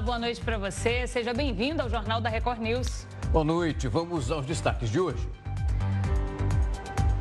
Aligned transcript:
Olá, 0.00 0.06
boa 0.06 0.18
noite 0.18 0.40
para 0.40 0.56
você. 0.56 1.06
Seja 1.06 1.34
bem-vindo 1.34 1.82
ao 1.82 1.90
Jornal 1.90 2.22
da 2.22 2.30
Record 2.30 2.58
News. 2.58 3.06
Boa 3.30 3.44
noite. 3.44 3.86
Vamos 3.86 4.30
aos 4.30 4.46
destaques 4.46 4.88
de 4.88 4.98
hoje. 4.98 5.28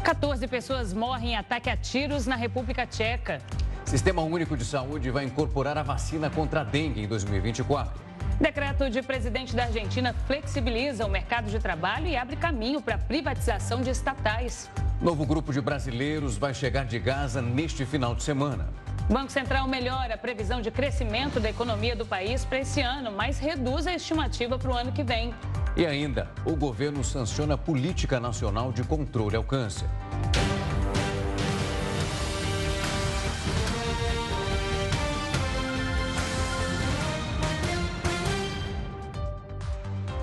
14 0.02 0.48
pessoas 0.48 0.94
morrem 0.94 1.32
em 1.32 1.36
ataque 1.36 1.70
a 1.70 1.76
tiros 1.76 2.26
na 2.26 2.38
República 2.38 2.88
Tcheca. 2.88 3.42
Sistema 3.84 4.22
Único 4.22 4.56
de 4.56 4.64
Saúde 4.64 5.12
vai 5.12 5.26
incorporar 5.26 5.78
a 5.78 5.84
vacina 5.84 6.30
contra 6.30 6.62
a 6.62 6.64
dengue 6.64 7.02
em 7.02 7.08
2024. 7.10 8.02
Decreto 8.40 8.90
de 8.90 9.02
presidente 9.02 9.54
da 9.54 9.64
Argentina 9.64 10.16
flexibiliza 10.26 11.06
o 11.06 11.10
mercado 11.10 11.50
de 11.52 11.60
trabalho 11.60 12.08
e 12.08 12.16
abre 12.16 12.38
caminho 12.38 12.82
para 12.82 12.96
a 12.96 12.98
privatização 12.98 13.82
de 13.82 13.90
estatais. 13.90 14.72
Novo 15.02 15.26
grupo 15.26 15.52
de 15.52 15.60
brasileiros 15.60 16.38
vai 16.38 16.54
chegar 16.54 16.86
de 16.86 16.98
Gaza 16.98 17.42
neste 17.42 17.86
final 17.86 18.16
de 18.16 18.24
semana. 18.24 18.70
Banco 19.10 19.32
Central 19.32 19.68
melhora 19.68 20.14
a 20.14 20.18
previsão 20.18 20.62
de 20.62 20.70
crescimento 20.70 21.40
da 21.40 21.50
economia 21.50 21.96
do 21.96 22.06
país 22.06 22.46
para 22.46 22.60
esse 22.60 22.80
ano, 22.80 23.12
mas 23.12 23.40
reduz 23.40 23.88
a 23.88 23.96
estimativa 23.96 24.60
para 24.60 24.70
o 24.70 24.76
ano 24.76 24.92
que 24.92 25.04
vem. 25.04 25.34
E 25.76 25.84
ainda, 25.84 26.30
o 26.46 26.56
governo 26.56 27.04
sanciona 27.04 27.56
a 27.56 27.58
Política 27.58 28.20
Nacional 28.20 28.72
de 28.72 28.84
Controle 28.84 29.36
ao 29.36 29.44
Câncer. 29.44 29.90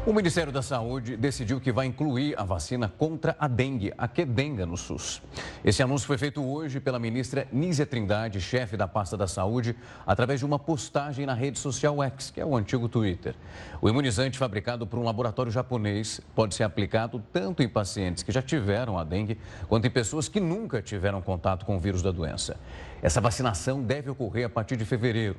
O 0.07 0.13
Ministério 0.13 0.53
da 0.53 0.63
Saúde 0.63 1.17
decidiu 1.17 1.61
que 1.61 1.73
vai 1.73 1.85
incluir 1.85 2.39
a 2.39 2.45
vacina 2.45 2.89
contra 2.89 3.35
a 3.41 3.49
dengue, 3.49 3.93
a 3.99 4.07
quedenga, 4.07 4.65
no 4.65 4.77
SUS. 4.77 5.21
Esse 5.65 5.83
anúncio 5.83 6.07
foi 6.07 6.17
feito 6.17 6.41
hoje 6.45 6.79
pela 6.79 6.97
ministra 6.97 7.49
Nízia 7.51 7.85
Trindade, 7.85 8.41
chefe 8.41 8.77
da 8.77 8.87
pasta 8.87 9.17
da 9.17 9.27
saúde, 9.27 9.75
através 10.07 10.39
de 10.39 10.47
uma 10.47 10.61
postagem 10.61 11.27
na 11.27 11.35
rede 11.35 11.59
social 11.59 12.01
X, 12.05 12.31
que 12.31 12.41
é 12.41 12.47
o 12.47 12.57
antigo 12.57 12.89
Twitter. 12.89 13.35
O 13.83 13.89
imunizante 13.89 14.39
fabricado 14.39 14.87
por 14.87 14.97
um 15.01 15.03
laboratório 15.03 15.51
japonês 15.51 16.21
pode 16.37 16.55
ser 16.55 16.63
aplicado 16.63 17.21
tanto 17.33 17.61
em 17.61 17.69
pacientes 17.69 18.23
que 18.23 18.31
já 18.31 18.41
tiveram 18.41 18.97
a 18.97 19.03
dengue, 19.03 19.37
quanto 19.67 19.89
em 19.89 19.91
pessoas 19.91 20.29
que 20.29 20.39
nunca 20.39 20.81
tiveram 20.81 21.21
contato 21.21 21.67
com 21.67 21.75
o 21.75 21.81
vírus 21.81 22.01
da 22.01 22.13
doença. 22.13 22.57
Essa 23.03 23.21
vacinação 23.21 23.83
deve 23.83 24.09
ocorrer 24.09 24.47
a 24.47 24.49
partir 24.49 24.77
de 24.77 24.85
fevereiro 24.85 25.37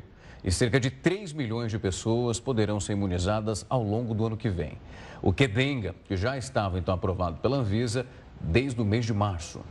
e 0.48 0.52
cerca 0.52 0.80
de 0.80 0.90
3 0.90 1.34
milhões 1.34 1.70
de 1.70 1.78
pessoas 1.78 2.40
poderão 2.40 2.80
ser 2.80 2.94
imunizadas 2.94 3.66
ao 3.68 3.84
longo 3.84 4.14
do 4.14 4.28
ano 4.28 4.38
que 4.38 4.48
vem. 4.48 4.80
O 5.22 5.34
Quedenga, 5.34 5.94
que 6.06 6.16
já 6.16 6.38
estava 6.38 6.80
então 6.80 6.94
aprovado 6.94 7.36
pela 7.42 7.58
Anvisa 7.58 8.08
desde 8.40 8.82
o 8.82 8.86
mês 8.86 9.06
de 9.06 9.14
março. 9.14 9.62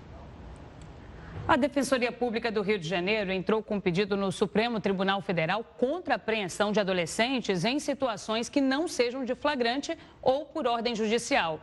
A 1.48 1.56
Defensoria 1.56 2.12
Pública 2.12 2.52
do 2.52 2.60
Rio 2.60 2.78
de 2.78 2.86
Janeiro 2.86 3.32
entrou 3.32 3.62
com 3.62 3.76
um 3.76 3.80
pedido 3.80 4.18
no 4.18 4.30
Supremo 4.30 4.78
Tribunal 4.78 5.22
Federal 5.22 5.64
contra 5.64 6.12
a 6.12 6.16
apreensão 6.16 6.72
de 6.72 6.78
adolescentes 6.78 7.64
em 7.64 7.78
situações 7.78 8.50
que 8.50 8.60
não 8.60 8.86
sejam 8.86 9.24
de 9.24 9.34
flagrante 9.34 9.96
ou 10.20 10.44
por 10.44 10.66
ordem 10.66 10.94
judicial. 10.94 11.58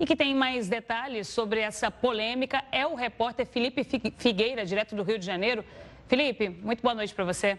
E 0.00 0.06
que 0.06 0.16
tem 0.16 0.34
mais 0.34 0.70
detalhes 0.70 1.28
sobre 1.28 1.60
essa 1.60 1.90
polêmica 1.90 2.64
é 2.72 2.86
o 2.86 2.94
repórter 2.94 3.44
Felipe 3.44 3.84
Figueira, 4.16 4.64
direto 4.64 4.96
do 4.96 5.02
Rio 5.02 5.18
de 5.18 5.26
Janeiro. 5.26 5.62
Felipe, 6.06 6.48
muito 6.48 6.80
boa 6.80 6.94
noite 6.94 7.14
para 7.14 7.26
você. 7.26 7.58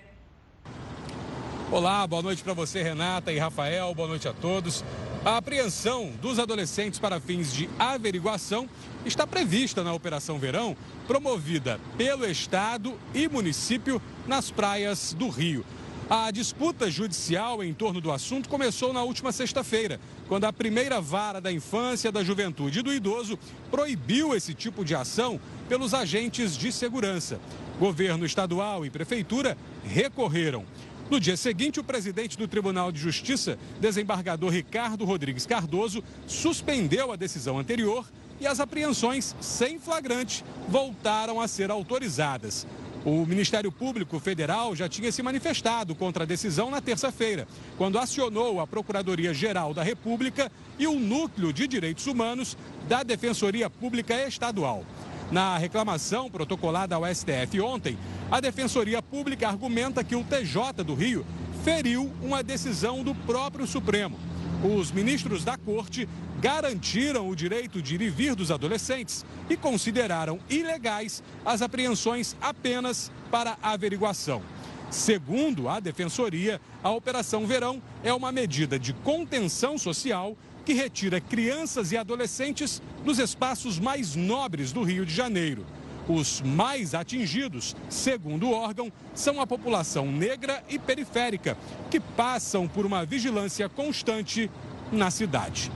Olá, 1.71 2.07
boa 2.07 2.23
noite 2.23 2.41
para 2.41 2.55
você, 2.55 2.81
Renata 2.81 3.31
e 3.31 3.37
Rafael, 3.37 3.93
boa 3.93 4.07
noite 4.07 4.27
a 4.27 4.33
todos. 4.33 4.83
A 5.23 5.37
apreensão 5.37 6.11
dos 6.19 6.39
adolescentes 6.39 6.97
para 6.97 7.19
fins 7.19 7.53
de 7.53 7.69
averiguação 7.77 8.67
está 9.05 9.27
prevista 9.27 9.83
na 9.83 9.93
Operação 9.93 10.39
Verão, 10.39 10.75
promovida 11.05 11.79
pelo 11.95 12.25
Estado 12.25 12.97
e 13.13 13.29
município 13.29 14.01
nas 14.25 14.49
praias 14.49 15.13
do 15.13 15.29
Rio. 15.29 15.63
A 16.09 16.31
disputa 16.31 16.89
judicial 16.89 17.63
em 17.63 17.71
torno 17.71 18.01
do 18.01 18.11
assunto 18.11 18.49
começou 18.49 18.91
na 18.91 19.03
última 19.03 19.31
sexta-feira, 19.31 19.99
quando 20.27 20.45
a 20.45 20.51
primeira 20.51 20.99
vara 20.99 21.39
da 21.39 21.51
infância, 21.51 22.11
da 22.11 22.23
juventude 22.23 22.79
e 22.79 22.81
do 22.81 22.91
idoso 22.91 23.37
proibiu 23.69 24.35
esse 24.35 24.55
tipo 24.55 24.83
de 24.83 24.95
ação 24.95 25.39
pelos 25.67 25.93
agentes 25.93 26.57
de 26.57 26.71
segurança. 26.71 27.39
Governo 27.79 28.25
estadual 28.25 28.83
e 28.87 28.89
prefeitura 28.89 29.55
recorreram. 29.83 30.65
No 31.09 31.19
dia 31.19 31.35
seguinte, 31.35 31.79
o 31.79 31.83
presidente 31.83 32.37
do 32.37 32.47
Tribunal 32.47 32.91
de 32.91 32.99
Justiça, 32.99 33.57
desembargador 33.81 34.51
Ricardo 34.51 35.05
Rodrigues 35.05 35.43
Cardoso, 35.43 36.03
suspendeu 36.27 37.11
a 37.11 37.15
decisão 37.15 37.57
anterior 37.57 38.05
e 38.39 38.45
as 38.45 38.59
apreensões 38.59 39.35
sem 39.41 39.79
flagrante 39.79 40.45
voltaram 40.67 41.41
a 41.41 41.47
ser 41.47 41.71
autorizadas. 41.71 42.67
O 43.03 43.25
Ministério 43.25 43.71
Público 43.71 44.19
Federal 44.19 44.75
já 44.75 44.87
tinha 44.87 45.11
se 45.11 45.23
manifestado 45.23 45.95
contra 45.95 46.25
a 46.25 46.27
decisão 46.27 46.69
na 46.69 46.79
terça-feira, 46.79 47.47
quando 47.75 47.97
acionou 47.97 48.59
a 48.59 48.67
Procuradoria-Geral 48.67 49.73
da 49.73 49.81
República 49.81 50.51
e 50.77 50.85
o 50.85 50.99
Núcleo 50.99 51.51
de 51.51 51.67
Direitos 51.67 52.05
Humanos 52.05 52.55
da 52.87 53.01
Defensoria 53.01 53.67
Pública 53.67 54.27
Estadual. 54.27 54.85
Na 55.31 55.59
reclamação 55.59 56.29
protocolada 56.29 56.95
ao 56.95 57.05
STF 57.05 57.61
ontem, 57.61 57.97
a 58.31 58.39
Defensoria 58.39 58.99
Pública 58.99 59.47
argumenta 59.47 60.03
que 60.03 60.15
o 60.15 60.23
TJ 60.23 60.83
do 60.83 60.95
Rio 60.95 61.23
feriu 61.63 62.11
uma 62.19 62.41
decisão 62.41 63.03
do 63.03 63.13
próprio 63.13 63.67
Supremo. 63.67 64.17
Os 64.63 64.91
ministros 64.91 65.45
da 65.45 65.55
corte 65.55 66.09
garantiram 66.41 67.29
o 67.29 67.35
direito 67.35 67.79
de 67.79 67.95
ir 67.95 68.01
e 68.01 68.09
vir 68.09 68.33
dos 68.33 68.49
adolescentes 68.49 69.23
e 69.47 69.55
consideraram 69.55 70.39
ilegais 70.49 71.21
as 71.45 71.61
apreensões 71.61 72.35
apenas 72.41 73.11
para 73.29 73.55
averiguação. 73.61 74.41
Segundo 74.89 75.69
a 75.69 75.79
Defensoria, 75.79 76.59
a 76.83 76.89
Operação 76.89 77.45
Verão 77.45 77.79
é 78.03 78.11
uma 78.11 78.31
medida 78.31 78.79
de 78.79 78.93
contenção 78.93 79.77
social 79.77 80.35
que 80.65 80.73
retira 80.73 81.19
crianças 81.19 81.91
e 81.91 81.97
adolescentes 81.97 82.81
dos 83.03 83.19
espaços 83.19 83.79
mais 83.79 84.15
nobres 84.15 84.71
do 84.71 84.83
Rio 84.83 85.05
de 85.05 85.13
Janeiro. 85.13 85.65
Os 86.07 86.41
mais 86.41 86.95
atingidos, 86.95 87.75
segundo 87.87 88.47
o 88.47 88.51
órgão, 88.51 88.91
são 89.13 89.39
a 89.39 89.45
população 89.45 90.11
negra 90.11 90.63
e 90.67 90.79
periférica, 90.79 91.55
que 91.91 91.99
passam 91.99 92.67
por 92.67 92.85
uma 92.85 93.05
vigilância 93.05 93.69
constante 93.69 94.49
na 94.91 95.11
cidade. 95.11 95.71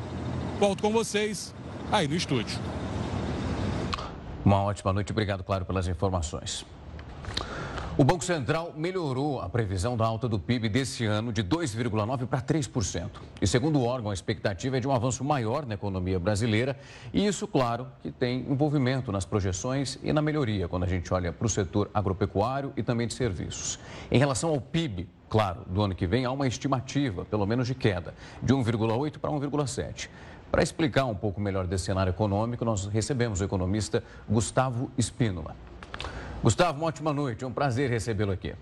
Volto 0.60 0.82
com 0.82 0.92
vocês 0.92 1.54
aí 1.92 2.08
no 2.08 2.16
estúdio. 2.16 2.58
Uma 4.44 4.62
ótima 4.64 4.92
noite, 4.92 5.12
obrigado, 5.12 5.44
claro, 5.44 5.66
pelas 5.66 5.88
informações. 5.88 6.66
O 7.96 8.04
Banco 8.04 8.26
Central 8.26 8.74
melhorou 8.76 9.40
a 9.40 9.48
previsão 9.48 9.96
da 9.96 10.04
alta 10.04 10.28
do 10.28 10.40
PIB 10.40 10.68
desse 10.68 11.06
ano 11.06 11.32
de 11.32 11.44
2,9% 11.44 12.26
para 12.26 12.42
3%. 12.42 13.10
E 13.40 13.46
segundo 13.46 13.78
o 13.78 13.86
órgão, 13.86 14.10
a 14.10 14.14
expectativa 14.16 14.78
é 14.78 14.80
de 14.80 14.88
um 14.88 14.92
avanço 14.92 15.24
maior 15.24 15.64
na 15.64 15.76
economia 15.76 16.20
brasileira. 16.20 16.76
E 17.14 17.24
isso, 17.24 17.48
claro, 17.48 17.86
que 18.02 18.10
tem 18.10 18.48
envolvimento 18.50 19.12
nas 19.12 19.26
projeções 19.26 20.00
e 20.02 20.12
na 20.12 20.24
melhoria 20.24 20.68
quando 20.68 20.86
a 20.86 20.88
gente 20.88 21.14
olha 21.14 21.32
para 21.32 21.46
o 21.46 21.50
setor 21.50 21.92
agropecuário 21.94 22.74
e 22.76 22.82
também 22.82 23.06
de 23.06 23.14
serviços. 23.14 23.78
Em 24.10 24.18
relação 24.18 24.50
ao 24.50 24.60
PIB, 24.60 25.08
claro, 25.30 25.62
do 25.68 25.84
ano 25.84 25.94
que 25.94 26.08
vem, 26.08 26.26
há 26.26 26.32
uma 26.32 26.48
estimativa, 26.48 27.24
pelo 27.26 27.46
menos 27.46 27.68
de 27.68 27.76
queda, 27.76 28.16
de 28.42 28.56
1,8% 28.56 29.20
para 29.20 29.30
1,7%. 29.30 30.10
Para 30.52 30.64
explicar 30.64 31.06
um 31.06 31.16
pouco 31.16 31.40
melhor 31.40 31.68
desse 31.68 31.86
cenário 31.86 32.10
econômico, 32.10 32.66
nós 32.66 32.88
recebemos 32.88 33.40
o 33.40 33.44
economista 33.44 34.04
Gustavo 34.28 34.90
Espínola. 34.98 35.56
Gustavo, 36.44 36.78
uma 36.78 36.88
ótima 36.88 37.14
noite. 37.14 37.46
É 37.46 37.48
um 37.48 37.54
prazer 37.54 37.90
recebê-lo 37.90 38.34
aqui. 38.34 38.54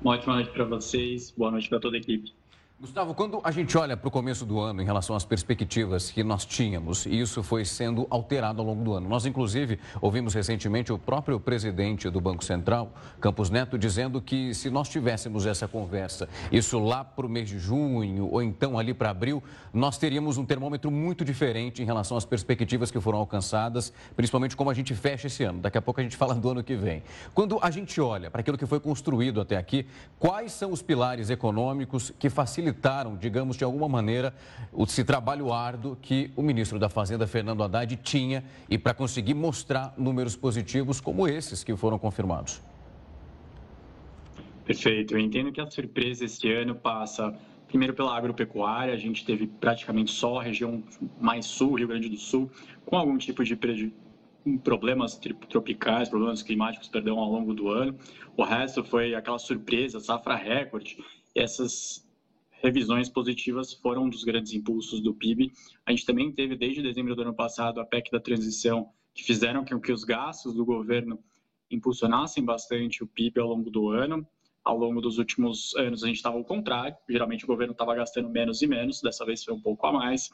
Uma 0.00 0.14
ótima 0.14 0.34
noite 0.34 0.50
para 0.50 0.64
vocês. 0.64 1.30
Boa 1.30 1.52
noite 1.52 1.68
para 1.68 1.78
toda 1.78 1.96
a 1.96 2.00
equipe. 2.00 2.34
Gustavo, 2.82 3.14
quando 3.14 3.40
a 3.44 3.52
gente 3.52 3.78
olha 3.78 3.96
para 3.96 4.08
o 4.08 4.10
começo 4.10 4.44
do 4.44 4.58
ano 4.58 4.82
em 4.82 4.84
relação 4.84 5.14
às 5.14 5.24
perspectivas 5.24 6.10
que 6.10 6.24
nós 6.24 6.44
tínhamos, 6.44 7.06
e 7.06 7.20
isso 7.20 7.40
foi 7.40 7.64
sendo 7.64 8.08
alterado 8.10 8.60
ao 8.60 8.66
longo 8.66 8.82
do 8.82 8.92
ano. 8.92 9.08
Nós, 9.08 9.24
inclusive, 9.24 9.78
ouvimos 10.00 10.34
recentemente 10.34 10.92
o 10.92 10.98
próprio 10.98 11.38
presidente 11.38 12.10
do 12.10 12.20
Banco 12.20 12.42
Central, 12.44 12.92
Campos 13.20 13.50
Neto, 13.50 13.78
dizendo 13.78 14.20
que 14.20 14.52
se 14.52 14.68
nós 14.68 14.88
tivéssemos 14.88 15.46
essa 15.46 15.68
conversa, 15.68 16.28
isso 16.50 16.80
lá 16.80 17.04
para 17.04 17.24
o 17.24 17.28
mês 17.28 17.48
de 17.48 17.56
junho 17.56 18.28
ou 18.28 18.42
então 18.42 18.76
ali 18.76 18.92
para 18.92 19.10
abril, 19.10 19.40
nós 19.72 19.96
teríamos 19.96 20.36
um 20.36 20.44
termômetro 20.44 20.90
muito 20.90 21.24
diferente 21.24 21.84
em 21.84 21.86
relação 21.86 22.16
às 22.16 22.24
perspectivas 22.24 22.90
que 22.90 23.00
foram 23.00 23.18
alcançadas, 23.18 23.92
principalmente 24.16 24.56
como 24.56 24.70
a 24.70 24.74
gente 24.74 24.92
fecha 24.92 25.28
esse 25.28 25.44
ano. 25.44 25.60
Daqui 25.60 25.78
a 25.78 25.82
pouco 25.82 26.00
a 26.00 26.02
gente 26.02 26.16
fala 26.16 26.34
do 26.34 26.50
ano 26.50 26.64
que 26.64 26.74
vem. 26.74 27.04
Quando 27.32 27.60
a 27.62 27.70
gente 27.70 28.00
olha 28.00 28.28
para 28.28 28.40
aquilo 28.40 28.58
que 28.58 28.66
foi 28.66 28.80
construído 28.80 29.40
até 29.40 29.56
aqui, 29.56 29.86
quais 30.18 30.50
são 30.50 30.72
os 30.72 30.82
pilares 30.82 31.30
econômicos 31.30 32.12
que 32.18 32.28
facilitam 32.28 32.71
facilitaram, 32.72 33.16
digamos, 33.16 33.56
de 33.56 33.64
alguma 33.64 33.88
maneira, 33.88 34.34
esse 34.78 35.04
trabalho 35.04 35.52
árduo 35.52 35.96
que 36.00 36.32
o 36.34 36.42
ministro 36.42 36.78
da 36.78 36.88
Fazenda, 36.88 37.26
Fernando 37.26 37.62
Haddad, 37.62 37.96
tinha 37.96 38.42
e 38.68 38.78
para 38.78 38.94
conseguir 38.94 39.34
mostrar 39.34 39.94
números 39.96 40.34
positivos 40.34 41.00
como 41.00 41.28
esses 41.28 41.62
que 41.62 41.76
foram 41.76 41.98
confirmados. 41.98 42.62
Perfeito. 44.64 45.14
Eu 45.14 45.18
entendo 45.18 45.52
que 45.52 45.60
a 45.60 45.70
surpresa 45.70 46.24
este 46.24 46.52
ano 46.52 46.74
passa 46.74 47.34
primeiro 47.68 47.94
pela 47.94 48.16
agropecuária, 48.16 48.92
a 48.92 48.98
gente 48.98 49.24
teve 49.24 49.46
praticamente 49.46 50.10
só 50.10 50.40
a 50.40 50.42
região 50.42 50.82
mais 51.18 51.46
sul, 51.46 51.74
Rio 51.74 51.88
Grande 51.88 52.08
do 52.08 52.18
Sul, 52.18 52.50
com 52.84 52.96
algum 52.96 53.16
tipo 53.16 53.42
de 53.42 53.58
problemas 54.62 55.18
tropicais, 55.48 56.08
problemas 56.08 56.42
climáticos, 56.42 56.88
perdão, 56.88 57.18
ao 57.18 57.30
longo 57.30 57.54
do 57.54 57.68
ano. 57.68 57.96
O 58.36 58.44
resto 58.44 58.84
foi 58.84 59.14
aquela 59.14 59.38
surpresa, 59.38 60.00
safra 60.00 60.34
recorde. 60.34 60.98
Essas 61.34 62.06
revisões 62.62 63.08
positivas 63.08 63.72
foram 63.72 64.04
um 64.04 64.08
dos 64.08 64.22
grandes 64.22 64.52
impulsos 64.52 65.00
do 65.00 65.12
PIB. 65.12 65.50
A 65.84 65.90
gente 65.90 66.06
também 66.06 66.30
teve, 66.30 66.56
desde 66.56 66.80
dezembro 66.80 67.16
do 67.16 67.22
ano 67.22 67.34
passado, 67.34 67.80
a 67.80 67.84
PEC 67.84 68.10
da 68.10 68.20
transição, 68.20 68.88
que 69.12 69.24
fizeram 69.24 69.64
com 69.64 69.80
que 69.80 69.92
os 69.92 70.04
gastos 70.04 70.54
do 70.54 70.64
governo 70.64 71.18
impulsionassem 71.70 72.44
bastante 72.44 73.02
o 73.02 73.06
PIB 73.06 73.40
ao 73.40 73.48
longo 73.48 73.70
do 73.70 73.88
ano. 73.90 74.26
Ao 74.64 74.78
longo 74.78 75.00
dos 75.00 75.18
últimos 75.18 75.74
anos, 75.74 76.04
a 76.04 76.06
gente 76.06 76.16
estava 76.16 76.36
ao 76.36 76.44
contrário. 76.44 76.96
Geralmente, 77.08 77.44
o 77.44 77.48
governo 77.48 77.72
estava 77.72 77.96
gastando 77.96 78.28
menos 78.28 78.62
e 78.62 78.66
menos, 78.68 79.02
dessa 79.02 79.26
vez 79.26 79.42
foi 79.42 79.54
um 79.54 79.60
pouco 79.60 79.84
a 79.86 79.92
mais. 79.92 80.30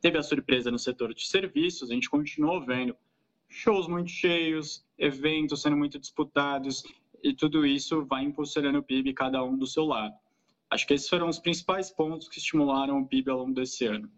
Teve 0.00 0.16
a 0.16 0.22
surpresa 0.22 0.70
no 0.70 0.78
setor 0.78 1.12
de 1.12 1.26
serviços, 1.26 1.90
a 1.90 1.94
gente 1.94 2.08
continuou 2.08 2.64
vendo 2.64 2.94
shows 3.48 3.88
muito 3.88 4.10
cheios, 4.10 4.84
eventos 4.96 5.62
sendo 5.62 5.76
muito 5.76 5.98
disputados, 5.98 6.84
e 7.22 7.32
tudo 7.32 7.66
isso 7.66 8.04
vai 8.04 8.22
impulsionando 8.22 8.78
o 8.78 8.82
PIB 8.82 9.12
cada 9.12 9.42
um 9.42 9.56
do 9.56 9.66
seu 9.66 9.84
lado. 9.84 10.14
Acho 10.70 10.86
que 10.86 10.94
esses 10.94 11.08
foram 11.08 11.28
os 11.28 11.38
principais 11.38 11.90
pontos 11.90 12.28
que 12.28 12.38
estimularam 12.38 13.00
o 13.00 13.06
PIB 13.06 13.30
ao 13.30 13.38
longo 13.38 13.54
desse 13.54 13.86
ano. 13.86 14.10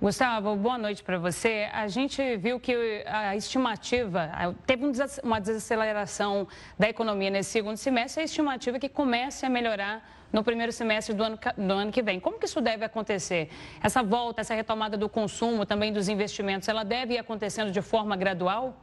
Gustavo, 0.00 0.54
boa 0.54 0.78
noite 0.78 1.02
para 1.02 1.18
você. 1.18 1.68
A 1.72 1.88
gente 1.88 2.36
viu 2.36 2.60
que 2.60 3.02
a 3.04 3.34
estimativa, 3.34 4.30
teve 4.64 4.84
uma 5.24 5.40
desaceleração 5.40 6.46
da 6.78 6.88
economia 6.88 7.30
nesse 7.30 7.50
segundo 7.50 7.76
semestre, 7.76 8.22
a 8.22 8.24
estimativa 8.24 8.76
é 8.76 8.80
que 8.80 8.88
comece 8.88 9.44
a 9.44 9.50
melhorar 9.50 10.08
no 10.32 10.44
primeiro 10.44 10.70
semestre 10.70 11.14
do 11.16 11.24
ano, 11.24 11.36
do 11.56 11.72
ano 11.72 11.90
que 11.90 12.00
vem. 12.00 12.20
Como 12.20 12.38
que 12.38 12.46
isso 12.46 12.60
deve 12.60 12.84
acontecer? 12.84 13.50
Essa 13.82 14.00
volta, 14.00 14.40
essa 14.40 14.54
retomada 14.54 14.96
do 14.96 15.08
consumo, 15.08 15.66
também 15.66 15.92
dos 15.92 16.08
investimentos, 16.08 16.68
ela 16.68 16.84
deve 16.84 17.14
ir 17.14 17.18
acontecendo 17.18 17.72
de 17.72 17.82
forma 17.82 18.16
gradual? 18.16 18.80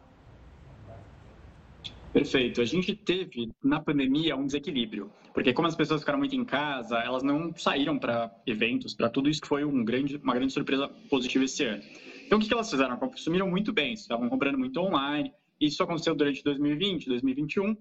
Perfeito. 2.12 2.62
A 2.62 2.66
gente 2.66 2.94
teve 2.94 3.54
na 3.64 3.80
pandemia 3.80 4.36
um 4.36 4.46
desequilíbrio, 4.46 5.10
porque 5.36 5.52
como 5.52 5.68
as 5.68 5.76
pessoas 5.76 6.00
ficaram 6.00 6.18
muito 6.18 6.34
em 6.34 6.46
casa, 6.46 6.98
elas 7.00 7.22
não 7.22 7.54
saíram 7.58 8.00
para 8.00 8.34
eventos, 8.48 8.94
para 8.94 9.10
tudo 9.10 9.30
isso 9.30 9.42
que 9.42 9.50
foi 9.50 9.66
um 9.66 9.84
grande, 9.84 10.16
uma 10.16 10.34
grande 10.34 10.54
surpresa 10.54 10.88
positiva 11.10 11.44
esse 11.44 11.66
ano. 11.66 11.84
Então, 12.26 12.40
o 12.40 12.42
que 12.42 12.52
elas 12.54 12.72
fizeram? 12.72 12.96
Consumiram 12.96 13.50
muito 13.50 13.74
bem, 13.74 13.94
estavam 13.94 14.30
comprando 14.30 14.58
muito 14.58 14.80
online. 14.80 15.34
Isso 15.60 15.84
aconteceu 15.84 16.16
durante 16.16 16.42
2020, 16.42 17.08
2021, 17.08 17.76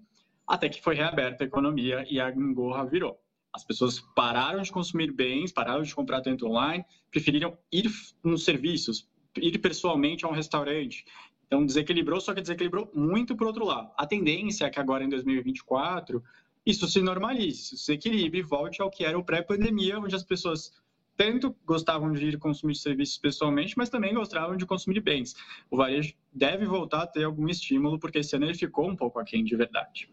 até 0.49 0.69
que 0.69 0.83
foi 0.83 0.97
reaberta 0.97 1.45
a 1.45 1.47
economia 1.47 2.05
e 2.11 2.21
a 2.21 2.29
engorra 2.29 2.85
virou. 2.85 3.17
As 3.53 3.65
pessoas 3.65 4.01
pararam 4.17 4.61
de 4.61 4.73
consumir 4.73 5.13
bens, 5.13 5.53
pararam 5.53 5.83
de 5.83 5.95
comprar 5.95 6.23
tanto 6.23 6.49
online, 6.49 6.85
preferiram 7.09 7.57
ir 7.73 7.89
nos 8.25 8.45
serviços, 8.45 9.09
ir 9.37 9.57
pessoalmente 9.59 10.25
a 10.25 10.29
um 10.29 10.33
restaurante. 10.33 11.05
Então, 11.47 11.65
desequilibrou, 11.65 12.21
só 12.21 12.35
que 12.35 12.41
desequilibrou 12.41 12.91
muito 12.93 13.37
para 13.37 13.47
outro 13.47 13.65
lado. 13.65 13.93
A 13.97 14.05
tendência 14.05 14.65
é 14.65 14.71
que 14.71 14.81
agora, 14.81 15.05
em 15.05 15.09
2024, 15.09 16.21
isso 16.67 16.89
se 16.89 17.01
normalize, 17.01 17.77
se 17.77 17.93
equilibre 17.93 18.39
e 18.39 18.43
volte 18.43 18.81
ao 18.81 18.91
que 18.91 19.05
era 19.05 19.19
o 19.19 19.25
pré-pandemia, 19.25 19.99
onde 19.99 20.15
as 20.15 20.23
pessoas 20.23 20.73
tanto 21.17 21.55
gostavam 21.65 22.13
de 22.13 22.27
ir 22.27 22.39
consumir 22.39 22.75
serviços 22.75 23.19
pessoalmente, 23.19 23.75
mas 23.77 23.89
também 23.89 24.15
gostavam 24.15 24.57
de 24.57 24.67
consumir 24.67 25.01
bens. 25.01 25.35
O 25.71 25.77
varejo 25.77 26.15
deve 26.33 26.67
voltar 26.67 27.03
a 27.03 27.07
ter 27.07 27.25
algum 27.25 27.49
estímulo, 27.49 27.99
porque 27.99 28.19
esse 28.19 28.35
ano 28.35 28.47
ele 28.47 28.55
ficou 28.55 28.89
um 28.89 28.97
pouco 28.97 29.19
aquém 29.19 29.45
de 29.45 29.55
verdade. 29.55 30.09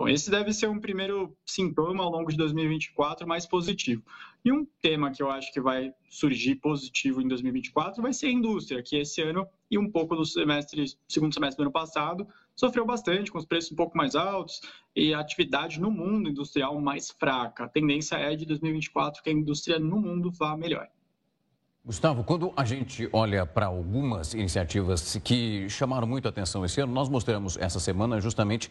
Então, 0.00 0.08
esse 0.08 0.30
deve 0.30 0.50
ser 0.54 0.66
um 0.66 0.80
primeiro 0.80 1.36
sintoma 1.44 2.02
ao 2.02 2.10
longo 2.10 2.30
de 2.30 2.36
2024 2.38 3.28
mais 3.28 3.44
positivo. 3.44 4.02
E 4.42 4.50
um 4.50 4.64
tema 4.80 5.10
que 5.10 5.22
eu 5.22 5.30
acho 5.30 5.52
que 5.52 5.60
vai 5.60 5.92
surgir 6.08 6.54
positivo 6.54 7.20
em 7.20 7.28
2024 7.28 8.00
vai 8.02 8.14
ser 8.14 8.28
a 8.28 8.32
indústria, 8.32 8.82
que 8.82 8.96
esse 8.96 9.20
ano 9.20 9.46
e 9.70 9.76
um 9.76 9.90
pouco 9.90 10.16
do 10.16 10.24
semestre, 10.24 10.86
segundo 11.06 11.34
semestre 11.34 11.58
do 11.58 11.64
ano 11.64 11.70
passado, 11.70 12.26
sofreu 12.56 12.86
bastante, 12.86 13.30
com 13.30 13.36
os 13.36 13.44
preços 13.44 13.72
um 13.72 13.76
pouco 13.76 13.94
mais 13.94 14.14
altos 14.14 14.62
e 14.96 15.12
a 15.12 15.20
atividade 15.20 15.78
no 15.78 15.90
mundo 15.90 16.30
industrial 16.30 16.80
mais 16.80 17.10
fraca. 17.10 17.64
A 17.64 17.68
tendência 17.68 18.16
é 18.16 18.34
de 18.34 18.46
2024 18.46 19.22
que 19.22 19.28
a 19.28 19.34
indústria 19.34 19.78
no 19.78 20.00
mundo 20.00 20.30
vá 20.30 20.56
melhor. 20.56 20.88
Gustavo, 21.82 22.22
quando 22.22 22.52
a 22.54 22.62
gente 22.62 23.08
olha 23.10 23.46
para 23.46 23.64
algumas 23.64 24.34
iniciativas 24.34 25.18
que 25.24 25.66
chamaram 25.70 26.06
muito 26.06 26.28
atenção 26.28 26.62
esse 26.62 26.78
ano, 26.78 26.92
nós 26.92 27.08
mostramos 27.08 27.56
essa 27.56 27.80
semana 27.80 28.20
justamente 28.20 28.70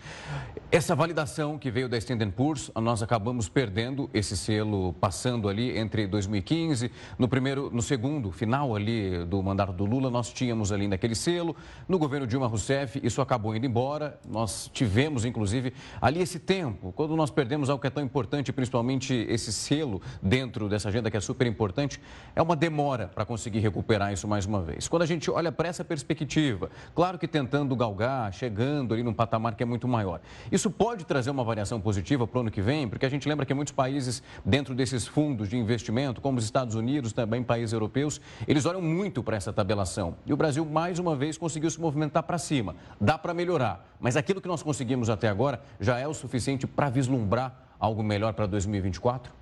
essa 0.71 0.95
validação 0.95 1.57
que 1.57 1.71
veio 1.71 1.89
da 1.89 1.97
Standard 1.97 2.31
Poor's. 2.33 2.71
Nós 2.75 3.01
acabamos 3.01 3.49
perdendo 3.49 4.07
esse 4.13 4.37
selo 4.37 4.93
passando 4.93 5.49
ali 5.49 5.75
entre 5.75 6.05
2015, 6.05 6.91
no 7.17 7.27
primeiro, 7.27 7.71
no 7.73 7.81
segundo 7.81 8.31
final 8.31 8.75
ali 8.75 9.25
do 9.25 9.41
mandato 9.41 9.73
do 9.73 9.85
Lula, 9.85 10.11
nós 10.11 10.31
tínhamos 10.31 10.71
ali 10.71 10.87
naquele 10.87 11.15
selo. 11.15 11.55
No 11.87 11.97
governo 11.97 12.27
Dilma 12.27 12.45
Rousseff, 12.45 13.01
isso 13.03 13.23
acabou 13.23 13.55
indo 13.55 13.65
embora. 13.65 14.19
Nós 14.29 14.69
tivemos, 14.71 15.25
inclusive, 15.25 15.73
ali 15.99 16.21
esse 16.21 16.37
tempo, 16.37 16.93
quando 16.93 17.15
nós 17.15 17.31
perdemos 17.31 17.71
algo 17.71 17.81
que 17.81 17.87
é 17.87 17.89
tão 17.89 18.03
importante, 18.03 18.53
principalmente 18.53 19.15
esse 19.27 19.51
selo 19.51 19.99
dentro 20.21 20.69
dessa 20.69 20.89
agenda 20.89 21.09
que 21.09 21.17
é 21.17 21.21
super 21.21 21.47
importante, 21.47 21.99
é 22.35 22.41
uma 22.41 22.55
demora 22.55 22.98
demora 22.99 23.07
para 23.07 23.25
conseguir 23.25 23.59
recuperar 23.59 24.11
isso 24.11 24.27
mais 24.27 24.45
uma 24.45 24.61
vez. 24.61 24.87
Quando 24.87 25.03
a 25.03 25.05
gente 25.05 25.31
olha 25.31 25.51
para 25.51 25.69
essa 25.69 25.85
perspectiva, 25.85 26.69
claro 26.93 27.17
que 27.17 27.27
tentando 27.27 27.75
galgar, 27.75 28.33
chegando 28.33 28.93
ali 28.93 29.03
num 29.03 29.13
patamar 29.13 29.55
que 29.55 29.63
é 29.63 29.65
muito 29.65 29.87
maior, 29.87 30.19
isso 30.51 30.69
pode 30.69 31.05
trazer 31.05 31.29
uma 31.29 31.43
variação 31.43 31.79
positiva 31.79 32.27
para 32.27 32.37
o 32.37 32.41
ano 32.41 32.51
que 32.51 32.61
vem, 32.61 32.87
porque 32.87 33.05
a 33.05 33.09
gente 33.09 33.27
lembra 33.27 33.45
que 33.45 33.53
muitos 33.53 33.73
países 33.73 34.21
dentro 34.43 34.75
desses 34.75 35.07
fundos 35.07 35.47
de 35.47 35.57
investimento, 35.57 36.19
como 36.19 36.37
os 36.37 36.43
Estados 36.43 36.75
Unidos, 36.75 37.13
também 37.13 37.43
países 37.43 37.71
europeus, 37.71 38.19
eles 38.47 38.65
olham 38.65 38.81
muito 38.81 39.23
para 39.23 39.37
essa 39.37 39.53
tabelação. 39.53 40.15
E 40.25 40.33
o 40.33 40.37
Brasil, 40.37 40.65
mais 40.65 40.99
uma 40.99 41.15
vez, 41.15 41.37
conseguiu 41.37 41.69
se 41.69 41.79
movimentar 41.79 42.23
para 42.23 42.37
cima. 42.37 42.75
Dá 42.99 43.17
para 43.17 43.33
melhorar, 43.33 43.85
mas 43.99 44.17
aquilo 44.17 44.41
que 44.41 44.47
nós 44.47 44.61
conseguimos 44.61 45.09
até 45.09 45.29
agora 45.29 45.61
já 45.79 45.97
é 45.97 46.07
o 46.07 46.13
suficiente 46.13 46.67
para 46.67 46.89
vislumbrar 46.89 47.67
algo 47.79 48.03
melhor 48.03 48.33
para 48.33 48.45
2024? 48.45 49.38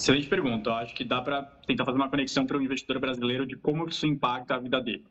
Excelente 0.00 0.28
pergunta. 0.28 0.70
Eu 0.70 0.74
acho 0.76 0.94
que 0.94 1.04
dá 1.04 1.20
para 1.20 1.42
tentar 1.66 1.84
fazer 1.84 1.98
uma 1.98 2.08
conexão 2.08 2.46
para 2.46 2.56
o 2.56 2.62
investidor 2.62 2.98
brasileiro 2.98 3.46
de 3.46 3.54
como 3.54 3.86
isso 3.86 4.06
impacta 4.06 4.54
a 4.54 4.58
vida 4.58 4.80
dele. 4.80 5.04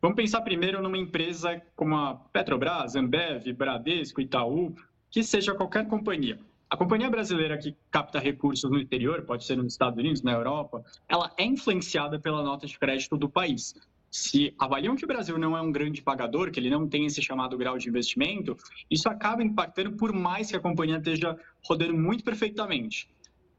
Vamos 0.00 0.14
pensar 0.14 0.42
primeiro 0.42 0.80
numa 0.80 0.96
empresa 0.96 1.60
como 1.74 1.96
a 1.96 2.14
Petrobras, 2.14 2.94
Ambev, 2.94 3.52
Bradesco, 3.52 4.20
Itaú, 4.20 4.76
que 5.10 5.24
seja 5.24 5.56
qualquer 5.56 5.88
companhia. 5.88 6.38
A 6.70 6.76
companhia 6.76 7.10
brasileira 7.10 7.58
que 7.58 7.74
capta 7.90 8.20
recursos 8.20 8.70
no 8.70 8.78
exterior, 8.78 9.22
pode 9.22 9.44
ser 9.44 9.56
nos 9.56 9.72
Estados 9.72 9.98
Unidos, 9.98 10.22
na 10.22 10.34
Europa, 10.34 10.84
ela 11.08 11.32
é 11.36 11.44
influenciada 11.44 12.20
pela 12.20 12.40
nota 12.40 12.64
de 12.64 12.78
crédito 12.78 13.16
do 13.16 13.28
país. 13.28 13.74
Se 14.08 14.54
avaliam 14.56 14.94
que 14.94 15.04
o 15.04 15.08
Brasil 15.08 15.36
não 15.36 15.56
é 15.56 15.60
um 15.60 15.72
grande 15.72 16.00
pagador, 16.00 16.52
que 16.52 16.60
ele 16.60 16.70
não 16.70 16.86
tem 16.86 17.06
esse 17.06 17.20
chamado 17.20 17.58
grau 17.58 17.76
de 17.76 17.88
investimento, 17.88 18.56
isso 18.88 19.08
acaba 19.08 19.42
impactando 19.42 19.96
por 19.96 20.12
mais 20.12 20.48
que 20.48 20.56
a 20.56 20.60
companhia 20.60 20.98
esteja 20.98 21.36
rodando 21.64 21.94
muito 21.94 22.22
perfeitamente 22.22 23.08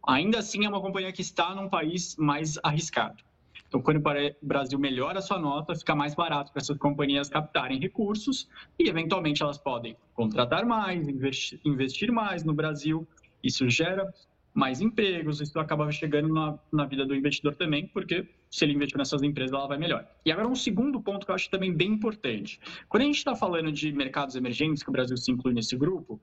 ainda 0.07 0.39
assim 0.39 0.65
é 0.65 0.69
uma 0.69 0.81
companhia 0.81 1.11
que 1.11 1.21
está 1.21 1.53
num 1.53 1.69
país 1.69 2.15
mais 2.17 2.57
arriscado. 2.63 3.23
Então, 3.67 3.81
quando 3.81 3.97
o 3.97 4.45
Brasil 4.45 4.79
melhora 4.79 5.19
a 5.19 5.21
sua 5.21 5.37
nota, 5.37 5.75
fica 5.75 5.95
mais 5.95 6.15
barato 6.15 6.51
para 6.51 6.59
essas 6.59 6.77
companhias 6.77 7.29
captarem 7.29 7.79
recursos 7.79 8.49
e, 8.79 8.89
eventualmente, 8.89 9.43
elas 9.43 9.59
podem 9.59 9.95
contratar 10.15 10.65
mais, 10.65 11.07
investir 11.07 12.11
mais 12.11 12.43
no 12.43 12.51
Brasil. 12.51 13.07
Isso 13.43 13.69
gera 13.69 14.11
mais 14.55 14.81
empregos, 14.81 15.39
isso 15.39 15.57
acaba 15.59 15.91
chegando 15.91 16.33
na, 16.33 16.57
na 16.73 16.85
vida 16.85 17.05
do 17.05 17.15
investidor 17.15 17.55
também, 17.55 17.87
porque 17.87 18.27
se 18.49 18.65
ele 18.65 18.73
investir 18.73 18.97
nessas 18.97 19.21
empresas, 19.21 19.53
ela 19.53 19.67
vai 19.67 19.77
melhor. 19.77 20.05
E 20.25 20.31
agora, 20.31 20.47
um 20.47 20.55
segundo 20.55 20.99
ponto 20.99 21.23
que 21.23 21.31
eu 21.31 21.35
acho 21.35 21.49
também 21.51 21.71
bem 21.71 21.91
importante. 21.91 22.59
Quando 22.87 23.03
a 23.03 23.05
gente 23.05 23.17
está 23.17 23.35
falando 23.35 23.71
de 23.71 23.91
mercados 23.91 24.35
emergentes, 24.35 24.81
que 24.81 24.89
o 24.89 24.91
Brasil 24.91 25.15
se 25.15 25.31
inclui 25.31 25.53
nesse 25.53 25.77
grupo, 25.77 26.19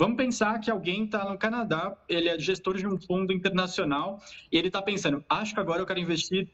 Vamos 0.00 0.16
pensar 0.16 0.58
que 0.60 0.70
alguém 0.70 1.04
está 1.04 1.30
no 1.30 1.36
Canadá, 1.36 1.94
ele 2.08 2.30
é 2.30 2.38
gestor 2.38 2.74
de 2.78 2.86
um 2.86 2.98
fundo 2.98 3.34
internacional 3.34 4.18
e 4.50 4.56
ele 4.56 4.68
está 4.68 4.80
pensando, 4.80 5.22
acho 5.28 5.52
que 5.52 5.60
agora 5.60 5.82
eu 5.82 5.84
quero 5.84 6.00
investir 6.00 6.48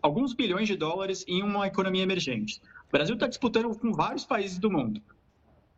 alguns 0.00 0.32
bilhões 0.32 0.66
de 0.66 0.74
dólares 0.74 1.26
em 1.28 1.42
uma 1.42 1.66
economia 1.66 2.02
emergente. 2.02 2.58
O 2.88 2.90
Brasil 2.90 3.16
está 3.16 3.26
disputando 3.26 3.78
com 3.78 3.92
vários 3.92 4.24
países 4.24 4.58
do 4.58 4.70
mundo. 4.70 4.98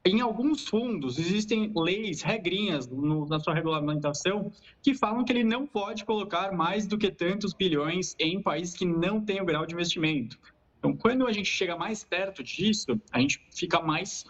Em 0.05 0.21
alguns 0.21 0.69
fundos 0.69 1.19
existem 1.19 1.73
leis, 1.75 2.23
regrinhas 2.23 2.87
no, 2.87 3.27
na 3.27 3.41
sua 3.41 3.53
regulamentação 3.53 4.53
que 4.81 4.95
falam 4.95 5.25
que 5.25 5.33
ele 5.33 5.43
não 5.43 5.67
pode 5.67 6.05
colocar 6.05 6.53
mais 6.53 6.87
do 6.87 6.97
que 6.97 7.11
tantos 7.11 7.53
bilhões 7.53 8.15
em 8.17 8.41
países 8.41 8.77
que 8.77 8.85
não 8.85 9.21
têm 9.21 9.43
o 9.43 9.45
grau 9.45 9.67
de 9.67 9.75
investimento. 9.75 10.39
Então, 10.79 10.97
quando 10.97 11.27
a 11.27 11.33
gente 11.33 11.50
chega 11.50 11.77
mais 11.77 12.05
perto 12.05 12.45
disso, 12.45 12.97
a 13.11 13.19
gente 13.19 13.45
fica 13.50 13.83
mais 13.83 14.25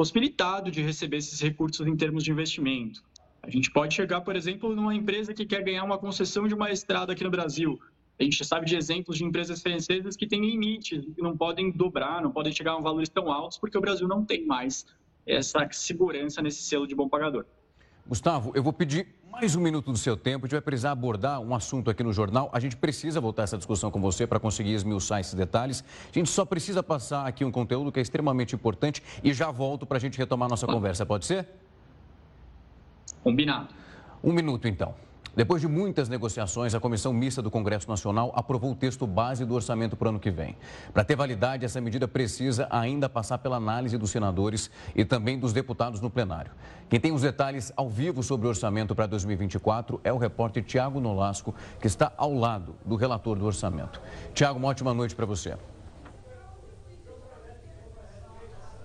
possibilitado 0.00 0.70
de 0.70 0.80
receber 0.80 1.18
esses 1.18 1.38
recursos 1.38 1.86
em 1.86 1.94
termos 1.94 2.24
de 2.24 2.30
investimento. 2.30 3.02
A 3.42 3.50
gente 3.50 3.70
pode 3.70 3.92
chegar, 3.92 4.22
por 4.22 4.34
exemplo, 4.34 4.74
numa 4.74 4.94
empresa 4.94 5.34
que 5.34 5.44
quer 5.44 5.62
ganhar 5.62 5.84
uma 5.84 5.98
concessão 5.98 6.48
de 6.48 6.54
uma 6.54 6.70
estrada 6.70 7.12
aqui 7.12 7.22
no 7.22 7.30
Brasil. 7.30 7.78
A 8.18 8.22
gente 8.22 8.42
sabe 8.42 8.64
de 8.64 8.76
exemplos 8.76 9.18
de 9.18 9.26
empresas 9.26 9.60
francesas 9.60 10.16
que 10.16 10.26
têm 10.26 10.40
limites, 10.40 11.04
que 11.14 11.20
não 11.20 11.36
podem 11.36 11.70
dobrar, 11.70 12.22
não 12.22 12.32
podem 12.32 12.50
chegar 12.50 12.76
a 12.76 12.80
valores 12.80 13.10
tão 13.10 13.30
altos, 13.30 13.58
porque 13.58 13.76
o 13.76 13.80
Brasil 13.82 14.08
não 14.08 14.24
tem 14.24 14.46
mais 14.46 14.86
essa 15.26 15.68
segurança 15.70 16.40
nesse 16.40 16.62
selo 16.62 16.86
de 16.86 16.94
bom 16.94 17.06
pagador. 17.06 17.44
Gustavo, 18.06 18.52
eu 18.54 18.62
vou 18.62 18.72
pedir 18.72 19.06
mais 19.30 19.54
um 19.54 19.60
minuto 19.60 19.92
do 19.92 19.98
seu 19.98 20.16
tempo. 20.16 20.44
A 20.44 20.46
gente 20.46 20.52
vai 20.52 20.60
precisar 20.60 20.90
abordar 20.90 21.40
um 21.40 21.54
assunto 21.54 21.90
aqui 21.90 22.02
no 22.02 22.12
jornal. 22.12 22.50
A 22.52 22.58
gente 22.58 22.76
precisa 22.76 23.20
voltar 23.20 23.44
essa 23.44 23.56
discussão 23.56 23.90
com 23.90 24.00
você 24.00 24.26
para 24.26 24.40
conseguir 24.40 24.72
esmiuçar 24.72 25.20
esses 25.20 25.34
detalhes. 25.34 25.84
A 26.08 26.12
gente 26.12 26.28
só 26.28 26.44
precisa 26.44 26.82
passar 26.82 27.26
aqui 27.26 27.44
um 27.44 27.52
conteúdo 27.52 27.92
que 27.92 27.98
é 27.98 28.02
extremamente 28.02 28.54
importante 28.54 29.02
e 29.22 29.32
já 29.32 29.50
volto 29.50 29.86
para 29.86 29.96
a 29.96 30.00
gente 30.00 30.18
retomar 30.18 30.48
nossa 30.48 30.66
conversa. 30.66 31.06
Pode 31.06 31.26
ser? 31.26 31.46
Combinado. 33.22 33.74
Um 34.22 34.32
minuto, 34.32 34.66
então. 34.66 34.94
Depois 35.34 35.60
de 35.62 35.68
muitas 35.68 36.08
negociações, 36.08 36.74
a 36.74 36.80
Comissão 36.80 37.12
Mista 37.12 37.40
do 37.40 37.50
Congresso 37.50 37.88
Nacional 37.88 38.32
aprovou 38.34 38.72
o 38.72 38.74
texto 38.74 39.06
base 39.06 39.44
do 39.44 39.54
orçamento 39.54 39.96
para 39.96 40.06
o 40.06 40.08
ano 40.10 40.18
que 40.18 40.30
vem. 40.30 40.56
Para 40.92 41.04
ter 41.04 41.14
validade, 41.14 41.64
essa 41.64 41.80
medida 41.80 42.08
precisa 42.08 42.66
ainda 42.68 43.08
passar 43.08 43.38
pela 43.38 43.56
análise 43.56 43.96
dos 43.96 44.10
senadores 44.10 44.70
e 44.94 45.04
também 45.04 45.38
dos 45.38 45.52
deputados 45.52 46.00
no 46.00 46.10
plenário. 46.10 46.50
Quem 46.88 46.98
tem 46.98 47.12
os 47.12 47.22
detalhes 47.22 47.72
ao 47.76 47.88
vivo 47.88 48.22
sobre 48.24 48.46
o 48.46 48.50
orçamento 48.50 48.94
para 48.94 49.06
2024 49.06 50.00
é 50.02 50.12
o 50.12 50.18
repórter 50.18 50.64
Tiago 50.64 51.00
Nolasco, 51.00 51.54
que 51.80 51.86
está 51.86 52.12
ao 52.16 52.34
lado 52.34 52.74
do 52.84 52.96
relator 52.96 53.38
do 53.38 53.46
orçamento. 53.46 54.00
Tiago, 54.34 54.58
uma 54.58 54.68
ótima 54.68 54.92
noite 54.92 55.14
para 55.14 55.26
você. 55.26 55.56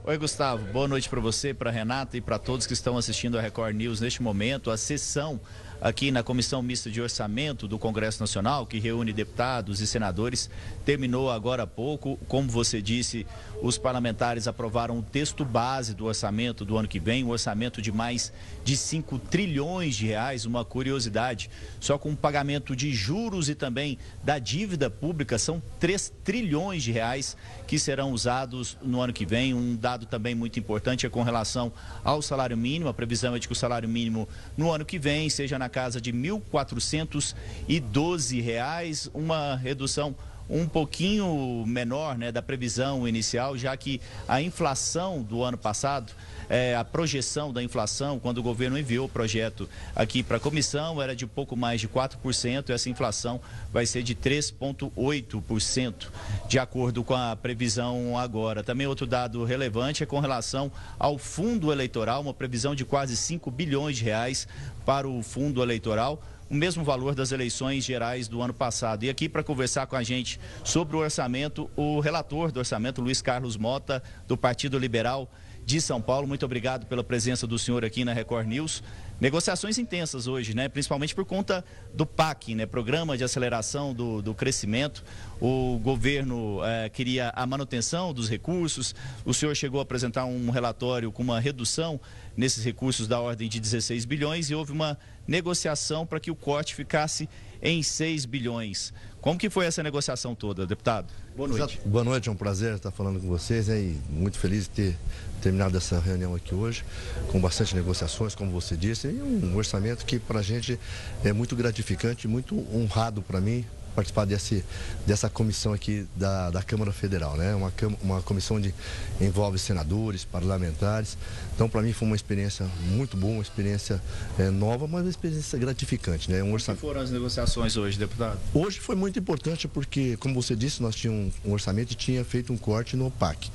Oi, 0.08 0.20
Gustavo. 0.20 0.64
Boa 0.72 0.88
noite 0.88 1.10
para 1.10 1.20
você, 1.20 1.52
para 1.52 1.72
Renata 1.72 2.16
e 2.16 2.22
para 2.22 2.38
todos 2.38 2.68
que 2.68 2.74
estão 2.74 2.96
assistindo 2.96 3.40
a 3.40 3.42
Record 3.42 3.76
News 3.76 4.00
neste 4.00 4.22
momento. 4.22 4.70
A 4.70 4.78
sessão 4.78 5.42
aqui 5.82 6.12
na 6.12 6.24
Comissão 6.24 6.62
Mista 6.62 6.90
de 6.90 7.02
Orçamento 7.02 7.68
do 7.68 7.78
Congresso 7.78 8.20
Nacional, 8.20 8.66
que 8.66 8.80
reúne 8.80 9.14
deputados 9.14 9.82
e 9.82 9.88
senadores, 9.88 10.50
terminou 10.84 11.30
agora 11.30 11.64
há 11.64 11.68
pouco. 11.68 12.18
Como 12.28 12.50
você 12.50 12.82
disse, 12.82 13.26
os 13.62 13.78
parlamentares 13.78 14.48
aprovaram 14.48 15.00
o 15.00 15.04
texto 15.04 15.46
base 15.46 15.94
do 15.94 16.06
orçamento 16.06 16.66
do 16.66 16.78
ano 16.78 16.88
que 16.88 17.00
vem, 17.00 17.24
um 17.24 17.30
orçamento 17.30 17.82
de 17.82 17.92
mais 17.92 18.32
de 18.64 18.76
5 18.76 19.20
trilhões 19.20 19.96
de 19.96 20.08
reais. 20.08 20.46
Uma 20.46 20.66
curiosidade, 20.66 21.50
só 21.80 21.98
com 21.98 22.12
o 22.12 22.18
pagamento 22.18 22.76
de 22.76 22.94
juros 22.94 23.50
e 23.50 23.56
também 23.56 23.98
da 24.24 24.40
dívida 24.40 24.90
pública, 24.90 25.38
são 25.38 25.62
3 25.80 26.14
trilhões 26.24 26.84
de 26.84 26.92
reais 26.92 27.38
que 27.68 27.78
serão 27.78 28.12
usados 28.12 28.78
no 28.82 29.02
ano 29.02 29.14
que 29.14 29.26
vem. 29.26 29.54
Um 29.54 29.76
dado 29.76 30.06
também 30.06 30.36
muito 30.36 30.60
importante 30.60 31.06
é 31.06 31.10
com 31.10 31.24
relação 31.24 31.72
ao 32.04 32.22
salário 32.22 32.58
mínimo. 32.58 32.90
A 32.90 32.94
previsão 32.94 33.36
é 33.36 33.40
de 33.40 33.48
que 33.48 33.54
o 33.54 33.56
salário 33.56 33.88
mínimo 33.88 34.28
no 34.58 34.72
ano 34.72 34.86
que 34.86 34.98
vem 34.98 35.30
seja 35.30 35.58
na 35.58 35.65
casa 35.70 36.02
de 36.02 36.12
R$ 36.12 36.18
1.412, 36.18 39.10
uma 39.14 39.56
redução 39.56 40.14
um 40.50 40.68
pouquinho 40.68 41.64
menor 41.66 42.18
né, 42.18 42.32
da 42.32 42.42
previsão 42.42 43.08
inicial, 43.08 43.58
já 43.58 43.76
que 43.76 44.00
a 44.28 44.42
inflação 44.42 45.22
do 45.22 45.44
ano 45.44 45.58
passado 45.58 46.12
é, 46.50 46.76
a 46.76 46.84
projeção 46.84 47.52
da 47.52 47.62
inflação, 47.62 48.20
quando 48.20 48.38
o 48.40 48.44
governo 48.44 48.78
enviou 48.78 49.06
o 49.06 49.10
projeto 49.10 49.68
aqui 49.96 50.22
para 50.24 50.38
a 50.38 50.40
comissão, 50.40 51.02
era 51.02 51.16
de 51.16 51.26
pouco 51.26 51.56
mais 51.56 51.82
de 51.82 51.88
4%, 51.88 52.70
essa 52.70 52.90
inflação 52.90 53.42
vai 53.72 53.86
ser 53.86 54.04
de 54.04 54.16
3,8%, 54.16 56.08
de 56.48 56.60
acordo 56.60 57.04
com 57.04 57.16
a 57.16 57.36
previsão 57.36 58.18
agora. 58.18 58.64
Também 58.64 58.88
outro 58.88 59.08
dado 59.08 59.44
relevante 59.44 60.04
é 60.04 60.06
com 60.06 60.20
relação 60.20 60.72
ao 61.00 61.18
fundo 61.18 61.72
eleitoral, 61.72 62.22
uma 62.22 62.34
previsão 62.34 62.76
de 62.76 62.86
quase 62.86 63.16
5 63.18 63.50
bilhões 63.52 63.98
de 63.98 64.04
reais 64.04 64.48
para 64.86 65.08
o 65.08 65.24
fundo 65.24 65.62
eleitoral 65.64 66.22
o 66.50 66.54
mesmo 66.54 66.84
valor 66.84 67.16
das 67.16 67.32
eleições 67.32 67.84
gerais 67.84 68.28
do 68.28 68.42
ano 68.42 68.54
passado. 68.54 69.04
E 69.04 69.10
aqui 69.10 69.28
para 69.28 69.44
conversar 69.44 69.88
com 69.88 69.96
a 69.96 70.04
gente 70.04 70.40
sobre 70.64 70.96
o 70.96 71.00
orçamento, 71.00 71.70
o 71.76 72.00
relator 72.00 72.52
do 72.52 72.60
orçamento, 72.60 73.02
Luiz 73.02 73.22
Carlos 73.22 73.58
Mota, 73.58 74.02
do 74.28 74.38
Partido 74.38 74.78
Liberal 74.78 75.30
de 75.66 75.82
São 75.82 76.00
Paulo. 76.00 76.28
Muito 76.28 76.46
obrigado 76.46 76.86
pela 76.86 77.04
presença 77.04 77.48
do 77.48 77.58
senhor 77.58 77.84
aqui 77.84 78.06
na 78.06 78.14
Record 78.14 78.48
News. 78.48 78.84
Negociações 79.20 79.78
intensas 79.78 80.28
hoje, 80.28 80.54
né? 80.54 80.70
principalmente 80.70 81.16
por 81.16 81.26
conta 81.26 81.66
do 81.94 82.06
PAC, 82.06 82.54
né? 82.54 82.66
Programa 82.66 83.18
de 83.18 83.24
Aceleração 83.24 83.94
do, 83.94 84.22
do 84.22 84.36
Crescimento. 84.36 85.04
O 85.42 85.80
governo 85.82 86.60
eh, 86.64 86.90
queria 86.90 87.32
a 87.34 87.46
manutenção 87.48 88.14
dos 88.14 88.30
recursos. 88.30 88.94
O 89.24 89.34
senhor 89.34 89.56
chegou 89.56 89.80
a 89.80 89.84
apresentar 89.84 90.26
um 90.26 90.50
relatório 90.50 91.12
com 91.12 91.24
uma 91.24 91.40
redução 91.40 92.00
nesses 92.36 92.64
recursos 92.64 93.08
da 93.08 93.20
ordem 93.20 93.48
de 93.48 93.60
16 93.60 94.06
bilhões 94.06 94.50
e 94.50 94.56
houve 94.56 94.74
uma 94.74 94.98
negociação 95.28 96.06
para 96.06 96.20
que 96.20 96.32
o 96.32 96.36
corte 96.36 96.76
ficasse 96.76 97.28
em 97.62 97.82
6 97.82 98.26
bilhões. 98.26 98.94
Como 99.22 99.40
que 99.40 99.50
foi 99.50 99.66
essa 99.66 99.82
negociação 99.82 100.36
toda, 100.36 100.68
deputado? 100.68 101.12
Boa 101.36 101.50
noite. 101.50 101.82
Boa 101.84 102.04
noite, 102.04 102.30
é 102.30 102.32
um 102.32 102.36
prazer 102.36 102.76
estar 102.76 102.92
falando 102.92 103.20
com 103.20 103.28
vocês 103.28 103.68
né, 103.68 103.80
e 103.80 103.98
muito 104.10 104.38
feliz 104.38 104.66
de 104.66 104.70
ter 104.70 104.98
terminado 105.42 105.76
essa 105.76 106.00
reunião 106.00 106.36
aqui 106.36 106.54
hoje, 106.54 106.84
com 107.32 107.40
bastante 107.40 107.76
negociações, 107.76 108.36
como 108.36 108.52
você 108.52 108.76
disse, 108.76 109.08
e 109.08 109.22
um 109.22 109.56
orçamento 109.56 110.06
que 110.06 110.20
para 110.20 110.40
a 110.40 110.44
gente 110.44 110.80
é 111.24 111.34
muito 111.34 111.56
gratificante, 111.56 112.28
muito 112.28 112.56
honrado 112.72 113.22
para 113.22 113.42
mim, 113.42 113.66
participar 113.96 114.26
desse, 114.26 114.64
dessa 115.08 115.30
comissão 115.30 115.74
aqui 115.74 116.06
da, 116.16 116.52
da 116.52 116.62
Câmara 116.62 116.92
Federal, 116.92 117.38
né? 117.38 117.56
Uma, 117.56 117.72
uma 118.02 118.22
comissão 118.22 118.62
que 118.62 118.74
envolve 119.22 119.58
senadores, 119.58 120.26
parlamentares. 120.26 121.18
Então, 121.56 121.70
para 121.70 121.82
mim 121.82 121.94
foi 121.94 122.08
uma 122.08 122.16
experiência 122.16 122.68
muito 122.92 123.16
boa, 123.16 123.34
uma 123.34 123.42
experiência 123.42 124.02
é, 124.38 124.50
nova, 124.50 124.88
mas 124.88 125.04
uma 125.04 125.10
experiência 125.10 125.58
gratificante, 125.58 126.30
né? 126.30 126.44
Um 126.44 126.54
orçamento... 126.54 126.82
Como 126.82 126.94
foram 126.94 127.04
as 127.04 127.12
negociações 127.12 127.78
hoje, 127.78 127.98
deputado? 127.98 128.38
Hoje 128.54 128.80
foi 128.80 128.96
muito 128.96 129.18
importante 129.18 129.68
porque, 129.68 130.18
como 130.18 130.36
você 130.36 130.56
disse, 130.56 130.84
nós 130.84 130.96
tínhamos 130.96 131.34
um 131.46 131.54
orçamento 131.54 131.94
e 131.94 131.96
tinha 131.96 132.24
feito 132.26 132.52
um 132.52 132.58
corte 132.58 132.98
no 132.98 133.10
PAC. 133.10 133.50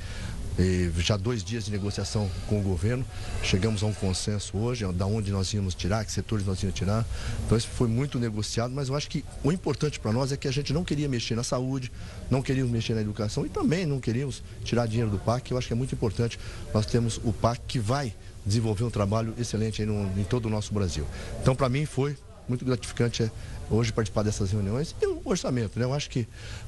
Já 0.98 1.16
dois 1.16 1.42
dias 1.42 1.64
de 1.64 1.70
negociação 1.70 2.30
com 2.46 2.60
o 2.60 2.62
governo, 2.62 3.04
chegamos 3.42 3.82
a 3.82 3.86
um 3.86 3.92
consenso 3.92 4.56
hoje, 4.56 4.84
da 4.92 5.06
onde 5.06 5.30
nós 5.30 5.52
íamos 5.52 5.74
tirar, 5.74 6.04
que 6.04 6.12
setores 6.12 6.46
nós 6.46 6.62
íamos 6.62 6.76
tirar. 6.76 7.06
Então 7.46 7.56
isso 7.56 7.68
foi 7.68 7.88
muito 7.88 8.18
negociado, 8.18 8.72
mas 8.74 8.88
eu 8.88 8.96
acho 8.96 9.08
que 9.08 9.24
o 9.42 9.50
importante 9.50 9.98
para 9.98 10.12
nós 10.12 10.32
é 10.32 10.36
que 10.36 10.48
a 10.48 10.52
gente 10.52 10.72
não 10.72 10.84
queria 10.84 11.08
mexer 11.08 11.34
na 11.34 11.42
saúde, 11.42 11.90
não 12.30 12.42
queríamos 12.42 12.72
mexer 12.72 12.94
na 12.94 13.00
educação 13.00 13.44
e 13.46 13.48
também 13.48 13.86
não 13.86 14.00
queríamos 14.00 14.42
tirar 14.64 14.86
dinheiro 14.86 15.10
do 15.10 15.18
PAC. 15.18 15.50
Eu 15.50 15.58
acho 15.58 15.66
que 15.66 15.72
é 15.72 15.76
muito 15.76 15.94
importante. 15.94 16.38
Nós 16.74 16.86
temos 16.86 17.20
o 17.24 17.32
PAC 17.32 17.60
que 17.66 17.78
vai 17.78 18.14
desenvolver 18.44 18.84
um 18.84 18.90
trabalho 18.90 19.34
excelente 19.38 19.84
no, 19.84 20.06
em 20.18 20.24
todo 20.24 20.46
o 20.46 20.50
nosso 20.50 20.72
Brasil. 20.72 21.06
Então, 21.40 21.54
para 21.54 21.68
mim, 21.68 21.86
foi 21.86 22.16
muito 22.48 22.64
gratificante 22.64 23.30
hoje 23.70 23.92
participar 23.92 24.22
dessas 24.24 24.50
reuniões 24.50 24.94
e 25.00 25.06
o 25.06 25.22
orçamento, 25.24 25.78
né? 25.78 25.84
Eu 25.84 25.94
acho 25.94 26.10
que 26.10 26.26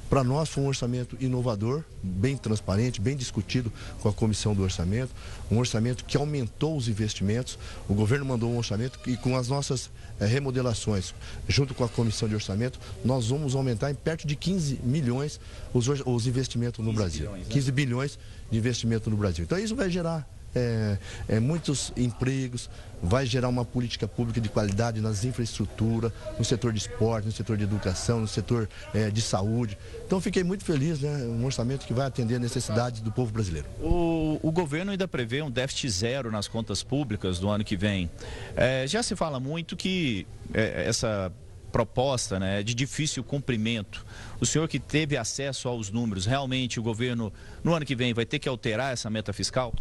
para 0.08 0.22
nós 0.22 0.48
foi 0.48 0.62
um 0.62 0.68
orçamento 0.68 1.16
inovador, 1.20 1.82
bem 2.02 2.36
transparente, 2.36 3.00
bem 3.00 3.16
discutido 3.16 3.72
com 4.00 4.08
a 4.08 4.12
comissão 4.12 4.54
do 4.54 4.62
orçamento, 4.62 5.10
um 5.50 5.58
orçamento 5.58 6.04
que 6.04 6.16
aumentou 6.16 6.76
os 6.76 6.86
investimentos. 6.86 7.58
O 7.88 7.94
governo 7.94 8.24
mandou 8.24 8.50
um 8.50 8.58
orçamento 8.58 8.98
e 9.06 9.16
com 9.16 9.36
as 9.36 9.48
nossas 9.48 9.90
é, 10.20 10.26
remodelações, 10.26 11.14
junto 11.48 11.74
com 11.74 11.82
a 11.82 11.88
comissão 11.88 12.28
de 12.28 12.34
orçamento, 12.34 12.78
nós 13.04 13.28
vamos 13.28 13.54
aumentar 13.54 13.90
em 13.90 13.94
perto 13.94 14.26
de 14.26 14.36
15 14.36 14.80
milhões 14.84 15.40
os, 15.74 15.88
os 15.88 16.26
investimentos 16.26 16.84
no 16.84 16.92
Brasil. 16.92 17.26
Bilhões, 17.26 17.48
né? 17.48 17.52
15 17.52 17.72
bilhões 17.72 18.18
de 18.50 18.58
investimento 18.58 19.10
no 19.10 19.16
Brasil. 19.16 19.44
Então 19.44 19.58
isso 19.58 19.74
vai 19.74 19.90
gerar 19.90 20.28
é, 20.54 20.98
é, 21.28 21.40
muitos 21.40 21.92
empregos, 21.96 22.68
vai 23.02 23.26
gerar 23.26 23.48
uma 23.48 23.64
política 23.64 24.06
pública 24.06 24.40
de 24.40 24.48
qualidade 24.48 25.00
nas 25.00 25.24
infraestruturas, 25.24 26.12
no 26.38 26.44
setor 26.44 26.72
de 26.72 26.78
esporte, 26.78 27.26
no 27.26 27.32
setor 27.32 27.56
de 27.56 27.64
educação, 27.64 28.20
no 28.20 28.28
setor 28.28 28.68
é, 28.94 29.10
de 29.10 29.20
saúde. 29.20 29.76
Então 30.06 30.20
fiquei 30.20 30.44
muito 30.44 30.64
feliz, 30.64 31.00
né? 31.00 31.24
Um 31.24 31.44
orçamento 31.44 31.84
que 31.84 31.92
vai 31.92 32.06
atender 32.06 32.36
a 32.36 32.38
necessidades 32.38 33.00
do 33.00 33.10
povo 33.10 33.32
brasileiro. 33.32 33.66
O, 33.80 34.38
o 34.40 34.52
governo 34.52 34.92
ainda 34.92 35.08
prevê 35.08 35.42
um 35.42 35.50
déficit 35.50 35.90
zero 35.90 36.30
nas 36.30 36.46
contas 36.46 36.82
públicas 36.82 37.40
do 37.40 37.48
ano 37.48 37.64
que 37.64 37.76
vem. 37.76 38.08
É, 38.54 38.86
já 38.86 39.02
se 39.02 39.16
fala 39.16 39.40
muito 39.40 39.76
que 39.76 40.26
é, 40.54 40.84
essa 40.86 41.32
proposta 41.72 42.38
né, 42.38 42.60
é 42.60 42.62
de 42.62 42.74
difícil 42.74 43.24
cumprimento. 43.24 44.04
O 44.38 44.46
senhor 44.46 44.68
que 44.68 44.78
teve 44.78 45.16
acesso 45.16 45.68
aos 45.68 45.90
números, 45.90 46.26
realmente 46.26 46.78
o 46.78 46.82
governo 46.82 47.32
no 47.64 47.72
ano 47.72 47.86
que 47.86 47.96
vem 47.96 48.12
vai 48.12 48.26
ter 48.26 48.38
que 48.38 48.48
alterar 48.48 48.92
essa 48.92 49.08
meta 49.08 49.32
fiscal? 49.32 49.72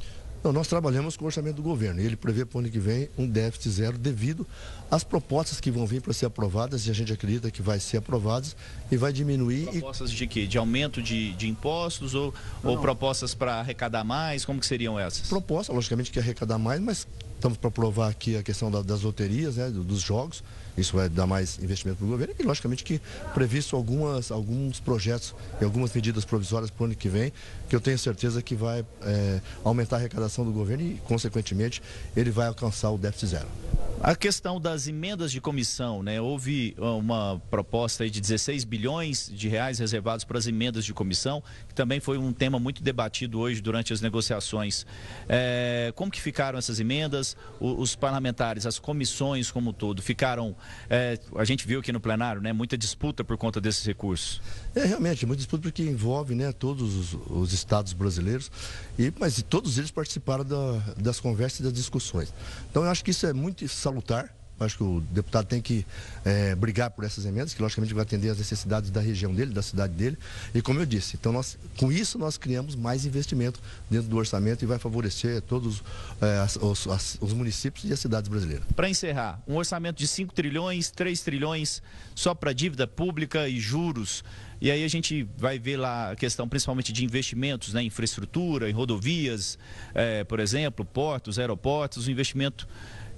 Não, 0.43 0.51
nós 0.51 0.67
trabalhamos 0.67 1.15
com 1.15 1.23
o 1.23 1.27
orçamento 1.27 1.57
do 1.57 1.61
governo 1.61 2.01
e 2.01 2.05
ele 2.05 2.15
prevê 2.15 2.43
para 2.43 2.57
o 2.57 2.59
ano 2.61 2.69
que 2.69 2.79
vem 2.79 3.07
um 3.15 3.27
déficit 3.27 3.69
zero 3.69 3.97
devido 3.97 4.45
às 4.89 5.03
propostas 5.03 5.61
que 5.61 5.69
vão 5.69 5.85
vir 5.85 6.01
para 6.01 6.13
ser 6.13 6.25
aprovadas 6.25 6.87
e 6.87 6.89
a 6.89 6.93
gente 6.93 7.13
acredita 7.13 7.51
que 7.51 7.61
vai 7.61 7.79
ser 7.79 7.97
aprovadas 7.97 8.55
e 8.91 8.97
vai 8.97 9.13
diminuir. 9.13 9.67
Propostas 9.67 10.09
e... 10.11 10.15
de 10.15 10.25
quê? 10.25 10.47
De 10.47 10.57
aumento 10.57 10.99
de, 10.99 11.33
de 11.33 11.47
impostos 11.47 12.15
ou, 12.15 12.33
ou 12.63 12.79
propostas 12.79 13.35
para 13.35 13.59
arrecadar 13.59 14.03
mais? 14.03 14.43
Como 14.43 14.59
que 14.59 14.65
seriam 14.65 14.99
essas? 14.99 15.27
Proposta, 15.27 15.71
logicamente 15.71 16.09
que 16.09 16.17
arrecadar 16.17 16.57
mais, 16.57 16.79
mas 16.79 17.07
estamos 17.35 17.57
para 17.57 17.67
aprovar 17.67 18.09
aqui 18.09 18.35
a 18.35 18.41
questão 18.41 18.71
da, 18.71 18.81
das 18.81 19.01
loterias, 19.01 19.57
né, 19.57 19.69
dos 19.69 20.01
jogos. 20.01 20.43
Isso 20.77 20.95
vai 20.95 21.09
dar 21.09 21.27
mais 21.27 21.59
investimento 21.59 21.97
para 21.97 22.05
o 22.05 22.09
governo 22.09 22.33
e, 22.39 22.43
logicamente, 22.43 22.83
que 22.83 23.01
previsto 23.33 23.75
algumas, 23.75 24.31
alguns 24.31 24.79
projetos 24.79 25.35
e 25.59 25.63
algumas 25.63 25.93
medidas 25.93 26.25
provisórias 26.25 26.69
para 26.69 26.83
o 26.83 26.85
ano 26.85 26.95
que 26.95 27.09
vem, 27.09 27.33
que 27.69 27.75
eu 27.75 27.81
tenho 27.81 27.97
certeza 27.99 28.41
que 28.41 28.55
vai 28.55 28.85
é, 29.03 29.41
aumentar 29.63 29.97
a 29.97 29.99
arrecadação 29.99 30.45
do 30.45 30.51
governo 30.51 30.83
e, 30.83 31.01
consequentemente, 31.05 31.81
ele 32.15 32.31
vai 32.31 32.47
alcançar 32.47 32.89
o 32.91 32.97
déficit 32.97 33.31
zero. 33.31 33.90
A 34.03 34.15
questão 34.15 34.59
das 34.59 34.87
emendas 34.87 35.31
de 35.31 35.39
comissão, 35.39 36.01
né? 36.01 36.19
Houve 36.19 36.75
ah, 36.79 36.93
uma 36.93 37.39
proposta 37.51 38.09
de 38.09 38.19
16 38.19 38.63
bilhões 38.63 39.29
de 39.31 39.47
reais 39.47 39.77
reservados 39.77 40.25
para 40.25 40.39
as 40.39 40.47
emendas 40.47 40.83
de 40.83 40.91
comissão, 40.91 41.43
que 41.67 41.75
também 41.75 41.99
foi 41.99 42.17
um 42.17 42.33
tema 42.33 42.57
muito 42.57 42.81
debatido 42.81 43.39
hoje 43.39 43.61
durante 43.61 43.93
as 43.93 44.01
negociações. 44.01 44.87
É, 45.29 45.93
como 45.95 46.09
que 46.09 46.19
ficaram 46.19 46.57
essas 46.57 46.79
emendas? 46.79 47.37
O, 47.59 47.79
os 47.79 47.95
parlamentares, 47.95 48.65
as 48.65 48.79
comissões 48.79 49.51
como 49.51 49.69
um 49.69 49.73
todo, 49.73 50.01
ficaram. 50.01 50.55
É, 50.89 51.19
a 51.35 51.45
gente 51.45 51.67
viu 51.67 51.79
aqui 51.79 51.91
no 51.91 51.99
plenário, 51.99 52.41
né? 52.41 52.51
Muita 52.51 52.75
disputa 52.75 53.23
por 53.23 53.37
conta 53.37 53.61
desses 53.61 53.85
recursos. 53.85 54.41
É 54.73 54.83
realmente 54.83 55.27
muita 55.27 55.41
disputa 55.41 55.61
porque 55.61 55.83
envolve, 55.83 56.33
né? 56.33 56.51
Todos 56.51 56.95
os, 56.95 57.17
os 57.29 57.53
estados 57.53 57.93
brasileiros 57.93 58.49
e 58.97 59.13
mas 59.19 59.43
todos 59.47 59.77
eles 59.77 59.91
participaram 59.91 60.43
da, 60.43 60.79
das 60.97 61.19
conversas 61.19 61.59
e 61.59 61.63
das 61.63 61.73
discussões. 61.73 62.33
Então 62.71 62.83
eu 62.83 62.89
acho 62.89 63.03
que 63.03 63.11
isso 63.11 63.27
é 63.27 63.33
muito 63.33 63.63
salutar. 63.91 64.33
Acho 64.59 64.77
que 64.77 64.83
o 64.83 65.01
deputado 65.09 65.47
tem 65.47 65.59
que 65.59 65.83
é, 66.23 66.53
brigar 66.53 66.91
por 66.91 67.03
essas 67.03 67.25
emendas, 67.25 67.51
que 67.51 67.61
logicamente 67.61 67.95
vai 67.95 68.03
atender 68.03 68.29
às 68.29 68.37
necessidades 68.37 68.91
da 68.91 69.01
região 69.01 69.33
dele, 69.33 69.51
da 69.51 69.61
cidade 69.63 69.93
dele. 69.93 70.17
E 70.53 70.61
como 70.61 70.79
eu 70.79 70.85
disse, 70.85 71.17
então 71.19 71.31
nós, 71.31 71.57
com 71.77 71.91
isso 71.91 72.19
nós 72.19 72.37
criamos 72.37 72.75
mais 72.75 73.03
investimento 73.03 73.59
dentro 73.89 74.07
do 74.07 74.17
orçamento 74.17 74.61
e 74.61 74.67
vai 74.67 74.77
favorecer 74.77 75.41
todos 75.41 75.83
é, 76.21 76.63
os, 76.63 76.87
as, 76.87 77.17
os, 77.19 77.33
municípios 77.33 77.85
e 77.85 77.93
as 77.93 77.99
cidades 77.99 78.29
brasileiras. 78.29 78.63
Para 78.75 78.87
encerrar, 78.87 79.41
um 79.47 79.55
orçamento 79.55 79.97
de 79.97 80.07
5 80.07 80.31
trilhões, 80.31 80.91
3 80.91 81.19
trilhões 81.21 81.81
só 82.13 82.35
para 82.35 82.53
dívida 82.53 82.85
pública 82.85 83.49
e 83.49 83.59
juros. 83.59 84.23
E 84.61 84.69
aí 84.69 84.83
a 84.83 84.87
gente 84.87 85.27
vai 85.39 85.57
ver 85.57 85.77
lá 85.77 86.11
a 86.11 86.15
questão 86.15 86.47
principalmente 86.47 86.93
de 86.93 87.03
investimentos 87.03 87.73
né, 87.73 87.81
infraestrutura, 87.81 88.69
em 88.69 88.73
rodovias, 88.73 89.57
é, 89.95 90.23
por 90.23 90.39
exemplo, 90.39 90.85
portos, 90.85 91.39
aeroportos, 91.39 92.07
um 92.07 92.11
investimento 92.11 92.67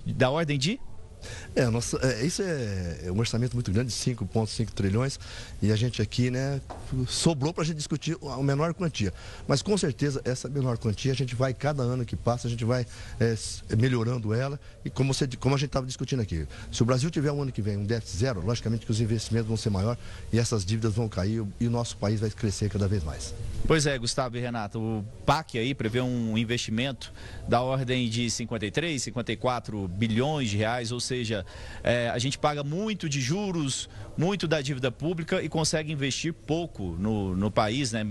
da 0.05 0.31
ordem 0.31 0.57
de 0.57 0.79
é, 1.55 1.65
nossa, 1.67 1.97
é, 2.01 2.25
isso 2.25 2.41
é, 2.41 3.01
é, 3.05 3.11
um 3.11 3.19
orçamento 3.19 3.53
muito 3.53 3.71
grande, 3.71 3.91
5,5 3.91 4.71
trilhões, 4.71 5.19
e 5.61 5.71
a 5.71 5.75
gente 5.75 6.01
aqui, 6.01 6.29
né, 6.29 6.61
sobrou 7.07 7.53
para 7.53 7.63
a 7.63 7.65
gente 7.65 7.77
discutir 7.77 8.17
a 8.21 8.41
menor 8.41 8.73
quantia. 8.73 9.13
Mas 9.47 9.61
com 9.61 9.77
certeza 9.77 10.21
essa 10.25 10.49
menor 10.49 10.77
quantia 10.77 11.11
a 11.11 11.15
gente 11.15 11.35
vai, 11.35 11.53
cada 11.53 11.83
ano 11.83 12.05
que 12.05 12.15
passa, 12.15 12.47
a 12.47 12.49
gente 12.49 12.65
vai 12.65 12.85
é, 13.19 13.35
melhorando 13.75 14.33
ela. 14.33 14.59
E 14.83 14.89
como, 14.89 15.13
você, 15.13 15.27
como 15.39 15.55
a 15.55 15.57
gente 15.57 15.69
estava 15.69 15.85
discutindo 15.85 16.21
aqui, 16.21 16.45
se 16.71 16.81
o 16.81 16.85
Brasil 16.85 17.09
tiver 17.09 17.31
um 17.31 17.41
ano 17.41 17.51
que 17.51 17.61
vem 17.61 17.77
um 17.77 17.85
déficit 17.85 18.17
zero, 18.17 18.45
logicamente 18.45 18.85
que 18.85 18.91
os 18.91 18.99
investimentos 18.99 19.47
vão 19.47 19.57
ser 19.57 19.69
maior 19.69 19.97
e 20.31 20.39
essas 20.39 20.65
dívidas 20.65 20.93
vão 20.93 21.07
cair 21.07 21.43
e 21.59 21.67
o 21.67 21.71
nosso 21.71 21.97
país 21.97 22.19
vai 22.19 22.29
crescer 22.29 22.69
cada 22.69 22.87
vez 22.87 23.03
mais. 23.03 23.33
Pois 23.65 23.85
é, 23.85 23.97
Gustavo 23.97 24.35
e 24.37 24.41
Renato, 24.41 24.79
o 24.79 25.05
PAC 25.25 25.57
aí 25.57 25.73
prevê 25.73 26.01
um 26.01 26.37
investimento 26.37 27.13
da 27.47 27.61
ordem 27.61 28.09
de 28.09 28.29
53, 28.29 29.01
54 29.01 29.87
bilhões 29.87 30.49
de 30.49 30.57
reais, 30.57 30.91
ou 30.91 30.99
seja, 30.99 31.12
é, 31.83 32.09
a 32.09 32.17
gente 32.17 32.37
paga 32.37 32.63
muito 32.63 33.07
de 33.07 33.21
juros, 33.21 33.89
muito 34.17 34.47
da 34.47 34.61
dívida 34.61 34.91
pública 34.91 35.41
e 35.41 35.49
consegue 35.49 35.91
investir 35.91 36.33
pouco 36.33 36.95
no, 36.99 37.35
no 37.35 37.51
país, 37.51 37.91
né? 37.91 38.05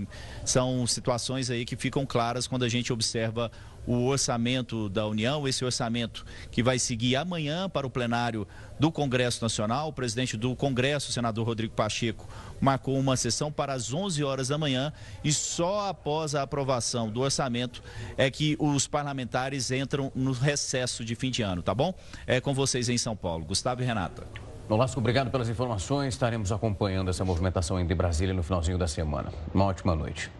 São 0.45 0.85
situações 0.87 1.49
aí 1.49 1.65
que 1.65 1.75
ficam 1.75 2.05
claras 2.05 2.47
quando 2.47 2.63
a 2.63 2.69
gente 2.69 2.91
observa 2.93 3.51
o 3.85 4.05
orçamento 4.05 4.89
da 4.89 5.05
União, 5.07 5.47
esse 5.47 5.63
orçamento 5.63 6.25
que 6.51 6.63
vai 6.63 6.79
seguir 6.79 7.15
amanhã 7.15 7.69
para 7.69 7.85
o 7.85 7.89
plenário 7.89 8.47
do 8.79 8.91
Congresso 8.91 9.43
Nacional. 9.43 9.89
O 9.89 9.93
presidente 9.93 10.37
do 10.37 10.55
Congresso, 10.55 11.09
o 11.09 11.13
senador 11.13 11.45
Rodrigo 11.45 11.73
Pacheco, 11.73 12.27
marcou 12.59 12.97
uma 12.97 13.15
sessão 13.15 13.51
para 13.51 13.73
as 13.73 13.93
11 13.93 14.23
horas 14.23 14.47
da 14.47 14.57
manhã 14.57 14.91
e 15.23 15.31
só 15.31 15.89
após 15.89 16.35
a 16.35 16.41
aprovação 16.41 17.09
do 17.09 17.21
orçamento 17.21 17.83
é 18.17 18.29
que 18.31 18.55
os 18.59 18.87
parlamentares 18.87 19.71
entram 19.71 20.11
no 20.15 20.31
recesso 20.31 21.03
de 21.03 21.15
fim 21.15 21.29
de 21.29 21.41
ano, 21.41 21.61
tá 21.61 21.73
bom? 21.73 21.93
É 22.25 22.39
com 22.39 22.53
vocês 22.53 22.89
em 22.89 22.97
São 22.97 23.15
Paulo. 23.15 23.45
Gustavo 23.45 23.81
e 23.81 23.85
Renata. 23.85 24.23
Nolasco, 24.69 24.99
obrigado 24.99 25.29
pelas 25.29 25.49
informações. 25.49 26.13
Estaremos 26.13 26.51
acompanhando 26.51 27.09
essa 27.09 27.25
movimentação 27.25 27.79
em 27.79 27.85
Brasília 27.85 28.33
no 28.33 28.41
finalzinho 28.41 28.77
da 28.77 28.87
semana. 28.87 29.31
Uma 29.53 29.65
ótima 29.65 29.93
noite. 29.93 30.31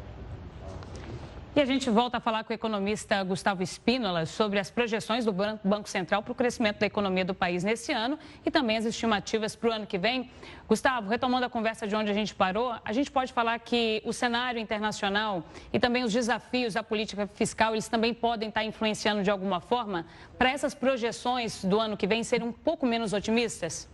E 1.56 1.62
a 1.62 1.66
gente 1.66 1.88
volta 1.88 2.18
a 2.18 2.20
falar 2.20 2.44
com 2.44 2.52
o 2.52 2.56
economista 2.56 3.22
Gustavo 3.22 3.62
Espínola 3.62 4.26
sobre 4.26 4.58
as 4.58 4.72
projeções 4.72 5.24
do 5.24 5.32
Banco 5.32 5.88
Central 5.88 6.24
para 6.24 6.32
o 6.32 6.36
crescimento 6.36 6.80
da 6.80 6.88
economia 6.88 7.24
do 7.24 7.36
país 7.36 7.64
nesse 7.64 7.92
ano 7.92 8.18
e 8.44 8.50
também 8.50 8.76
as 8.76 8.86
estimativas 8.86 9.56
para 9.56 9.70
o 9.70 9.72
ano 9.72 9.86
que 9.86 10.00
vem. 10.00 10.32
Gustavo, 10.68 11.08
retomando 11.08 11.46
a 11.46 11.50
conversa 11.52 11.88
de 11.88 11.96
onde 11.96 12.10
a 12.10 12.14
gente 12.14 12.34
parou, 12.34 12.74
a 12.84 12.92
gente 12.92 13.12
pode 13.12 13.32
falar 13.32 13.60
que 13.60 14.02
o 14.04 14.12
cenário 14.12 14.60
internacional 14.60 15.44
e 15.72 15.80
também 15.80 16.04
os 16.04 16.12
desafios 16.12 16.74
da 16.74 16.82
política 16.82 17.28
fiscal, 17.28 17.74
eles 17.76 17.88
também 17.88 18.16
podem 18.16 18.50
estar 18.50 18.64
influenciando 18.64 19.22
de 19.22 19.30
alguma 19.30 19.60
forma 19.60 20.08
para 20.40 20.50
essas 20.50 20.74
projeções 20.74 21.64
do 21.64 21.80
ano 21.80 21.96
que 21.96 22.08
vem 22.08 22.24
serem 22.24 22.48
um 22.48 22.52
pouco 22.52 22.84
menos 22.84 23.14
otimistas? 23.14 23.88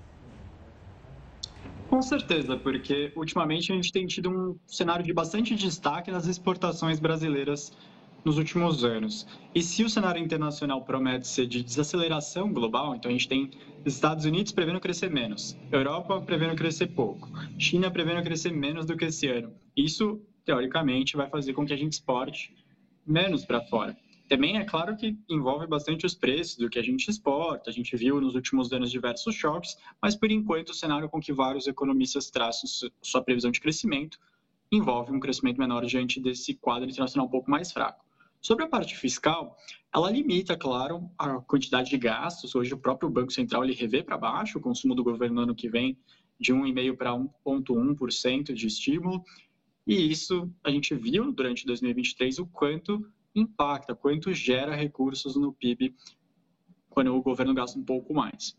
Com 1.89 2.03
certeza, 2.03 2.55
porque 2.55 3.11
ultimamente 3.15 3.71
a 3.71 3.75
gente 3.75 3.91
tem 3.91 4.05
tido 4.05 4.29
um 4.29 4.59
cenário 4.67 5.03
de 5.03 5.11
bastante 5.11 5.55
destaque 5.55 6.11
nas 6.11 6.27
exportações 6.27 6.99
brasileiras 6.99 7.73
nos 8.23 8.37
últimos 8.37 8.83
anos. 8.83 9.25
E 9.55 9.61
se 9.63 9.83
o 9.83 9.89
cenário 9.89 10.23
internacional 10.23 10.83
promete 10.85 11.27
ser 11.27 11.47
de 11.47 11.63
desaceleração 11.63 12.53
global, 12.53 12.95
então 12.95 13.09
a 13.09 13.11
gente 13.11 13.27
tem 13.27 13.49
Estados 13.83 14.25
Unidos 14.25 14.51
prevendo 14.51 14.79
crescer 14.79 15.09
menos, 15.09 15.57
Europa 15.71 16.21
prevendo 16.21 16.55
crescer 16.55 16.87
pouco, 16.87 17.27
China 17.57 17.89
prevendo 17.89 18.21
crescer 18.21 18.51
menos 18.51 18.85
do 18.85 18.95
que 18.95 19.05
esse 19.05 19.27
ano. 19.27 19.51
Isso, 19.75 20.21
teoricamente, 20.45 21.17
vai 21.17 21.27
fazer 21.27 21.53
com 21.53 21.65
que 21.65 21.73
a 21.73 21.77
gente 21.77 21.93
exporte 21.93 22.53
menos 23.03 23.45
para 23.45 23.61
fora. 23.61 23.97
Também 24.29 24.59
é 24.59 24.63
claro 24.63 24.95
que 24.95 25.17
envolve 25.27 25.65
bastante 25.65 26.05
os 26.05 26.13
preços 26.13 26.55
do 26.55 26.69
que 26.69 26.77
a 26.77 26.83
gente 26.83 27.09
exporta. 27.09 27.71
A 27.71 27.73
gente 27.73 27.97
viu 27.97 28.21
nos 28.21 28.35
últimos 28.35 28.71
anos 28.71 28.91
diversos 28.91 29.33
choques, 29.33 29.75
mas 29.99 30.15
por 30.15 30.29
enquanto 30.29 30.69
o 30.69 30.73
cenário 30.75 31.09
com 31.09 31.19
que 31.19 31.33
vários 31.33 31.65
economistas 31.65 32.29
traçam 32.29 32.91
sua 33.01 33.23
previsão 33.23 33.49
de 33.49 33.59
crescimento 33.59 34.19
envolve 34.71 35.11
um 35.11 35.19
crescimento 35.19 35.57
menor 35.57 35.83
diante 35.83 36.19
desse 36.19 36.53
quadro 36.53 36.87
internacional 36.87 37.25
um 37.25 37.29
pouco 37.29 37.49
mais 37.49 37.71
fraco. 37.71 38.05
Sobre 38.39 38.63
a 38.63 38.67
parte 38.67 38.95
fiscal, 38.95 39.57
ela 39.91 40.11
limita, 40.11 40.55
claro, 40.55 41.09
a 41.17 41.41
quantidade 41.41 41.89
de 41.89 41.97
gastos. 41.97 42.53
Hoje 42.53 42.71
o 42.71 42.77
próprio 42.77 43.09
Banco 43.09 43.33
Central 43.33 43.63
ele 43.63 43.73
revê 43.73 44.03
para 44.03 44.15
baixo 44.15 44.59
o 44.59 44.61
consumo 44.61 44.93
do 44.93 45.03
governo 45.03 45.37
no 45.37 45.41
ano 45.41 45.55
que 45.55 45.67
vem 45.67 45.97
de 46.39 46.53
1,5% 46.53 46.95
para 46.95 47.13
1,1% 47.13 48.53
de 48.53 48.67
estímulo. 48.67 49.23
E 49.87 50.11
isso 50.11 50.53
a 50.63 50.69
gente 50.69 50.93
viu 50.93 51.31
durante 51.31 51.65
2023 51.65 52.37
o 52.37 52.45
quanto 52.45 53.03
impacta, 53.35 53.95
quanto 53.95 54.33
gera 54.33 54.75
recursos 54.75 55.35
no 55.35 55.53
PIB 55.53 55.95
quando 56.89 57.15
o 57.15 57.21
governo 57.21 57.53
gasta 57.53 57.77
um 57.77 57.83
pouco 57.83 58.13
mais. 58.13 58.57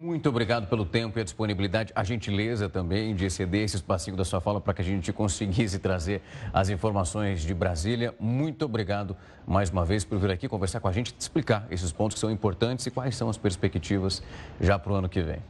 Muito 0.00 0.30
obrigado 0.30 0.66
pelo 0.66 0.86
tempo 0.86 1.18
e 1.18 1.20
a 1.20 1.24
disponibilidade, 1.24 1.92
a 1.94 2.02
gentileza 2.02 2.70
também 2.70 3.14
de 3.14 3.26
exceder 3.26 3.64
esse 3.64 3.76
espacinho 3.76 4.16
da 4.16 4.24
sua 4.24 4.40
fala 4.40 4.58
para 4.58 4.72
que 4.72 4.80
a 4.80 4.84
gente 4.84 5.12
conseguisse 5.12 5.78
trazer 5.78 6.22
as 6.54 6.70
informações 6.70 7.42
de 7.42 7.52
Brasília. 7.52 8.14
Muito 8.18 8.64
obrigado 8.64 9.14
mais 9.46 9.68
uma 9.68 9.84
vez 9.84 10.02
por 10.02 10.18
vir 10.18 10.30
aqui 10.30 10.48
conversar 10.48 10.80
com 10.80 10.88
a 10.88 10.92
gente, 10.92 11.14
explicar 11.18 11.66
esses 11.70 11.92
pontos 11.92 12.14
que 12.14 12.20
são 12.20 12.30
importantes 12.30 12.86
e 12.86 12.90
quais 12.90 13.14
são 13.14 13.28
as 13.28 13.36
perspectivas 13.36 14.22
já 14.58 14.78
para 14.78 14.90
o 14.90 14.94
ano 14.94 15.08
que 15.08 15.20
vem. 15.20 15.42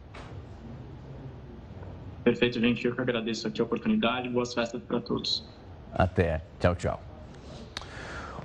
Perfeito, 2.25 2.59
gente. 2.61 2.85
Eu 2.85 2.95
que 2.95 3.01
agradeço 3.01 3.47
aqui 3.47 3.61
a 3.61 3.65
oportunidade. 3.65 4.29
Boas 4.29 4.53
festas 4.53 4.83
para 4.83 5.01
todos. 5.01 5.47
Até. 5.93 6.43
Tchau, 6.59 6.75
tchau. 6.75 7.10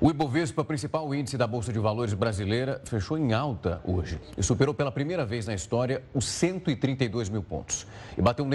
O 0.02 0.10
Ibovespa, 0.10 0.62
principal 0.62 1.16
índice 1.16 1.38
da 1.38 1.48
Bolsa 1.48 1.72
de 1.72 1.80
Valores 1.80 2.14
brasileira, 2.14 2.82
fechou 2.84 3.18
em 3.18 3.32
alta 3.32 3.80
hoje 3.86 4.20
e 4.38 4.44
superou 4.44 4.74
pela 4.74 4.92
primeira 4.92 5.26
vez 5.26 5.48
na 5.48 5.54
história 5.54 6.04
os 6.14 6.26
132 6.26 7.30
mil 7.30 7.42
pontos. 7.42 7.88
E 8.18 8.22
bateu 8.22 8.46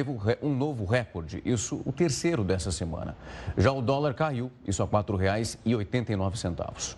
um 0.42 0.54
novo, 0.54 0.84
recorde, 0.84 1.40
isso 1.42 1.80
o 1.86 1.92
terceiro 1.92 2.44
dessa 2.44 2.70
semana. 2.70 3.16
Já 3.56 3.72
o 3.72 3.80
dólar 3.80 4.12
caiu, 4.12 4.52
isso 4.66 4.82
a 4.82 4.86
R$ 4.86 4.92
4,89. 4.92 6.96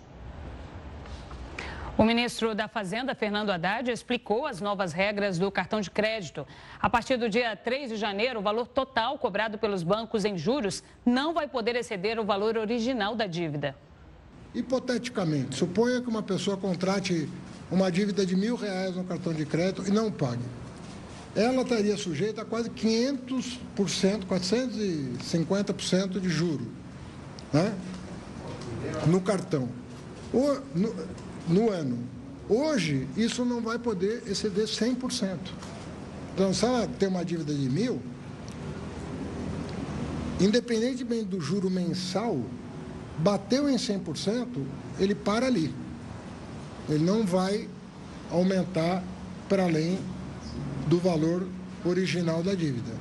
O 1.97 2.03
ministro 2.03 2.53
da 2.53 2.67
Fazenda, 2.67 3.15
Fernando 3.15 3.51
Haddad, 3.51 3.89
explicou 3.89 4.45
as 4.45 4.59
novas 4.59 4.91
regras 4.91 5.39
do 5.39 5.49
cartão 5.49 5.79
de 5.79 5.89
crédito. 5.89 6.45
A 6.81 6.89
partir 6.89 7.15
do 7.15 7.29
dia 7.29 7.55
3 7.55 7.91
de 7.91 7.95
janeiro, 7.95 8.39
o 8.39 8.43
valor 8.43 8.67
total 8.67 9.17
cobrado 9.17 9.57
pelos 9.57 9.83
bancos 9.83 10.25
em 10.25 10.37
juros 10.37 10.83
não 11.05 11.33
vai 11.33 11.47
poder 11.47 11.77
exceder 11.77 12.19
o 12.19 12.25
valor 12.25 12.57
original 12.57 13.15
da 13.15 13.25
dívida. 13.25 13.73
Hipoteticamente, 14.53 15.55
suponha 15.55 16.01
que 16.01 16.07
uma 16.07 16.21
pessoa 16.21 16.55
contrate 16.55 17.27
uma 17.71 17.91
dívida 17.91 18.25
de 18.25 18.35
mil 18.35 18.55
reais 18.55 18.95
no 18.95 19.03
cartão 19.03 19.33
de 19.33 19.45
crédito 19.45 19.83
e 19.87 19.91
não 19.91 20.11
pague. 20.11 20.43
Ela 21.35 21.63
estaria 21.63 21.97
sujeita 21.97 22.43
a 22.43 22.45
quase 22.45 22.69
500%, 22.69 23.59
450% 24.29 26.19
de 26.19 26.29
juro 26.29 26.67
né? 27.51 27.73
no 29.07 29.19
cartão, 29.19 29.67
no, 30.75 30.95
no 31.47 31.71
ano. 31.71 31.97
Hoje, 32.47 33.07
isso 33.15 33.45
não 33.45 33.61
vai 33.61 33.79
poder 33.79 34.23
exceder 34.27 34.65
100%. 34.65 35.37
Então, 36.33 36.53
se 36.53 36.65
ela 36.65 36.87
tem 36.87 37.07
uma 37.07 37.23
dívida 37.23 37.53
de 37.53 37.69
mil, 37.69 38.01
independentemente 40.39 41.25
do 41.25 41.39
juro 41.39 41.69
mensal, 41.69 42.39
bateu 43.17 43.69
em 43.69 43.75
100%, 43.75 44.47
ele 44.99 45.15
para 45.15 45.45
ali. 45.45 45.73
Ele 46.89 47.03
não 47.03 47.25
vai 47.25 47.69
aumentar 48.29 49.03
para 49.47 49.63
além 49.63 49.99
do 50.87 50.99
valor 50.99 51.47
original 51.85 52.41
da 52.43 52.53
dívida. 52.53 52.91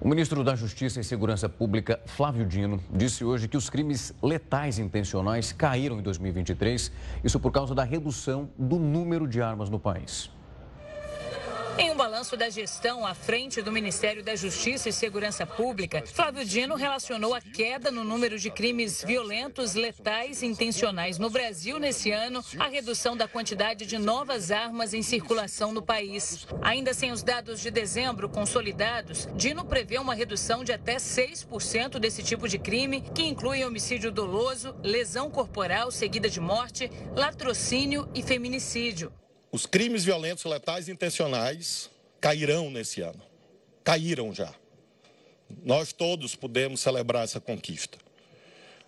O 0.00 0.08
ministro 0.08 0.44
da 0.44 0.54
Justiça 0.54 1.00
e 1.00 1.04
Segurança 1.04 1.48
Pública, 1.48 2.00
Flávio 2.06 2.46
Dino, 2.46 2.80
disse 2.92 3.24
hoje 3.24 3.48
que 3.48 3.56
os 3.56 3.68
crimes 3.68 4.14
letais 4.22 4.78
intencionais 4.78 5.52
caíram 5.52 5.98
em 5.98 6.02
2023, 6.02 6.92
isso 7.24 7.40
por 7.40 7.50
causa 7.50 7.74
da 7.74 7.82
redução 7.82 8.48
do 8.56 8.78
número 8.78 9.26
de 9.26 9.42
armas 9.42 9.68
no 9.68 9.78
país. 9.78 10.30
Em 11.80 11.92
um 11.92 11.96
balanço 11.96 12.36
da 12.36 12.50
gestão 12.50 13.06
à 13.06 13.14
frente 13.14 13.62
do 13.62 13.70
Ministério 13.70 14.20
da 14.20 14.34
Justiça 14.34 14.88
e 14.88 14.92
Segurança 14.92 15.46
Pública, 15.46 16.02
Flávio 16.12 16.44
Dino 16.44 16.74
relacionou 16.74 17.36
a 17.36 17.40
queda 17.40 17.88
no 17.92 18.02
número 18.02 18.36
de 18.36 18.50
crimes 18.50 19.04
violentos, 19.04 19.74
letais 19.74 20.42
e 20.42 20.46
intencionais 20.46 21.18
no 21.18 21.30
Brasil 21.30 21.78
nesse 21.78 22.10
ano 22.10 22.44
à 22.58 22.66
redução 22.66 23.16
da 23.16 23.28
quantidade 23.28 23.86
de 23.86 23.96
novas 23.96 24.50
armas 24.50 24.92
em 24.92 25.02
circulação 25.02 25.72
no 25.72 25.80
país. 25.80 26.48
Ainda 26.62 26.92
sem 26.92 27.12
os 27.12 27.22
dados 27.22 27.60
de 27.60 27.70
dezembro 27.70 28.28
consolidados, 28.28 29.28
Dino 29.36 29.64
prevê 29.64 29.98
uma 29.98 30.14
redução 30.14 30.64
de 30.64 30.72
até 30.72 30.96
6% 30.96 32.00
desse 32.00 32.24
tipo 32.24 32.48
de 32.48 32.58
crime, 32.58 33.02
que 33.14 33.22
inclui 33.22 33.64
homicídio 33.64 34.10
doloso, 34.10 34.74
lesão 34.82 35.30
corporal 35.30 35.92
seguida 35.92 36.28
de 36.28 36.40
morte, 36.40 36.90
latrocínio 37.14 38.08
e 38.12 38.20
feminicídio. 38.20 39.12
Os 39.50 39.64
crimes 39.64 40.04
violentos 40.04 40.44
letais 40.44 40.88
intencionais 40.88 41.90
cairão 42.20 42.70
nesse 42.70 43.00
ano. 43.00 43.22
Caíram 43.82 44.34
já. 44.34 44.52
Nós 45.64 45.92
todos 45.92 46.34
pudemos 46.34 46.80
celebrar 46.80 47.24
essa 47.24 47.40
conquista. 47.40 47.96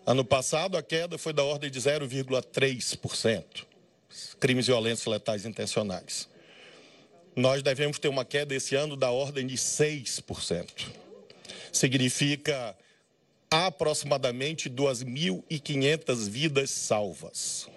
Ano 0.04 0.24
passado, 0.24 0.76
a 0.76 0.82
queda 0.82 1.16
foi 1.16 1.32
da 1.32 1.42
ordem 1.42 1.70
de 1.70 1.80
0,3%. 1.80 3.66
Crimes 4.38 4.66
violentos 4.66 5.06
letais 5.06 5.46
intencionais. 5.46 6.28
Nós 7.34 7.62
devemos 7.62 7.98
ter 7.98 8.08
uma 8.08 8.24
queda 8.24 8.54
esse 8.54 8.74
ano 8.74 8.96
da 8.96 9.10
ordem 9.10 9.46
de 9.46 9.56
6%. 9.56 10.88
Significa 11.72 12.76
aproximadamente 13.50 14.68
2.500 14.68 16.28
vidas 16.28 16.70
salvas. 16.70 17.68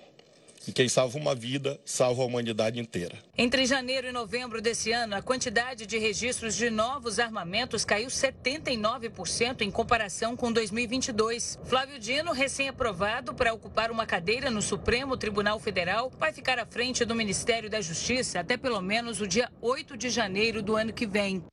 E 0.65 0.71
quem 0.71 0.87
salva 0.87 1.17
uma 1.17 1.35
vida, 1.35 1.77
salva 1.83 2.23
a 2.23 2.25
humanidade 2.25 2.79
inteira. 2.79 3.17
Entre 3.37 3.65
janeiro 3.65 4.07
e 4.07 4.13
novembro 4.13 4.61
desse 4.61 4.93
ano, 4.93 5.15
a 5.15 5.21
quantidade 5.21 5.85
de 5.85 5.97
registros 5.97 6.55
de 6.55 6.69
novos 6.69 7.19
armamentos 7.19 7.83
caiu 7.83 8.07
79% 8.07 9.61
em 9.61 9.69
comparação 9.69 10.37
com 10.37 10.53
2022. 10.53 11.59
Flávio 11.65 11.99
Dino, 11.99 12.31
recém-aprovado 12.31 13.33
para 13.33 13.53
ocupar 13.53 13.91
uma 13.91 14.05
cadeira 14.05 14.49
no 14.49 14.61
Supremo 14.61 15.17
Tribunal 15.17 15.59
Federal, 15.59 16.09
vai 16.17 16.31
ficar 16.31 16.57
à 16.57 16.65
frente 16.65 17.03
do 17.03 17.13
Ministério 17.13 17.69
da 17.69 17.81
Justiça 17.81 18.39
até 18.39 18.55
pelo 18.55 18.81
menos 18.81 19.19
o 19.19 19.27
dia 19.27 19.51
8 19.61 19.97
de 19.97 20.09
janeiro 20.09 20.61
do 20.61 20.77
ano 20.77 20.93
que 20.93 21.05
vem. 21.05 21.43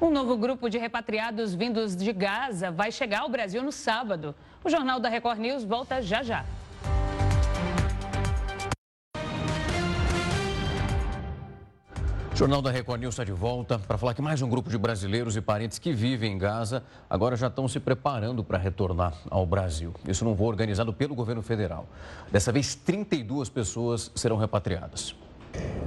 Um 0.00 0.10
novo 0.10 0.36
grupo 0.36 0.68
de 0.68 0.76
repatriados 0.76 1.54
vindos 1.54 1.94
de 1.94 2.12
Gaza 2.12 2.72
vai 2.72 2.90
chegar 2.90 3.20
ao 3.20 3.28
Brasil 3.28 3.62
no 3.62 3.70
sábado. 3.70 4.34
O 4.64 4.68
Jornal 4.68 4.98
da 4.98 5.08
Record 5.08 5.38
News 5.38 5.62
volta 5.62 6.02
já 6.02 6.24
já. 6.24 6.44
Jornal 12.42 12.60
da 12.60 12.72
Record 12.72 13.00
News 13.00 13.14
está 13.14 13.22
de 13.22 13.30
volta 13.30 13.78
para 13.78 13.96
falar 13.96 14.14
que 14.14 14.20
mais 14.20 14.42
um 14.42 14.48
grupo 14.48 14.68
de 14.68 14.76
brasileiros 14.76 15.36
e 15.36 15.40
parentes 15.40 15.78
que 15.78 15.92
vivem 15.92 16.32
em 16.32 16.36
Gaza 16.36 16.82
agora 17.08 17.36
já 17.36 17.46
estão 17.46 17.68
se 17.68 17.78
preparando 17.78 18.42
para 18.42 18.58
retornar 18.58 19.14
ao 19.30 19.46
Brasil. 19.46 19.94
Isso 20.08 20.24
num 20.24 20.34
voo 20.34 20.48
organizado 20.48 20.92
pelo 20.92 21.14
governo 21.14 21.40
federal. 21.40 21.86
Dessa 22.32 22.50
vez, 22.50 22.74
32 22.74 23.48
pessoas 23.48 24.10
serão 24.16 24.36
repatriadas. 24.38 25.14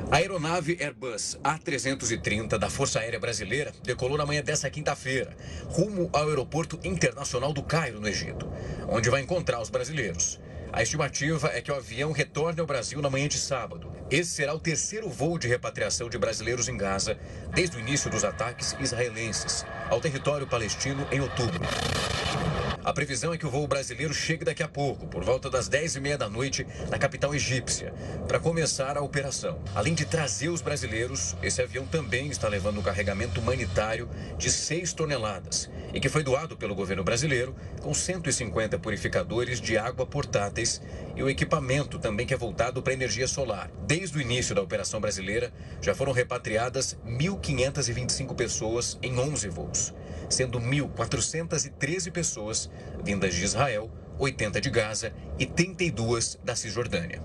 A 0.09 0.15
aeronave 0.15 0.77
Airbus 0.79 1.37
A330 1.43 2.57
da 2.57 2.69
Força 2.69 3.01
Aérea 3.01 3.19
Brasileira 3.19 3.73
decolou 3.83 4.17
na 4.17 4.25
manhã 4.25 4.41
dessa 4.41 4.69
quinta-feira, 4.69 5.35
rumo 5.67 6.09
ao 6.13 6.29
Aeroporto 6.29 6.79
Internacional 6.85 7.51
do 7.51 7.63
Cairo, 7.63 7.99
no 7.99 8.07
Egito, 8.07 8.47
onde 8.87 9.09
vai 9.09 9.19
encontrar 9.21 9.59
os 9.61 9.69
brasileiros. 9.69 10.39
A 10.71 10.83
estimativa 10.83 11.49
é 11.53 11.61
que 11.61 11.71
o 11.71 11.75
avião 11.75 12.11
retorne 12.11 12.59
ao 12.59 12.65
Brasil 12.65 13.01
na 13.01 13.09
manhã 13.09 13.29
de 13.29 13.37
sábado. 13.37 13.89
Esse 14.09 14.29
será 14.31 14.53
o 14.53 14.59
terceiro 14.59 15.09
voo 15.09 15.39
de 15.39 15.47
repatriação 15.47 16.07
de 16.07 16.17
brasileiros 16.17 16.69
em 16.69 16.77
Gaza 16.77 17.17
desde 17.55 17.77
o 17.77 17.79
início 17.79 18.09
dos 18.09 18.23
ataques 18.23 18.75
israelenses 18.79 19.65
ao 19.89 19.99
território 19.99 20.45
palestino 20.45 21.07
em 21.11 21.19
outubro. 21.19 21.61
A 22.85 22.93
previsão 22.93 23.33
é 23.33 23.37
que 23.37 23.47
o 23.47 23.49
voo 23.49 23.67
brasileiro 23.67 24.13
chegue 24.13 24.45
daqui 24.45 24.61
a 24.61 24.67
pouco, 24.67 25.07
por 25.07 25.23
volta 25.23 25.49
das 25.49 25.67
10 25.67 25.95
e 25.95 25.99
meia 25.99 26.19
da 26.19 26.29
noite, 26.29 26.67
na 26.87 26.99
capital 26.99 27.33
egípcia, 27.33 27.91
para 28.27 28.39
começar 28.39 28.95
a 28.95 29.01
operação. 29.01 29.59
Além 29.73 29.95
de 29.95 30.05
trazer 30.05 30.49
os 30.49 30.61
brasileiros, 30.61 31.35
esse 31.41 31.63
avião 31.63 31.87
também 31.87 32.27
está 32.27 32.47
levando 32.47 32.79
um 32.79 32.83
carregamento 32.83 33.39
humanitário 33.41 34.07
de 34.37 34.51
6 34.51 34.93
toneladas 34.93 35.67
e 35.95 35.99
que 35.99 36.09
foi 36.09 36.23
doado 36.23 36.55
pelo 36.55 36.75
governo 36.75 37.03
brasileiro 37.03 37.55
com 37.81 37.91
150 37.91 38.77
purificadores 38.77 39.59
de 39.59 39.79
água 39.79 40.05
portáteis 40.05 40.79
e 41.15 41.23
o 41.23 41.29
equipamento 41.29 41.97
também 41.97 42.27
que 42.27 42.35
é 42.35 42.37
voltado 42.37 42.83
para 42.83 42.93
energia 42.93 43.27
solar. 43.27 43.71
Desde 43.97 44.17
o 44.17 44.21
início 44.21 44.53
da 44.53 44.61
operação 44.61 44.99
brasileira, 44.99 45.53
já 45.81 45.95
foram 45.95 46.11
repatriadas 46.11 46.97
1.525 47.07 48.35
pessoas 48.35 48.99
em 49.01 49.17
11 49.17 49.47
voos 49.47 49.93
sendo 50.29 50.59
1.413 50.59 52.11
pessoas 52.11 52.69
vindas 53.01 53.33
de 53.33 53.43
Israel, 53.43 53.89
80 54.19 54.59
de 54.59 54.69
Gaza 54.69 55.13
e 55.39 55.45
32 55.45 56.37
da 56.43 56.55
Cisjordânia. 56.55 57.21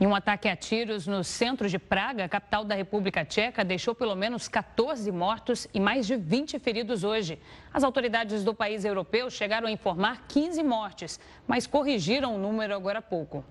Em 0.00 0.06
um 0.06 0.14
ataque 0.14 0.48
a 0.48 0.56
tiros 0.56 1.06
no 1.06 1.22
centro 1.22 1.68
de 1.68 1.78
Praga, 1.78 2.28
capital 2.28 2.64
da 2.64 2.74
República 2.74 3.24
Tcheca, 3.24 3.64
deixou 3.64 3.94
pelo 3.94 4.16
menos 4.16 4.48
14 4.48 5.12
mortos 5.12 5.68
e 5.72 5.78
mais 5.78 6.06
de 6.06 6.16
20 6.16 6.58
feridos 6.58 7.04
hoje. 7.04 7.38
As 7.72 7.84
autoridades 7.84 8.42
do 8.42 8.52
país 8.52 8.84
europeu 8.84 9.30
chegaram 9.30 9.68
a 9.68 9.70
informar 9.70 10.26
15 10.26 10.64
mortes, 10.64 11.20
mas 11.46 11.66
corrigiram 11.66 12.34
o 12.34 12.38
número 12.38 12.74
agora 12.74 12.98
há 12.98 13.02
pouco. 13.02 13.44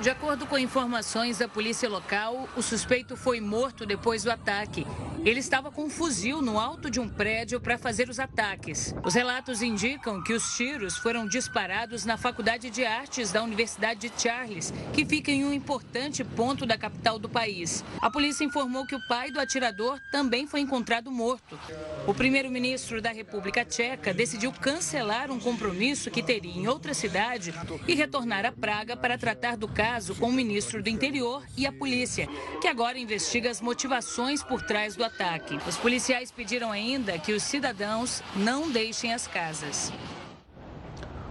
De 0.00 0.10
acordo 0.10 0.44
com 0.46 0.58
informações 0.58 1.38
da 1.38 1.48
polícia 1.48 1.88
local, 1.88 2.48
o 2.56 2.62
suspeito 2.62 3.16
foi 3.16 3.40
morto 3.40 3.86
depois 3.86 4.24
do 4.24 4.30
ataque. 4.30 4.84
Ele 5.24 5.38
estava 5.40 5.70
com 5.70 5.84
um 5.84 5.88
fuzil 5.88 6.42
no 6.42 6.58
alto 6.58 6.90
de 6.90 7.00
um 7.00 7.08
prédio 7.08 7.58
para 7.60 7.78
fazer 7.78 8.10
os 8.10 8.18
ataques. 8.18 8.94
Os 9.02 9.14
relatos 9.14 9.62
indicam 9.62 10.22
que 10.22 10.34
os 10.34 10.54
tiros 10.54 10.98
foram 10.98 11.26
disparados 11.26 12.04
na 12.04 12.18
Faculdade 12.18 12.68
de 12.68 12.84
Artes 12.84 13.32
da 13.32 13.42
Universidade 13.42 14.10
de 14.10 14.20
Charles, 14.20 14.74
que 14.92 15.06
fica 15.06 15.30
em 15.30 15.44
um 15.44 15.52
importante 15.52 16.22
ponto 16.22 16.66
da 16.66 16.76
capital 16.76 17.18
do 17.18 17.28
país. 17.28 17.82
A 18.02 18.10
polícia 18.10 18.44
informou 18.44 18.84
que 18.86 18.96
o 18.96 19.06
pai 19.08 19.30
do 19.30 19.40
atirador 19.40 19.98
também 20.12 20.46
foi 20.46 20.60
encontrado 20.60 21.10
morto. 21.10 21.58
O 22.06 22.12
primeiro-ministro 22.12 23.00
da 23.00 23.12
República 23.12 23.64
Tcheca 23.64 24.12
decidiu 24.12 24.52
cancelar 24.52 25.30
um 25.30 25.40
compromisso 25.40 26.10
que 26.10 26.22
teria 26.22 26.52
em 26.52 26.68
outra 26.68 26.92
cidade 26.92 27.54
e 27.88 27.94
retornar 27.94 28.44
a 28.44 28.52
Praga 28.52 28.96
para 28.96 29.16
tratar 29.16 29.56
do 29.56 29.68
caso 29.68 29.83
caso 29.84 30.14
com 30.14 30.30
o 30.30 30.32
ministro 30.32 30.82
do 30.82 30.88
Interior 30.88 31.42
e 31.58 31.66
a 31.66 31.72
polícia, 31.72 32.26
que 32.58 32.66
agora 32.66 32.98
investiga 32.98 33.50
as 33.50 33.60
motivações 33.60 34.42
por 34.42 34.62
trás 34.62 34.96
do 34.96 35.04
ataque. 35.04 35.58
Os 35.68 35.76
policiais 35.76 36.32
pediram 36.32 36.72
ainda 36.72 37.18
que 37.18 37.34
os 37.34 37.42
cidadãos 37.42 38.22
não 38.34 38.70
deixem 38.70 39.12
as 39.12 39.26
casas. 39.26 39.92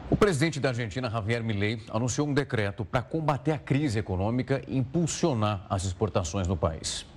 O 0.07 0.15
presidente 0.15 0.59
da 0.59 0.69
Argentina, 0.69 1.09
Javier 1.09 1.43
Milei, 1.43 1.81
anunciou 1.89 2.27
um 2.27 2.33
decreto 2.33 2.85
para 2.85 3.01
combater 3.01 3.53
a 3.53 3.57
crise 3.57 3.97
econômica 3.97 4.61
e 4.67 4.77
impulsionar 4.77 5.65
as 5.67 5.83
exportações 5.85 6.47
no 6.47 6.55
país. 6.55 7.07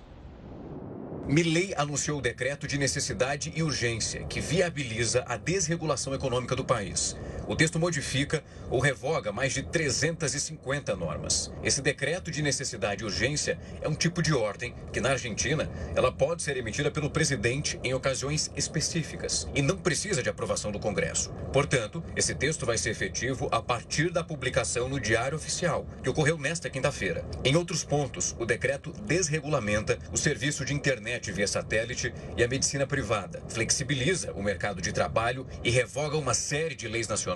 Milley 1.28 1.74
anunciou 1.76 2.18
o 2.18 2.22
decreto 2.22 2.66
de 2.66 2.78
necessidade 2.78 3.52
e 3.54 3.62
urgência 3.62 4.24
que 4.24 4.40
viabiliza 4.40 5.22
a 5.26 5.36
desregulação 5.36 6.14
econômica 6.14 6.56
do 6.56 6.64
país. 6.64 7.14
O 7.48 7.54
texto 7.54 7.78
modifica 7.78 8.42
ou 8.68 8.80
revoga 8.80 9.30
mais 9.30 9.52
de 9.52 9.62
350 9.62 10.96
normas. 10.96 11.52
Esse 11.62 11.80
decreto 11.80 12.28
de 12.28 12.42
necessidade 12.42 13.02
e 13.02 13.04
urgência 13.04 13.56
é 13.80 13.88
um 13.88 13.94
tipo 13.94 14.20
de 14.20 14.34
ordem 14.34 14.74
que, 14.92 15.00
na 15.00 15.10
Argentina, 15.10 15.70
ela 15.94 16.10
pode 16.10 16.42
ser 16.42 16.56
emitida 16.56 16.90
pelo 16.90 17.08
presidente 17.08 17.78
em 17.84 17.94
ocasiões 17.94 18.50
específicas 18.56 19.46
e 19.54 19.62
não 19.62 19.76
precisa 19.76 20.24
de 20.24 20.28
aprovação 20.28 20.72
do 20.72 20.80
Congresso. 20.80 21.32
Portanto, 21.52 22.02
esse 22.16 22.34
texto 22.34 22.66
vai 22.66 22.76
ser 22.76 22.90
efetivo 22.90 23.48
a 23.52 23.62
partir 23.62 24.10
da 24.10 24.24
publicação 24.24 24.88
no 24.88 24.98
Diário 24.98 25.36
Oficial, 25.36 25.86
que 26.02 26.10
ocorreu 26.10 26.36
nesta 26.36 26.68
quinta-feira. 26.68 27.24
Em 27.44 27.54
outros 27.54 27.84
pontos, 27.84 28.34
o 28.40 28.44
decreto 28.44 28.92
desregulamenta 29.04 29.98
o 30.12 30.16
serviço 30.16 30.64
de 30.64 30.74
internet 30.74 31.30
via 31.30 31.46
satélite 31.46 32.12
e 32.36 32.42
a 32.42 32.48
medicina 32.48 32.88
privada, 32.88 33.40
flexibiliza 33.48 34.32
o 34.32 34.42
mercado 34.42 34.82
de 34.82 34.92
trabalho 34.92 35.46
e 35.62 35.70
revoga 35.70 36.16
uma 36.16 36.34
série 36.34 36.74
de 36.74 36.88
leis 36.88 37.06
nacionais 37.06 37.35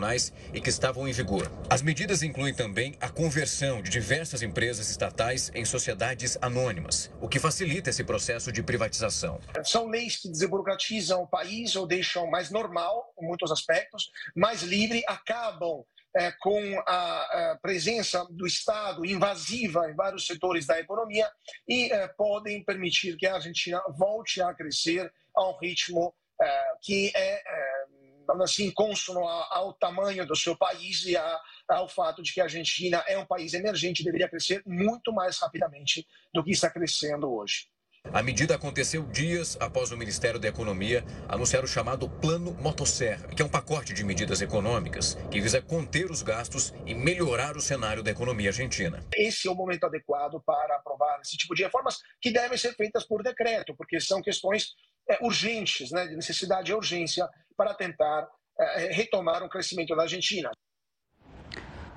e 0.52 0.60
que 0.60 0.70
estavam 0.70 1.06
em 1.06 1.12
vigor. 1.12 1.50
As 1.68 1.82
medidas 1.82 2.22
incluem 2.22 2.54
também 2.54 2.96
a 3.00 3.08
conversão 3.08 3.82
de 3.82 3.90
diversas 3.90 4.42
empresas 4.42 4.88
estatais 4.88 5.50
em 5.54 5.64
sociedades 5.64 6.38
anônimas, 6.40 7.10
o 7.20 7.28
que 7.28 7.38
facilita 7.38 7.90
esse 7.90 8.04
processo 8.04 8.50
de 8.50 8.62
privatização. 8.62 9.40
São 9.64 9.88
leis 9.88 10.16
que 10.16 10.30
desburocratizam 10.30 11.22
o 11.22 11.26
país 11.26 11.76
ou 11.76 11.86
deixam 11.86 12.26
mais 12.30 12.50
normal, 12.50 13.12
em 13.20 13.26
muitos 13.26 13.50
aspectos, 13.50 14.10
mais 14.34 14.62
livre, 14.62 15.02
acabam 15.06 15.84
é, 16.16 16.32
com 16.32 16.60
a, 16.86 17.52
a, 17.52 17.58
presença 17.62 18.26
do 18.30 18.46
Estado 18.46 19.06
invasiva 19.06 19.88
em 19.88 19.94
vários 19.94 20.26
setores 20.26 20.66
da 20.66 20.78
economia 20.80 21.30
e 21.68 21.92
é, 21.92 22.08
podem 22.08 22.64
permitir 22.64 23.16
que 23.16 23.26
a 23.26 23.34
Argentina 23.34 23.80
volte 23.96 24.42
a 24.42 24.52
crescer 24.54 25.12
a 25.36 25.48
um 25.48 25.56
ritmo 25.58 26.12
é, 26.40 26.64
que 26.82 27.12
é, 27.14 27.42
assim, 28.38 28.70
consono 28.70 29.26
ao 29.26 29.72
tamanho 29.72 30.26
do 30.26 30.36
seu 30.36 30.56
país 30.56 31.04
e 31.04 31.16
a, 31.16 31.40
ao 31.68 31.88
fato 31.88 32.22
de 32.22 32.32
que 32.32 32.40
a 32.40 32.44
Argentina 32.44 33.02
é 33.06 33.18
um 33.18 33.26
país 33.26 33.54
emergente 33.54 34.02
e 34.02 34.04
deveria 34.04 34.28
crescer 34.28 34.62
muito 34.66 35.12
mais 35.12 35.38
rapidamente 35.38 36.06
do 36.32 36.42
que 36.44 36.50
está 36.50 36.70
crescendo 36.70 37.32
hoje. 37.32 37.68
A 38.12 38.22
medida 38.22 38.54
aconteceu 38.54 39.02
dias 39.04 39.58
após 39.60 39.92
o 39.92 39.96
Ministério 39.96 40.40
da 40.40 40.48
Economia 40.48 41.04
anunciar 41.28 41.62
o 41.62 41.68
chamado 41.68 42.08
Plano 42.08 42.52
Motosserra, 42.54 43.28
que 43.28 43.42
é 43.42 43.44
um 43.44 43.48
pacote 43.48 43.92
de 43.92 44.02
medidas 44.02 44.40
econômicas 44.40 45.14
que 45.30 45.40
visa 45.40 45.60
conter 45.60 46.10
os 46.10 46.22
gastos 46.22 46.72
e 46.86 46.94
melhorar 46.94 47.56
o 47.56 47.60
cenário 47.60 48.02
da 48.02 48.10
economia 48.10 48.48
argentina. 48.48 49.04
Esse 49.14 49.46
é 49.46 49.50
o 49.50 49.54
momento 49.54 49.84
adequado 49.84 50.40
para 50.40 50.76
aprovar 50.76 51.20
esse 51.20 51.36
tipo 51.36 51.54
de 51.54 51.62
reformas 51.62 51.98
que 52.20 52.32
devem 52.32 52.56
ser 52.56 52.74
feitas 52.74 53.04
por 53.04 53.22
decreto, 53.22 53.76
porque 53.76 54.00
são 54.00 54.22
questões 54.22 54.74
urgentes, 55.20 55.90
né, 55.90 56.06
de 56.06 56.16
necessidade 56.16 56.70
e 56.70 56.74
urgência 56.74 57.28
para 57.56 57.74
tentar 57.74 58.28
é, 58.58 58.92
retomar 58.92 59.42
um 59.42 59.48
crescimento 59.48 59.94
da 59.94 60.02
Argentina. 60.02 60.50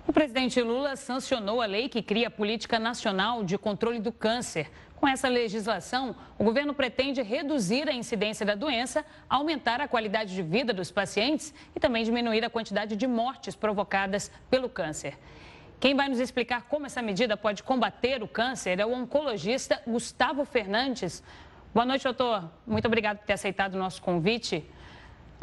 O 0.06 0.12
presidente 0.12 0.62
Lula 0.62 0.96
sancionou 0.96 1.62
a 1.62 1.66
lei 1.66 1.88
que 1.88 2.02
cria 2.02 2.28
a 2.28 2.32
Política 2.32 2.78
Nacional 2.78 3.44
de 3.44 3.58
Controle 3.58 4.00
do 4.00 4.12
Câncer. 4.12 4.70
Com 4.98 5.08
essa 5.08 5.28
legislação, 5.28 6.16
o 6.38 6.44
governo 6.44 6.74
pretende 6.74 7.22
reduzir 7.22 7.90
a 7.90 7.94
incidência 7.94 8.46
da 8.46 8.56
doença, 8.56 9.06
aumentar 9.30 9.82
a 9.82 9.88
qualidade 9.88 10.36
de 10.36 10.42
vida 10.42 10.74
dos 10.74 10.92
pacientes 10.92 11.54
e 11.76 11.80
também 11.80 12.04
diminuir 12.04 12.44
a 12.44 12.50
quantidade 12.50 12.96
de 12.96 13.08
mortes 13.08 13.56
provocadas 13.56 14.30
pelo 14.50 14.70
câncer. 14.70 15.18
Quem 15.80 15.96
vai 15.96 16.08
nos 16.08 16.20
explicar 16.20 16.64
como 16.70 16.86
essa 16.86 17.02
medida 17.02 17.36
pode 17.36 17.64
combater 17.64 18.24
o 18.24 18.28
câncer 18.28 18.80
é 18.80 18.86
o 18.86 18.94
oncologista 18.94 19.82
Gustavo 19.86 20.46
Fernandes. 20.46 21.22
Boa 21.74 21.88
noite, 21.88 22.04
doutor. 22.04 22.52
Muito 22.68 22.86
obrigado 22.86 23.18
por 23.18 23.26
ter 23.26 23.34
aceitado 23.34 23.74
o 23.74 23.80
nosso 23.80 24.00
convite. 24.00 24.64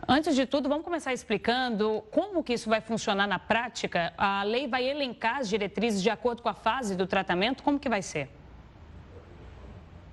Antes 0.06 0.36
de 0.36 0.46
tudo, 0.46 0.68
vamos 0.68 0.84
começar 0.84 1.12
explicando 1.12 2.04
como 2.12 2.44
que 2.44 2.52
isso 2.52 2.70
vai 2.70 2.80
funcionar 2.80 3.26
na 3.26 3.40
prática. 3.40 4.12
A 4.16 4.44
lei 4.44 4.68
vai 4.68 4.88
elencar 4.88 5.38
as 5.38 5.48
diretrizes 5.48 6.00
de 6.00 6.08
acordo 6.08 6.40
com 6.40 6.48
a 6.48 6.54
fase 6.54 6.94
do 6.94 7.04
tratamento. 7.04 7.64
Como 7.64 7.80
que 7.80 7.88
vai 7.88 8.00
ser? 8.00 8.28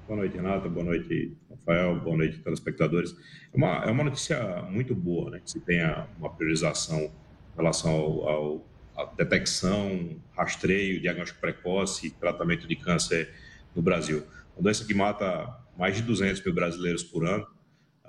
Boa 0.07 0.17
noite, 0.17 0.35
Renata. 0.35 0.67
Boa 0.67 0.85
noite, 0.85 1.37
Rafael. 1.51 1.99
Boa 1.99 2.17
noite, 2.17 2.39
telespectadores. 2.39 3.15
É 3.53 3.55
uma, 3.55 3.85
é 3.85 3.91
uma 3.91 4.03
notícia 4.03 4.63
muito 4.63 4.95
boa, 4.95 5.29
né? 5.29 5.39
Que 5.39 5.51
se 5.51 5.59
tenha 5.59 6.07
uma 6.17 6.31
priorização 6.31 6.99
em 6.99 7.11
relação 7.55 7.91
ao, 7.91 8.27
ao 8.27 8.65
à 8.97 9.05
detecção, 9.15 10.19
rastreio, 10.35 10.99
diagnóstico 10.99 11.39
precoce 11.39 12.07
e 12.07 12.09
tratamento 12.09 12.67
de 12.67 12.75
câncer 12.75 13.31
no 13.75 13.83
Brasil. 13.83 14.25
Uma 14.55 14.63
doença 14.63 14.83
que 14.83 14.95
mata 14.95 15.66
mais 15.77 15.95
de 15.95 16.01
200 16.01 16.43
mil 16.43 16.53
brasileiros 16.53 17.03
por 17.03 17.25
ano 17.25 17.47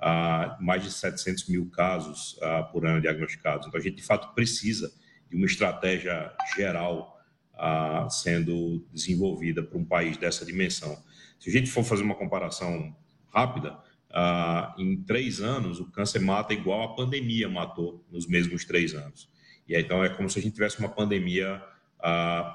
a 0.01 0.57
mais 0.61 0.83
de 0.83 0.91
700 0.91 1.47
mil 1.49 1.69
casos 1.69 2.33
uh, 2.37 2.71
por 2.71 2.85
ano 2.85 3.01
diagnosticados. 3.01 3.67
Então, 3.67 3.79
a 3.79 3.83
gente, 3.83 3.97
de 3.97 4.03
fato, 4.03 4.33
precisa 4.33 4.91
de 5.29 5.35
uma 5.35 5.45
estratégia 5.45 6.31
geral 6.55 7.21
uh, 7.53 8.09
sendo 8.09 8.85
desenvolvida 8.93 9.61
para 9.61 9.77
um 9.77 9.83
país 9.83 10.17
dessa 10.17 10.45
dimensão. 10.45 10.97
Se 11.39 11.49
a 11.49 11.51
gente 11.51 11.69
for 11.69 11.83
fazer 11.83 12.03
uma 12.03 12.15
comparação 12.15 12.95
rápida, 13.27 13.73
uh, 14.11 14.81
em 14.81 15.03
três 15.03 15.41
anos, 15.41 15.79
o 15.79 15.91
câncer 15.91 16.21
mata 16.21 16.53
igual 16.53 16.83
a 16.83 16.95
pandemia 16.95 17.49
matou 17.49 18.05
nos 18.09 18.25
mesmos 18.25 18.63
três 18.63 18.93
anos. 18.93 19.29
E 19.67 19.75
aí, 19.75 19.83
então, 19.83 20.03
é 20.03 20.09
como 20.09 20.29
se 20.29 20.39
a 20.39 20.41
gente 20.41 20.53
tivesse 20.53 20.79
uma 20.79 20.89
pandemia 20.89 21.61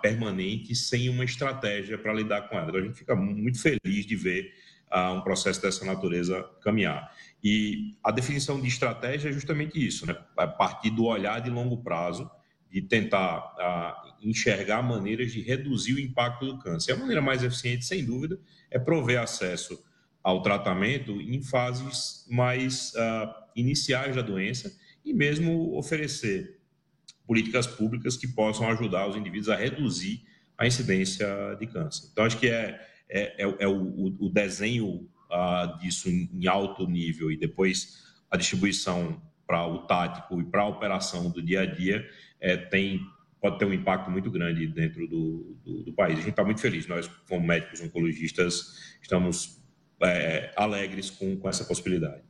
permanente 0.00 0.74
sem 0.74 1.10
uma 1.10 1.22
estratégia 1.22 1.98
para 1.98 2.14
lidar 2.14 2.48
com 2.48 2.56
ela. 2.56 2.66
Então, 2.66 2.80
a 2.80 2.82
gente 2.82 2.96
fica 2.96 3.14
muito 3.14 3.60
feliz 3.60 4.06
de 4.06 4.16
ver 4.16 4.50
um 5.12 5.20
processo 5.20 5.60
dessa 5.60 5.84
natureza 5.84 6.42
caminhar. 6.62 7.12
E 7.42 7.96
a 8.02 8.10
definição 8.10 8.60
de 8.60 8.68
estratégia 8.68 9.28
é 9.28 9.32
justamente 9.32 9.84
isso, 9.84 10.06
né? 10.06 10.16
A 10.36 10.46
partir 10.46 10.90
do 10.90 11.04
olhar 11.04 11.40
de 11.40 11.50
longo 11.50 11.82
prazo, 11.82 12.30
de 12.70 12.82
tentar 12.82 13.54
enxergar 14.22 14.82
maneiras 14.82 15.32
de 15.32 15.40
reduzir 15.40 15.94
o 15.94 16.00
impacto 16.00 16.46
do 16.46 16.58
câncer. 16.58 16.92
A 16.92 16.96
maneira 16.96 17.22
mais 17.22 17.42
eficiente, 17.42 17.84
sem 17.84 18.04
dúvida, 18.04 18.38
é 18.70 18.78
prover 18.78 19.20
acesso 19.20 19.78
ao 20.22 20.42
tratamento 20.42 21.12
em 21.20 21.42
fases 21.42 22.26
mais 22.30 22.92
uh, 22.94 23.32
iniciais 23.54 24.16
da 24.16 24.22
doença 24.22 24.74
e 25.04 25.12
mesmo 25.12 25.76
oferecer 25.76 26.58
políticas 27.26 27.66
públicas 27.66 28.16
que 28.16 28.26
possam 28.26 28.68
ajudar 28.70 29.06
os 29.06 29.16
indivíduos 29.16 29.50
a 29.50 29.56
reduzir 29.56 30.22
a 30.56 30.66
incidência 30.66 31.26
de 31.58 31.66
câncer. 31.66 32.08
Então, 32.10 32.24
acho 32.24 32.38
que 32.38 32.48
é, 32.48 32.80
é, 33.08 33.44
é, 33.44 33.56
é 33.60 33.68
o, 33.68 34.16
o, 34.18 34.28
desenho 34.28 35.08
uh, 35.30 35.78
disso 35.78 36.08
em, 36.08 36.28
em, 36.32 36.46
alto 36.46 36.86
nível 36.86 37.30
e 37.30 37.36
depois 37.36 38.02
a 38.30 38.36
distribuição 38.36 39.22
para 39.46 39.66
o 39.66 39.86
tático 39.86 40.40
e 40.40 40.44
para 40.44 40.62
a 40.62 40.68
operação 40.68 41.30
do 41.30 41.42
dia 41.42 41.62
a 41.62 41.66
dia 41.66 42.08
é, 42.40 42.56
tem 42.56 43.00
pode 43.40 43.58
ter 43.58 43.66
um 43.66 43.74
impacto 43.74 44.10
muito 44.10 44.30
grande 44.30 44.66
dentro 44.66 45.06
do, 45.06 45.54
do, 45.62 45.82
do 45.82 45.92
país. 45.92 46.14
A 46.14 46.22
gente 46.22 46.30
está 46.30 46.42
muito 46.42 46.62
feliz. 46.62 46.86
Nós, 46.86 47.06
como 47.28 47.46
médicos 47.46 47.82
oncologistas, 47.82 48.96
estamos 49.02 49.62
é, 50.02 50.50
alegres 50.56 51.10
com, 51.10 51.36
com 51.36 51.46
essa 51.46 51.62
possibilidade. 51.62 52.22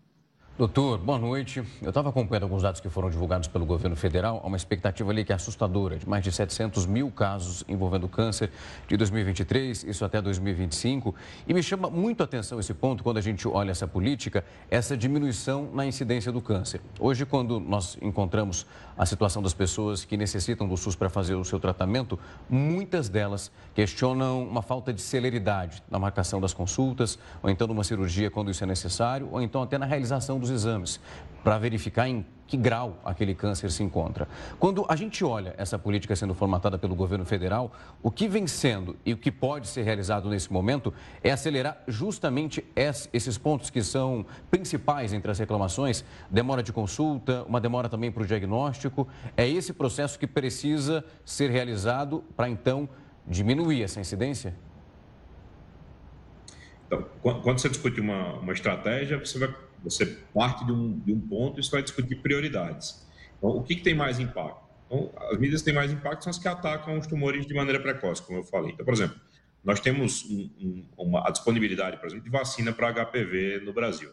Doutor, 0.57 0.99
boa 0.99 1.19
noite. 1.19 1.65
Eu 1.83 1.89
estava 1.89 2.11
acompanhando 2.11 2.45
alguns 2.45 2.63
dados 2.63 2.81
que 2.81 2.89
foram 2.89 3.11
divulgados 3.11 3.49
pelo 3.49 3.67
governo 3.67 3.97
federal. 3.97 4.41
Há 4.41 4.47
uma 4.47 4.57
expectativa 4.57 5.11
ali 5.11 5.25
que 5.25 5.33
é 5.33 5.35
assustadora, 5.35 5.97
de 5.97 6.09
mais 6.09 6.23
de 6.23 6.31
700 6.31 6.87
mil 6.87 7.11
casos 7.11 7.65
envolvendo 7.67 8.09
câncer 8.09 8.53
de 8.87 8.97
2023, 8.97 9.83
isso 9.83 10.05
até 10.05 10.23
2025. 10.23 11.13
E 11.49 11.53
me 11.53 11.61
chama 11.61 11.91
muito 11.91 12.21
a 12.21 12.25
atenção 12.25 12.61
esse 12.61 12.73
ponto, 12.73 13.03
quando 13.03 13.17
a 13.17 13.21
gente 13.21 13.49
olha 13.49 13.73
essa 13.73 13.89
política, 13.89 14.45
essa 14.71 14.97
diminuição 14.97 15.71
na 15.75 15.85
incidência 15.85 16.31
do 16.31 16.41
câncer. 16.41 16.81
Hoje, 17.01 17.27
quando 17.27 17.59
nós 17.59 17.99
encontramos 18.01 18.65
a 18.97 19.05
situação 19.05 19.43
das 19.43 19.55
pessoas 19.55 20.05
que 20.05 20.17
necessitam 20.17 20.69
do 20.69 20.77
SUS 20.77 20.95
para 20.95 21.11
fazer 21.11 21.35
o 21.35 21.45
seu 21.45 21.59
tratamento, 21.59 22.17
muitas 22.49 23.09
delas 23.09 23.51
questionam 23.75 24.45
uma 24.45 24.63
falta 24.63 24.93
de 24.93 25.03
celeridade 25.03 25.83
na 25.91 25.99
marcação 25.99 26.41
das 26.41 26.55
consultas, 26.55 27.19
ou 27.43 27.51
então 27.51 27.67
numa 27.67 27.83
cirurgia 27.83 28.31
quando 28.31 28.53
isso 28.53 28.63
é 28.63 28.67
necessário, 28.69 29.29
ou 29.33 29.43
então 29.43 29.61
até 29.61 29.77
na 29.77 29.85
realização 29.87 30.44
dos 30.45 30.51
exames, 30.51 31.01
para 31.43 31.59
verificar 31.59 32.09
em 32.09 32.25
que 32.47 32.57
grau 32.57 32.99
aquele 33.05 33.35
câncer 33.35 33.71
se 33.71 33.83
encontra. 33.83 34.29
Quando 34.59 34.85
a 34.89 34.95
gente 34.95 35.25
olha 35.25 35.55
essa 35.57 35.79
política 35.79 36.15
sendo 36.15 36.35
formatada 36.35 36.79
pelo 36.79 36.95
governo 36.95 37.25
federal, 37.25 37.73
o 38.03 38.11
que 38.11 38.29
vem 38.29 38.47
sendo 38.47 38.97
e 39.05 39.13
o 39.13 39.17
que 39.17 39.33
pode 39.33 39.67
ser 39.67 39.83
realizado 39.83 40.29
nesse 40.29 40.53
momento 40.53 40.93
é 41.23 41.31
acelerar 41.31 41.83
justamente 41.89 42.65
esses 42.77 43.39
pontos 43.39 43.71
que 43.71 43.83
são 43.83 44.27
principais 44.51 45.13
entre 45.13 45.31
as 45.31 45.39
reclamações, 45.39 46.05
demora 46.31 46.63
de 46.63 46.73
consulta, 46.73 47.45
uma 47.45 47.61
demora 47.61 47.89
também 47.89 48.13
para 48.13 48.23
o 48.23 48.27
diagnóstico. 48.27 49.09
É 49.37 49.49
esse 49.49 49.73
processo 49.73 50.19
que 50.19 50.27
precisa 50.27 51.05
ser 51.25 51.51
realizado 51.51 52.23
para 52.37 52.49
então 52.49 52.89
diminuir 53.27 53.83
essa 53.83 54.01
incidência? 54.01 54.55
Então, 56.87 57.07
quando 57.43 57.59
você 57.59 57.71
discute 57.71 58.01
uma, 58.01 58.35
uma 58.35 58.53
estratégia, 58.53 59.19
você 59.19 59.39
vai 59.39 59.49
você 59.85 60.07
parte 60.35 60.65
de 60.65 60.73
um, 60.73 60.99
de 60.99 61.13
um 61.13 61.21
ponto 61.21 61.61
e 61.61 61.63
você 61.63 61.71
vai 61.71 61.83
discutir 61.83 62.17
prioridades. 62.17 63.07
Então, 63.39 63.51
o 63.51 63.63
que, 63.63 63.77
que 63.77 63.83
tem 63.83 63.95
mais 63.95 64.19
impacto? 64.19 64.65
Então, 64.87 65.13
as 65.31 65.39
medidas 65.39 65.61
que 65.61 65.67
têm 65.67 65.75
mais 65.75 65.93
impacto 65.93 66.25
são 66.25 66.31
as 66.31 66.39
que 66.39 66.49
atacam 66.49 66.99
os 66.99 67.07
tumores 67.07 67.47
de 67.47 67.55
maneira 67.55 67.81
precoce, 67.81 68.23
como 68.23 68.39
eu 68.39 68.45
falei. 68.45 68.73
Então, 68.73 68.85
por 68.85 68.95
exemplo, 68.95 69.21
nós 69.63 69.81
temos 69.81 70.25
um, 70.25 70.51
um, 70.61 70.85
uma, 70.99 71.29
a 71.29 71.31
disponibilidade, 71.31 71.99
por 71.99 72.07
exemplo, 72.07 72.25
de 72.25 72.31
vacina 72.31 72.73
para 72.73 72.93
HPV 72.93 73.61
no 73.65 73.73
Brasil. 73.73 74.11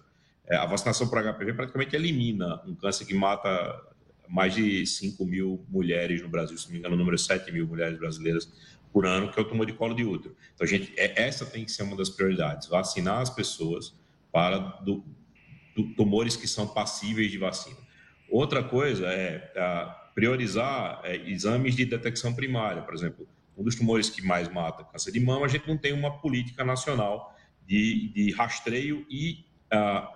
É, 0.47 0.55
a 0.55 0.65
vacinação 0.65 1.07
para 1.07 1.33
HPV 1.33 1.53
praticamente 1.53 1.95
elimina 1.95 2.61
um 2.65 2.75
câncer 2.75 3.05
que 3.05 3.13
mata 3.13 3.49
mais 4.27 4.53
de 4.53 4.85
5 4.85 5.25
mil 5.25 5.65
mulheres 5.69 6.21
no 6.21 6.29
Brasil, 6.29 6.57
se 6.57 6.65
não 6.65 6.73
me 6.73 6.79
engano, 6.79 6.95
o 6.95 6.97
número 6.97 7.15
é 7.15 7.17
7 7.17 7.51
mil 7.51 7.67
mulheres 7.67 7.99
brasileiras 7.99 8.49
por 8.91 9.05
ano, 9.05 9.31
que 9.31 9.37
é 9.37 9.41
o 9.41 9.45
tumor 9.45 9.65
de 9.65 9.73
colo 9.73 9.93
de 9.93 10.05
útero. 10.05 10.35
Então, 10.55 10.65
gente, 10.65 10.93
é, 10.97 11.21
essa 11.21 11.45
tem 11.45 11.65
que 11.65 11.71
ser 11.71 11.83
uma 11.83 11.97
das 11.97 12.09
prioridades, 12.09 12.67
vacinar 12.67 13.19
as 13.19 13.29
pessoas 13.29 13.93
para 14.31 14.57
do, 14.57 15.03
tumores 15.95 16.35
que 16.35 16.47
são 16.47 16.67
passíveis 16.67 17.31
de 17.31 17.37
vacina. 17.37 17.77
Outra 18.29 18.63
coisa 18.63 19.07
é, 19.07 19.51
é 19.55 19.95
priorizar 20.13 21.01
é, 21.03 21.15
exames 21.29 21.75
de 21.75 21.85
detecção 21.85 22.33
primária, 22.33 22.81
por 22.81 22.93
exemplo, 22.93 23.27
um 23.57 23.63
dos 23.63 23.75
tumores 23.75 24.09
que 24.09 24.21
mais 24.21 24.47
mata 24.49 24.83
câncer 24.83 25.11
de 25.11 25.19
mama, 25.19 25.45
a 25.45 25.49
gente 25.49 25.67
não 25.67 25.77
tem 25.77 25.93
uma 25.93 26.19
política 26.19 26.63
nacional 26.63 27.35
de, 27.67 28.09
de 28.09 28.31
rastreio 28.31 29.05
e 29.09 29.45
uh, 29.73 30.07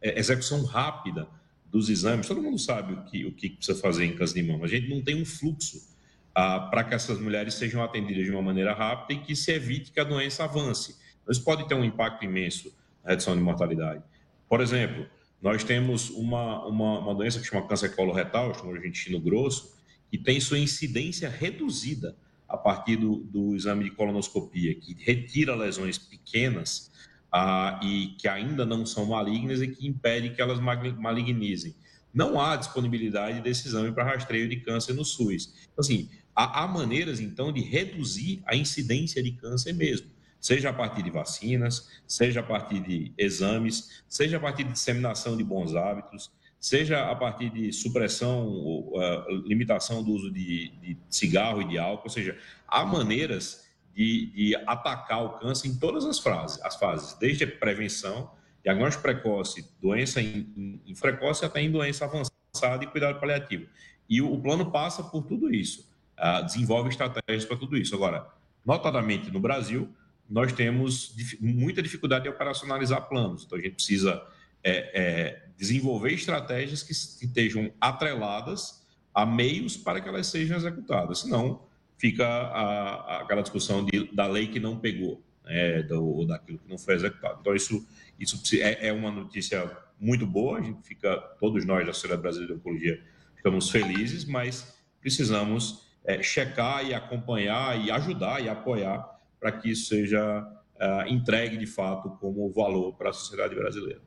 execução 0.00 0.64
rápida 0.64 1.28
dos 1.66 1.88
exames. 1.88 2.26
Todo 2.26 2.40
mundo 2.40 2.58
sabe 2.58 2.94
o 2.94 3.04
que, 3.04 3.26
o 3.26 3.32
que 3.32 3.50
precisa 3.50 3.78
fazer 3.80 4.04
em 4.04 4.16
câncer 4.16 4.42
de 4.42 4.48
mama. 4.48 4.64
A 4.64 4.68
gente 4.68 4.88
não 4.88 5.02
tem 5.02 5.20
um 5.20 5.24
fluxo 5.24 5.92
para 6.32 6.82
que 6.82 6.94
essas 6.94 7.20
mulheres 7.20 7.54
sejam 7.54 7.82
atendidas 7.82 8.24
de 8.24 8.30
uma 8.30 8.42
maneira 8.42 8.74
rápida 8.74 9.20
e 9.20 9.24
que 9.24 9.36
se 9.36 9.52
evite 9.52 9.92
que 9.92 10.00
a 10.00 10.04
doença 10.04 10.44
avance. 10.44 10.96
Isso 11.28 11.42
pode 11.44 11.66
ter 11.68 11.74
um 11.74 11.84
impacto 11.84 12.24
imenso 12.24 12.76
na 13.02 13.10
redução 13.10 13.36
de 13.36 13.42
mortalidade. 13.42 14.02
Por 14.48 14.60
exemplo, 14.60 15.06
nós 15.44 15.62
temos 15.62 16.10
uma, 16.10 16.64
uma, 16.66 16.98
uma 17.00 17.14
doença 17.14 17.38
que 17.38 17.46
chama 17.46 17.66
câncer 17.66 17.94
coloretal, 17.94 18.54
chamamos 18.54 18.80
de 18.80 18.88
intestino 18.88 19.20
grosso, 19.20 19.74
e 20.10 20.16
tem 20.16 20.40
sua 20.40 20.58
incidência 20.58 21.28
reduzida 21.28 22.16
a 22.48 22.56
partir 22.56 22.96
do, 22.96 23.16
do 23.16 23.54
exame 23.54 23.84
de 23.84 23.90
colonoscopia, 23.90 24.74
que 24.74 24.94
retira 24.94 25.54
lesões 25.54 25.98
pequenas 25.98 26.90
ah, 27.32 27.80
e 27.82 28.14
que 28.18 28.28
ainda 28.28 28.64
não 28.64 28.86
são 28.86 29.06
malignas 29.06 29.60
e 29.60 29.68
que 29.68 29.86
impede 29.86 30.30
que 30.30 30.40
elas 30.40 30.60
malignizem. 30.60 31.74
Não 32.12 32.40
há 32.40 32.54
disponibilidade 32.56 33.40
desse 33.40 33.66
exame 33.66 33.90
para 33.92 34.04
rastreio 34.04 34.48
de 34.48 34.60
câncer 34.60 34.94
no 34.94 35.04
SUS. 35.04 35.52
Então, 35.64 35.80
assim, 35.80 36.08
há, 36.34 36.62
há 36.62 36.68
maneiras, 36.68 37.18
então, 37.18 37.52
de 37.52 37.60
reduzir 37.60 38.40
a 38.46 38.54
incidência 38.54 39.22
de 39.22 39.32
câncer 39.32 39.72
mesmo 39.72 40.13
seja 40.44 40.68
a 40.68 40.72
partir 40.74 41.02
de 41.02 41.08
vacinas, 41.08 41.88
seja 42.06 42.40
a 42.40 42.42
partir 42.42 42.78
de 42.80 43.14
exames, 43.16 44.04
seja 44.06 44.36
a 44.36 44.40
partir 44.40 44.64
de 44.64 44.72
disseminação 44.72 45.38
de 45.38 45.42
bons 45.42 45.74
hábitos, 45.74 46.30
seja 46.60 47.10
a 47.10 47.16
partir 47.16 47.48
de 47.48 47.72
supressão, 47.72 48.46
uh, 48.46 49.30
limitação 49.46 50.04
do 50.04 50.10
uso 50.10 50.30
de, 50.30 50.68
de, 50.82 50.98
cigarro 51.08 51.62
e 51.62 51.68
de 51.68 51.78
álcool, 51.78 52.04
ou 52.04 52.10
seja, 52.10 52.36
há 52.68 52.84
maneiras 52.84 53.66
de, 53.94 54.26
de 54.34 54.56
atacar 54.66 55.24
o 55.24 55.30
câncer 55.38 55.68
em 55.68 55.78
todas 55.78 56.04
as 56.04 56.18
fases, 56.18 56.62
as 56.62 56.76
fases, 56.76 57.14
desde 57.18 57.44
a 57.44 57.50
prevenção, 57.50 58.30
diagnóstico 58.62 59.02
precoce, 59.02 59.66
doença 59.80 60.20
em, 60.20 60.52
em, 60.54 60.82
em 60.84 60.94
precoce 60.94 61.42
até 61.46 61.62
em 61.62 61.70
doença 61.70 62.04
avançada 62.04 62.84
e 62.84 62.86
cuidado 62.86 63.18
paliativo. 63.18 63.66
E 64.10 64.20
o, 64.20 64.30
o 64.30 64.38
plano 64.42 64.70
passa 64.70 65.02
por 65.02 65.22
tudo 65.24 65.50
isso, 65.54 65.90
uh, 66.18 66.44
desenvolve 66.44 66.90
estratégias 66.90 67.46
para 67.46 67.56
tudo 67.56 67.78
isso. 67.78 67.94
Agora, 67.94 68.28
notadamente 68.62 69.30
no 69.30 69.40
Brasil, 69.40 69.88
nós 70.28 70.52
temos 70.52 71.14
muita 71.40 71.82
dificuldade 71.82 72.24
de 72.24 72.30
operacionalizar 72.30 73.08
planos, 73.08 73.44
então 73.44 73.58
a 73.58 73.60
gente 73.60 73.74
precisa 73.74 74.22
é, 74.62 75.00
é, 75.00 75.42
desenvolver 75.58 76.12
estratégias 76.12 76.82
que, 76.82 76.88
que 77.18 77.26
estejam 77.26 77.70
atreladas 77.80 78.82
a 79.14 79.24
meios 79.24 79.76
para 79.76 80.00
que 80.00 80.08
elas 80.08 80.26
sejam 80.26 80.56
executadas. 80.56 81.20
Senão, 81.20 81.62
fica 81.98 82.26
a, 82.26 82.62
a, 82.62 83.22
aquela 83.22 83.42
discussão 83.42 83.84
de, 83.84 84.10
da 84.12 84.26
lei 84.26 84.48
que 84.48 84.58
não 84.58 84.78
pegou, 84.78 85.22
né, 85.44 85.82
do, 85.82 86.24
daquilo 86.24 86.58
que 86.58 86.68
não 86.68 86.78
foi 86.78 86.94
executado. 86.94 87.38
Então, 87.40 87.54
isso, 87.54 87.86
isso 88.18 88.40
é, 88.56 88.88
é, 88.88 88.92
uma 88.92 89.10
notícia 89.10 89.70
muito 90.00 90.26
boa, 90.26 90.58
a 90.58 90.62
gente 90.62 90.82
fica, 90.82 91.16
todos 91.38 91.64
nós 91.64 91.86
da 91.86 91.92
Sociedade 91.92 92.22
Brasileira 92.22 92.54
de 92.54 92.60
Oncologia 92.60 93.02
ficamos 93.36 93.70
felizes, 93.70 94.24
mas 94.24 94.76
precisamos 95.00 95.86
é, 96.04 96.22
checar 96.22 96.84
e 96.84 96.92
acompanhar 96.92 97.78
e 97.78 97.90
ajudar 97.90 98.42
e 98.42 98.48
apoiar 98.48 99.13
para 99.44 99.52
que 99.52 99.72
isso 99.72 99.88
seja 99.88 100.40
uh, 100.40 101.06
entregue 101.06 101.58
de 101.58 101.66
fato 101.66 102.08
como 102.18 102.50
valor 102.50 102.94
para 102.94 103.10
a 103.10 103.12
sociedade 103.12 103.54
brasileira. 103.54 104.00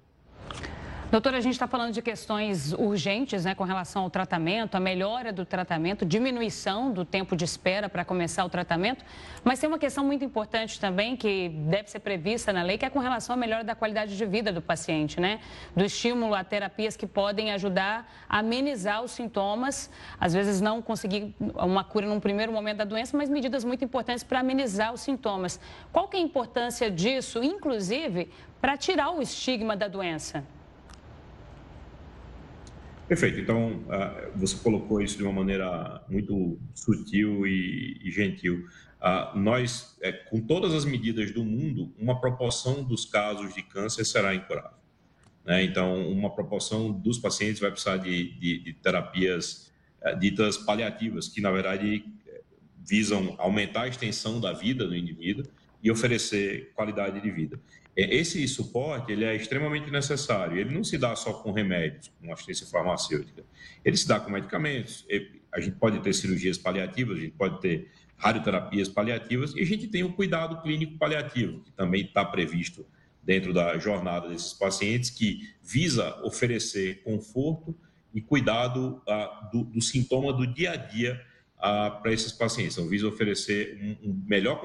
Doutora, 1.10 1.38
a 1.38 1.42
gente 1.42 1.54
está 1.54 1.68
falando 1.68 1.94
de 1.94 2.02
questões 2.02 2.74
urgentes 2.74 3.46
né, 3.46 3.56
com 3.56 3.64
relação 3.64 4.04
ao 4.04 4.10
tratamento, 4.10 4.76
a 4.76 4.80
melhora 4.80 5.32
do 5.32 5.46
tratamento, 5.46 6.06
diminuição 6.06 6.92
do 6.92 7.06
tempo 7.06 7.34
de 7.34 7.46
espera 7.46 7.88
para 7.88 8.04
começar 8.04 8.44
o 8.44 8.50
tratamento, 8.50 9.06
mas 9.42 9.58
tem 9.58 9.70
uma 9.70 9.80
questão 9.80 10.04
muito 10.04 10.26
importante 10.26 10.78
também 10.78 11.16
que 11.16 11.48
deve 11.48 11.90
ser 11.90 12.00
prevista 12.02 12.52
na 12.52 12.62
lei, 12.62 12.78
que 12.78 12.86
é 12.86 12.90
com 12.90 13.00
relação 13.00 13.34
à 13.34 13.38
melhora 13.38 13.64
da 13.64 13.74
qualidade 13.74 14.18
de 14.18 14.26
vida 14.26 14.52
do 14.52 14.62
paciente, 14.62 15.18
né? 15.18 15.40
Do 15.74 15.86
estímulo 15.86 16.36
a 16.36 16.44
terapias 16.44 16.98
que 16.98 17.08
podem 17.08 17.54
ajudar 17.54 18.06
a 18.28 18.40
amenizar 18.40 19.02
os 19.02 19.12
sintomas, 19.12 19.90
às 20.20 20.34
vezes 20.34 20.60
não 20.60 20.82
conseguir 20.82 21.34
uma 21.40 21.86
cura 21.86 22.06
num 22.06 22.20
primeiro 22.20 22.52
momento 22.52 22.80
da 22.80 22.86
doença, 22.86 23.16
mas 23.16 23.30
medidas 23.30 23.64
muito 23.64 23.86
importantes 23.86 24.26
para 24.26 24.42
amenizar 24.42 24.94
os 24.94 25.00
sintomas. 25.00 25.58
Qual 25.90 26.10
que 26.10 26.18
é 26.18 26.20
a 26.20 26.24
importância 26.24 26.92
disso, 26.92 27.42
inclusive, 27.42 28.30
para 28.60 28.76
tirar 28.76 29.12
o 29.12 29.22
estigma 29.22 29.74
da 29.74 29.88
doença? 29.88 30.44
Perfeito. 33.08 33.40
Então, 33.40 33.86
ah, 33.90 34.30
você 34.36 34.58
colocou 34.58 35.02
isso 35.02 35.18
de 35.18 35.24
uma 35.24 35.32
maneira 35.32 36.04
muito 36.10 36.60
sutil 36.76 37.48
e, 37.48 38.02
gentil. 38.12 38.68
Ah, 39.00 39.32
nós, 39.36 39.98
é, 40.02 40.12
com 40.12 40.42
todas 40.42 40.74
as 40.74 40.84
medidas 40.84 41.32
do 41.32 41.44
mundo, 41.44 41.94
uma 41.98 42.20
proporção 42.20 42.84
dos 42.84 43.06
casos 43.06 43.54
de 43.54 43.64
câncer 43.64 44.04
será 44.04 44.36
incurável. 44.36 44.78
Né? 45.46 45.64
Então, 45.64 46.10
uma 46.12 46.30
proporção 46.30 46.92
dos 46.92 47.18
pacientes 47.18 47.62
vai 47.62 47.72
precisar 47.72 47.98
de, 47.98 48.34
de, 48.38 48.60
de 48.60 48.74
terapias 48.74 49.72
eh, 50.02 50.16
ditas 50.16 50.58
paliativas, 50.58 51.30
que 51.30 51.40
na 51.40 51.50
verdade 51.50 52.04
visam 52.86 53.36
aumentar 53.38 53.84
a 53.84 53.88
extensão 53.88 54.40
da 54.40 54.54
vida 54.54 54.86
do 54.86 54.96
indivíduo 54.96 55.46
e 55.82 55.92
oferecer 55.92 56.72
qualidade 56.74 57.20
de 57.22 57.32
vida. 57.32 57.60
É, 57.98 58.16
esse 58.16 58.48
suporte 58.48 59.12
ele 59.12 59.26
é 59.26 59.36
extremamente 59.36 59.90
necessário. 59.90 60.58
Ele 60.58 60.74
não 60.74 60.84
se 60.84 61.00
dá 61.00 61.16
só 61.16 61.34
com 61.34 61.52
remédios, 61.52 62.12
com 62.22 62.32
assistência 62.32 62.68
farmacêutica. 62.68 63.44
Ele 63.84 63.98
se 63.98 64.08
dá 64.08 64.20
com 64.20 64.30
medicamentos. 64.30 65.04
A 65.52 65.60
gente 65.60 65.78
pode 65.78 66.00
ter 66.02 66.14
cirurgias 66.14 66.60
paliativas, 66.60 67.18
a 67.18 67.22
gente 67.22 67.34
pode 67.34 67.60
ter 67.60 67.90
radioterapias 68.16 68.88
paliativas 68.88 69.56
e 69.56 69.62
a 69.62 69.66
gente 69.66 69.88
tem 69.88 70.04
o 70.04 70.14
cuidado 70.14 70.62
clínico 70.62 70.98
paliativo, 70.98 71.60
que 71.62 71.72
também 71.72 72.06
está 72.06 72.24
previsto 72.24 72.86
dentro 73.24 73.54
da 73.54 73.78
jornada 73.78 74.30
desses 74.30 74.54
pacientes, 74.54 75.10
que 75.10 75.50
visa 75.62 76.20
oferecer 76.24 77.02
conforto 77.04 77.76
e 78.14 78.22
cuidado 78.22 79.02
ah, 79.08 79.50
do, 79.52 79.64
do, 79.66 79.82
sintoma 79.82 80.32
do 80.32 80.48
dia 80.48 80.72
a 80.72 80.76
dia 80.76 81.22
ah, 81.60 81.92
para 81.92 82.14
esses 82.14 82.32
pacientes. 82.32 82.78
Então, 82.78 82.90
visa 82.90 83.08
oferecer 83.08 83.78
um, 84.04 84.10
um 84.10 84.24
melhor 84.26 84.62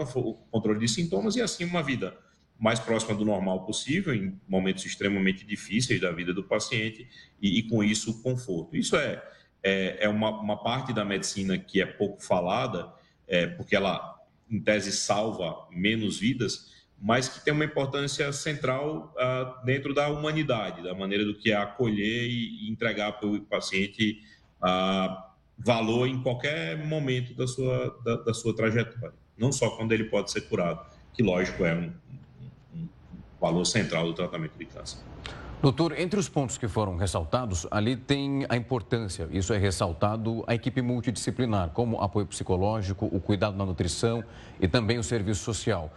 controle 0.50 0.78
de 0.78 0.88
sintomas 0.88 1.34
e, 1.36 1.42
assim, 1.42 1.64
uma 1.64 1.82
vida 1.82 2.16
mais 2.58 2.78
próxima 2.78 3.14
do 3.14 3.24
normal 3.24 3.64
possível, 3.64 4.14
em 4.14 4.38
momentos 4.48 4.84
extremamente 4.86 5.44
difíceis 5.44 6.00
da 6.00 6.12
vida 6.12 6.32
do 6.32 6.44
paciente, 6.44 7.08
e, 7.40 7.58
e 7.58 7.62
com 7.68 7.82
isso, 7.82 8.22
conforto. 8.22 8.76
Isso 8.76 8.96
é, 8.96 9.22
é, 9.62 10.04
é 10.04 10.08
uma, 10.08 10.30
uma, 10.40 10.62
parte 10.62 10.92
da 10.92 11.04
medicina 11.04 11.58
que 11.58 11.80
é 11.80 11.86
pouco 11.86 12.22
falada, 12.22 12.92
é, 13.26 13.46
porque 13.46 13.74
ela, 13.74 14.16
em 14.48 14.60
tese, 14.60 14.92
salva 14.92 15.66
menos 15.70 16.18
vidas, 16.18 16.70
mas 17.02 17.28
que 17.28 17.44
tem 17.44 17.52
uma 17.52 17.64
importância 17.64 18.32
central 18.32 19.12
uh, 19.16 19.66
dentro 19.66 19.92
da 19.92 20.08
humanidade, 20.08 20.84
da 20.84 20.94
maneira 20.94 21.24
do 21.24 21.36
que 21.36 21.50
é 21.50 21.56
acolher 21.56 22.28
e, 22.30 22.70
entregar 22.70 23.18
para 23.18 23.28
o 23.28 23.40
paciente 23.40 24.20
uh, 24.62 25.32
valor 25.58 26.06
em 26.06 26.22
qualquer 26.22 26.78
momento 26.86 27.34
da 27.34 27.44
sua, 27.48 28.00
da, 28.04 28.16
da 28.18 28.32
sua 28.32 28.54
trajetória, 28.54 29.12
não 29.36 29.50
só 29.50 29.70
quando 29.70 29.90
ele 29.90 30.04
pode 30.04 30.30
ser 30.30 30.42
curado, 30.42 30.86
que 31.12 31.24
lógico 31.24 31.64
é 31.64 31.74
um, 31.74 31.92
valor 33.42 33.64
central 33.64 34.06
do 34.06 34.14
tratamento 34.14 34.56
de 34.56 34.64
câncer. 34.64 34.98
Doutor, 35.60 35.98
entre 35.98 36.18
os 36.18 36.28
pontos 36.28 36.56
que 36.56 36.68
foram 36.68 36.96
ressaltados, 36.96 37.66
ali 37.70 37.96
tem 37.96 38.46
a 38.48 38.56
importância, 38.56 39.28
isso 39.30 39.52
é 39.52 39.58
ressaltado, 39.58 40.44
a 40.46 40.54
equipe 40.54 40.80
multidisciplinar, 40.80 41.70
como 41.70 42.00
apoio 42.00 42.26
psicológico, 42.26 43.06
o 43.06 43.20
cuidado 43.20 43.56
na 43.56 43.66
nutrição 43.66 44.24
e 44.60 44.66
também 44.66 44.98
o 44.98 45.04
serviço 45.04 45.44
social. 45.44 45.92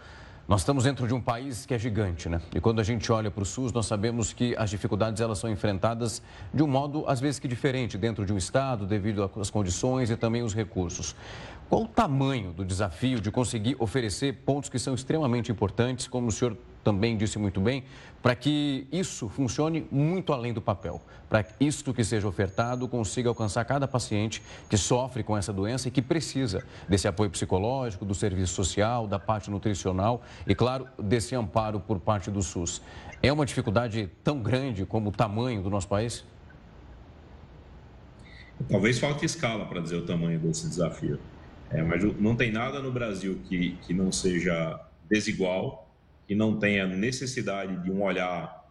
Nós 0.48 0.60
estamos 0.60 0.84
dentro 0.84 1.08
de 1.08 1.14
um 1.14 1.20
país 1.20 1.66
que 1.66 1.74
é 1.74 1.78
gigante, 1.78 2.28
né? 2.28 2.40
E 2.54 2.60
quando 2.60 2.80
a 2.80 2.84
gente 2.84 3.10
olha 3.10 3.32
para 3.32 3.42
o 3.42 3.44
SUS, 3.44 3.72
nós 3.72 3.86
sabemos 3.86 4.32
que 4.32 4.54
as 4.56 4.70
dificuldades 4.70 5.20
elas 5.20 5.38
são 5.38 5.50
enfrentadas 5.50 6.22
de 6.54 6.62
um 6.62 6.68
modo, 6.68 7.04
às 7.08 7.18
vezes, 7.18 7.40
que 7.40 7.48
diferente 7.48 7.98
dentro 7.98 8.24
de 8.24 8.32
um 8.32 8.36
estado, 8.36 8.86
devido 8.86 9.28
às 9.40 9.50
condições 9.50 10.08
e 10.08 10.16
também 10.16 10.44
os 10.44 10.54
recursos. 10.54 11.16
Qual 11.68 11.82
o 11.82 11.88
tamanho 11.88 12.52
do 12.52 12.64
desafio 12.64 13.20
de 13.20 13.32
conseguir 13.32 13.74
oferecer 13.80 14.32
pontos 14.44 14.70
que 14.70 14.78
são 14.78 14.94
extremamente 14.94 15.50
importantes, 15.50 16.06
como 16.06 16.28
o 16.28 16.32
senhor 16.32 16.56
também 16.86 17.16
disse 17.16 17.36
muito 17.36 17.60
bem, 17.60 17.82
para 18.22 18.36
que 18.36 18.86
isso 18.92 19.28
funcione 19.28 19.88
muito 19.90 20.32
além 20.32 20.52
do 20.52 20.62
papel, 20.62 21.02
para 21.28 21.42
que 21.42 21.64
isto 21.64 21.92
que 21.92 22.04
seja 22.04 22.28
ofertado 22.28 22.86
consiga 22.86 23.28
alcançar 23.28 23.64
cada 23.64 23.88
paciente 23.88 24.40
que 24.70 24.76
sofre 24.76 25.24
com 25.24 25.36
essa 25.36 25.52
doença 25.52 25.88
e 25.88 25.90
que 25.90 26.00
precisa 26.00 26.64
desse 26.88 27.08
apoio 27.08 27.28
psicológico, 27.28 28.04
do 28.04 28.14
serviço 28.14 28.54
social, 28.54 29.08
da 29.08 29.18
parte 29.18 29.50
nutricional 29.50 30.22
e, 30.46 30.54
claro, 30.54 30.86
desse 30.96 31.34
amparo 31.34 31.80
por 31.80 31.98
parte 31.98 32.30
do 32.30 32.40
SUS. 32.40 32.80
É 33.20 33.32
uma 33.32 33.44
dificuldade 33.44 34.08
tão 34.22 34.38
grande 34.40 34.86
como 34.86 35.08
o 35.08 35.12
tamanho 35.12 35.62
do 35.62 35.68
nosso 35.68 35.88
país? 35.88 36.24
Talvez 38.70 39.00
falte 39.00 39.26
escala 39.26 39.66
para 39.66 39.80
dizer 39.80 39.96
o 39.96 40.06
tamanho 40.06 40.38
desse 40.38 40.68
desafio. 40.68 41.18
É, 41.68 41.82
mas 41.82 42.00
não 42.20 42.36
tem 42.36 42.52
nada 42.52 42.80
no 42.80 42.92
Brasil 42.92 43.40
que, 43.48 43.76
que 43.82 43.92
não 43.92 44.12
seja 44.12 44.80
desigual 45.10 45.85
que 46.26 46.34
não 46.34 46.58
tenha 46.58 46.86
necessidade 46.86 47.82
de 47.82 47.90
um 47.90 48.02
olhar 48.02 48.64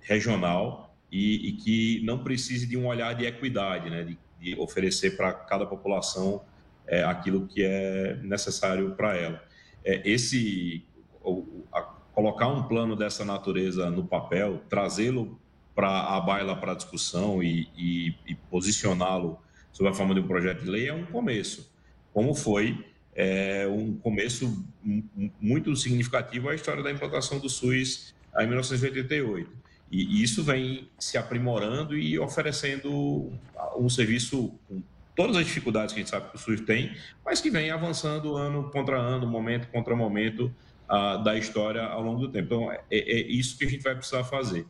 regional 0.00 0.94
e, 1.10 1.48
e 1.48 1.52
que 1.52 2.02
não 2.04 2.22
precise 2.22 2.66
de 2.66 2.76
um 2.76 2.86
olhar 2.86 3.14
de 3.14 3.24
equidade, 3.24 3.90
né, 3.90 4.04
de, 4.04 4.18
de 4.40 4.60
oferecer 4.60 5.16
para 5.16 5.32
cada 5.32 5.66
população 5.66 6.42
é, 6.86 7.02
aquilo 7.02 7.46
que 7.46 7.64
é 7.64 8.18
necessário 8.22 8.94
para 8.94 9.16
ela. 9.16 9.42
É, 9.84 10.02
esse 10.08 10.84
o, 11.22 11.64
a, 11.72 11.82
colocar 12.12 12.48
um 12.48 12.64
plano 12.64 12.96
dessa 12.96 13.24
natureza 13.24 13.90
no 13.90 14.04
papel, 14.04 14.62
trazê-lo 14.68 15.38
para 15.74 16.16
a 16.16 16.20
baila 16.20 16.56
para 16.56 16.74
discussão 16.74 17.42
e, 17.42 17.68
e, 17.76 18.14
e 18.26 18.34
posicioná-lo 18.34 19.38
sob 19.70 19.88
a 19.88 19.94
forma 19.94 20.14
de 20.14 20.20
um 20.20 20.26
projeto 20.26 20.64
de 20.64 20.70
lei 20.70 20.88
é 20.88 20.92
um 20.92 21.06
começo, 21.06 21.72
como 22.12 22.34
foi 22.34 22.84
é 23.20 23.66
um 23.66 23.96
começo 23.96 24.64
muito 25.40 25.74
significativo 25.74 26.48
à 26.48 26.54
história 26.54 26.84
da 26.84 26.92
implantação 26.92 27.40
do 27.40 27.48
SUS 27.48 28.14
em 28.38 28.46
1988. 28.46 29.50
E 29.90 30.22
isso 30.22 30.44
vem 30.44 30.88
se 30.96 31.18
aprimorando 31.18 31.98
e 31.98 32.16
oferecendo 32.16 33.32
um 33.76 33.88
serviço 33.88 34.54
com 34.68 34.80
todas 35.16 35.36
as 35.36 35.44
dificuldades 35.44 35.92
que 35.92 35.98
a 35.98 36.02
gente 36.02 36.10
sabe 36.10 36.30
que 36.30 36.36
o 36.36 36.38
SUS 36.38 36.60
tem, 36.60 36.96
mas 37.24 37.40
que 37.40 37.50
vem 37.50 37.72
avançando 37.72 38.36
ano 38.36 38.70
contra 38.70 38.96
ano, 38.96 39.26
momento 39.26 39.66
contra 39.72 39.96
momento 39.96 40.54
uh, 40.88 41.20
da 41.24 41.36
história 41.36 41.82
ao 41.82 42.00
longo 42.00 42.20
do 42.20 42.28
tempo. 42.28 42.46
Então, 42.46 42.70
é, 42.70 42.78
é, 42.88 43.20
isso 43.26 43.58
que 43.58 43.64
a 43.64 43.68
gente 43.68 43.82
vai 43.82 43.96
precisar 43.96 44.22
fazer. 44.22 44.64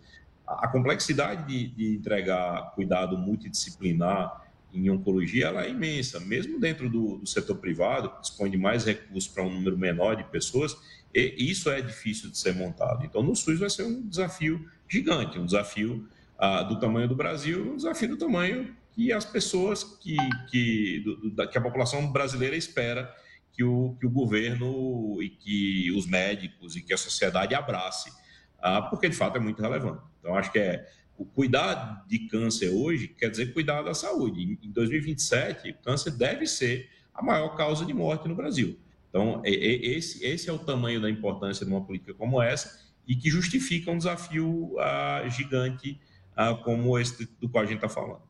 A, 0.47 0.65
a 0.65 0.69
complexidade 0.69 1.47
de, 1.47 1.69
de, 1.69 1.97
entregar 1.97 2.73
cuidado 2.75 3.19
multidisciplinar 3.19 4.48
em 4.73 4.91
oncologia 4.91 5.47
ela 5.47 5.65
é 5.65 5.71
imensa, 5.71 6.21
mesmo 6.21 6.61
dentro 6.61 6.89
do, 6.89 7.19
do 7.19 7.27
setor 7.27 7.57
privado, 7.57 8.11
que 8.11 8.21
dispõe 8.23 8.51
de 8.51 8.59
mais 8.59 8.85
recursos 8.85 9.31
para 9.31 9.43
um 9.43 9.53
número 9.53 9.79
menor 9.79 10.17
de 10.17 10.25
pessoas, 10.25 10.77
e 11.15 11.51
isso 11.51 11.71
é 11.71 11.81
difícil 11.81 12.31
de 12.31 12.39
ser 12.39 12.55
montado. 12.55 13.05
Então, 13.05 13.23
no 13.23 13.35
SUS 13.35 13.59
vai 13.59 13.71
ser 13.71 13.85
um 13.85 14.07
desafio 14.07 14.69
gigante, 14.89 15.39
um 15.39 15.47
desafio 15.47 16.07
uh, 16.39 16.69
do 16.69 16.79
tamanho 16.79 17.09
do 17.09 17.17
Brasil, 17.17 17.73
um 17.73 17.77
desafio 17.77 18.11
do 18.11 18.17
tamanho 18.17 18.77
que 18.93 19.13
as 19.13 19.25
pessoas, 19.25 19.85
que, 19.85 20.17
que, 20.51 21.01
do, 21.01 21.49
que 21.49 21.57
a 21.57 21.61
população 21.61 22.11
brasileira 22.11 22.57
espera 22.57 23.15
que 23.53 23.65
o, 23.65 23.97
que 23.99 24.07
o 24.07 24.11
governo 24.11 25.23
e 25.23 25.29
que 25.29 25.91
os 25.93 26.07
médicos 26.07 26.77
e 26.77 26.83
que 26.83 26.93
a 26.93 26.97
sociedade 26.97 27.55
abrace, 27.55 28.13
ah, 28.61 28.83
porque 28.83 29.09
de 29.09 29.17
fato 29.17 29.37
é 29.37 29.41
muito 29.41 29.63
relevante. 29.63 30.03
Então, 30.21 30.35
acho 30.35 30.53
que 30.53 30.59
é 30.59 30.87
o 31.19 31.25
cuidar 31.25 32.05
de 32.07 32.21
câncer 32.21 32.71
hoje 32.71 33.09
quer 33.09 33.29
dizer 33.29 33.53
cuidar 33.53 33.83
da 33.83 33.93
saúde. 33.93 34.57
Em 34.63 34.71
2027, 34.71 35.71
o 35.71 35.75
câncer 35.83 36.13
deve 36.13 36.47
ser 36.47 36.89
a 37.13 37.21
maior 37.21 37.57
causa 37.57 37.85
de 37.85 37.93
morte 37.93 38.29
no 38.29 38.37
Brasil. 38.37 38.79
Então, 39.11 39.43
é, 39.45 39.51
é, 39.51 39.87
esse, 39.97 40.25
esse 40.25 40.49
é 40.49 40.53
o 40.53 40.59
tamanho 40.59 41.01
da 41.01 41.11
importância 41.11 41.67
de 41.67 41.73
uma 41.73 41.85
política 41.85 42.15
como 42.15 42.41
essa 42.41 42.87
e 43.07 43.17
que 43.17 43.29
justifica 43.29 43.91
um 43.91 43.99
desafio 43.99 44.79
ah, 44.79 45.25
gigante 45.29 46.01
ah, 46.37 46.55
como 46.55 46.97
esse 46.97 47.29
do 47.41 47.49
qual 47.49 47.65
a 47.65 47.67
gente 47.67 47.79
está 47.79 47.89
falando. 47.89 48.23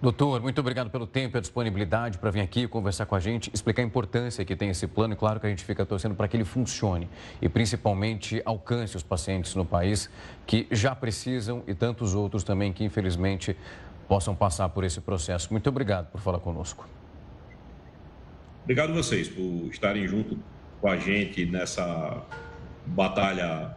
Doutor, 0.00 0.40
muito 0.40 0.60
obrigado 0.60 0.90
pelo 0.90 1.08
tempo 1.08 1.36
e 1.36 1.38
a 1.38 1.40
disponibilidade 1.40 2.18
para 2.18 2.30
vir 2.30 2.40
aqui 2.40 2.68
conversar 2.68 3.04
com 3.04 3.16
a 3.16 3.20
gente, 3.20 3.50
explicar 3.52 3.82
a 3.82 3.84
importância 3.84 4.44
que 4.44 4.54
tem 4.54 4.70
esse 4.70 4.86
plano 4.86 5.14
e 5.14 5.16
claro 5.16 5.40
que 5.40 5.46
a 5.46 5.50
gente 5.50 5.64
fica 5.64 5.84
torcendo 5.84 6.14
para 6.14 6.28
que 6.28 6.36
ele 6.36 6.44
funcione 6.44 7.08
e 7.42 7.48
principalmente 7.48 8.40
alcance 8.44 8.96
os 8.96 9.02
pacientes 9.02 9.56
no 9.56 9.64
país 9.64 10.08
que 10.46 10.68
já 10.70 10.94
precisam 10.94 11.64
e 11.66 11.74
tantos 11.74 12.14
outros 12.14 12.44
também 12.44 12.72
que 12.72 12.84
infelizmente 12.84 13.56
possam 14.06 14.36
passar 14.36 14.68
por 14.68 14.84
esse 14.84 15.00
processo. 15.00 15.48
Muito 15.50 15.68
obrigado 15.68 16.06
por 16.12 16.20
falar 16.20 16.38
conosco. 16.38 16.88
Obrigado 18.62 18.90
a 18.90 18.94
vocês 18.94 19.28
por 19.28 19.68
estarem 19.68 20.06
junto 20.06 20.38
com 20.80 20.88
a 20.88 20.96
gente 20.96 21.44
nessa 21.44 22.22
batalha 22.86 23.76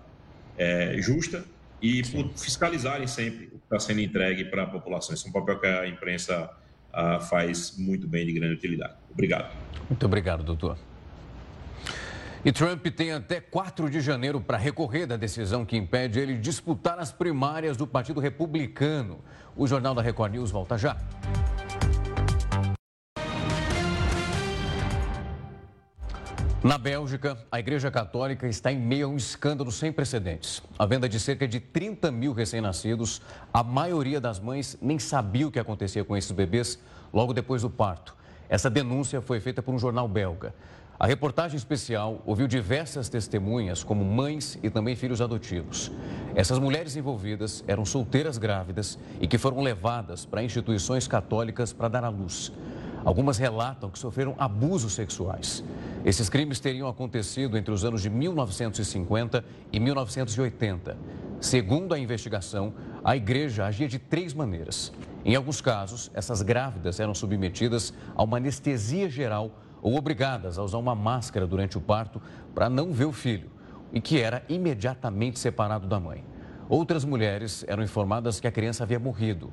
é, 0.55 0.97
justa 1.01 1.43
e 1.81 2.05
Sim. 2.05 2.11
por 2.11 2.37
fiscalizarem 2.37 3.07
sempre 3.07 3.50
está 3.71 3.79
sendo 3.79 4.01
entregue 4.01 4.45
para 4.45 4.63
a 4.63 4.67
população. 4.67 5.15
Isso 5.15 5.25
é 5.25 5.29
um 5.29 5.33
papel 5.33 5.59
que 5.59 5.65
a 5.65 5.87
imprensa 5.87 6.49
uh, 6.93 7.21
faz 7.21 7.77
muito 7.77 8.07
bem 8.07 8.25
de 8.25 8.33
grande 8.33 8.53
utilidade. 8.53 8.93
Obrigado. 9.09 9.55
Muito 9.89 10.05
obrigado, 10.05 10.43
doutor. 10.43 10.77
E 12.43 12.51
Trump 12.51 12.85
tem 12.87 13.11
até 13.11 13.39
4 13.39 13.89
de 13.89 14.01
janeiro 14.01 14.41
para 14.41 14.57
recorrer 14.57 15.05
da 15.05 15.15
decisão 15.15 15.63
que 15.63 15.77
impede 15.77 16.19
ele 16.19 16.35
disputar 16.37 16.97
as 16.99 17.11
primárias 17.11 17.77
do 17.77 17.85
Partido 17.85 18.19
Republicano. 18.19 19.19
O 19.55 19.67
Jornal 19.67 19.93
da 19.93 20.01
Record 20.01 20.33
News 20.33 20.49
volta 20.49 20.77
já. 20.77 20.97
Na 26.63 26.77
Bélgica, 26.77 27.39
a 27.51 27.59
Igreja 27.59 27.89
Católica 27.89 28.47
está 28.47 28.71
em 28.71 28.77
meio 28.77 29.07
a 29.07 29.09
um 29.09 29.17
escândalo 29.17 29.71
sem 29.71 29.91
precedentes. 29.91 30.61
A 30.77 30.85
venda 30.85 31.09
de 31.09 31.19
cerca 31.19 31.47
de 31.47 31.59
30 31.59 32.11
mil 32.11 32.33
recém-nascidos, 32.33 33.19
a 33.51 33.63
maioria 33.63 34.21
das 34.21 34.39
mães 34.39 34.77
nem 34.79 34.99
sabia 34.99 35.47
o 35.47 35.51
que 35.51 35.57
acontecia 35.57 36.03
com 36.03 36.15
esses 36.15 36.29
bebês 36.29 36.77
logo 37.11 37.33
depois 37.33 37.63
do 37.63 37.69
parto. 37.69 38.15
Essa 38.47 38.69
denúncia 38.69 39.21
foi 39.21 39.39
feita 39.39 39.63
por 39.63 39.73
um 39.73 39.79
jornal 39.79 40.07
belga. 40.07 40.53
A 40.99 41.07
reportagem 41.07 41.57
especial 41.57 42.21
ouviu 42.27 42.47
diversas 42.47 43.09
testemunhas, 43.09 43.83
como 43.83 44.05
mães 44.05 44.59
e 44.61 44.69
também 44.69 44.95
filhos 44.95 45.19
adotivos. 45.19 45.91
Essas 46.35 46.59
mulheres 46.59 46.95
envolvidas 46.95 47.63
eram 47.67 47.83
solteiras 47.83 48.37
grávidas 48.37 48.99
e 49.19 49.25
que 49.25 49.39
foram 49.39 49.61
levadas 49.61 50.27
para 50.27 50.43
instituições 50.43 51.07
católicas 51.07 51.73
para 51.73 51.87
dar 51.87 52.03
à 52.03 52.09
luz. 52.09 52.51
Algumas 53.03 53.37
relatam 53.37 53.89
que 53.89 53.97
sofreram 53.97 54.35
abusos 54.37 54.93
sexuais. 54.93 55.63
Esses 56.05 56.29
crimes 56.29 56.59
teriam 56.59 56.87
acontecido 56.87 57.57
entre 57.57 57.73
os 57.73 57.83
anos 57.83 58.01
de 58.01 58.09
1950 58.09 59.43
e 59.71 59.79
1980. 59.79 60.97
Segundo 61.39 61.93
a 61.93 61.99
investigação, 61.99 62.73
a 63.03 63.15
igreja 63.15 63.65
agia 63.65 63.87
de 63.87 63.97
três 63.97 64.33
maneiras. 64.33 64.93
Em 65.25 65.35
alguns 65.35 65.61
casos, 65.61 66.11
essas 66.13 66.41
grávidas 66.41 66.99
eram 66.99 67.15
submetidas 67.15 67.93
a 68.15 68.23
uma 68.23 68.37
anestesia 68.37 69.09
geral 69.09 69.51
ou 69.81 69.95
obrigadas 69.95 70.59
a 70.59 70.63
usar 70.63 70.77
uma 70.77 70.93
máscara 70.93 71.47
durante 71.47 71.77
o 71.77 71.81
parto 71.81 72.21
para 72.53 72.69
não 72.69 72.91
ver 72.91 73.05
o 73.05 73.11
filho, 73.11 73.49
e 73.91 73.99
que 73.99 74.19
era 74.19 74.43
imediatamente 74.47 75.39
separado 75.39 75.87
da 75.87 75.99
mãe. 75.99 76.23
Outras 76.69 77.03
mulheres 77.03 77.65
eram 77.67 77.83
informadas 77.83 78.39
que 78.39 78.47
a 78.47 78.51
criança 78.51 78.83
havia 78.83 78.99
morrido 78.99 79.51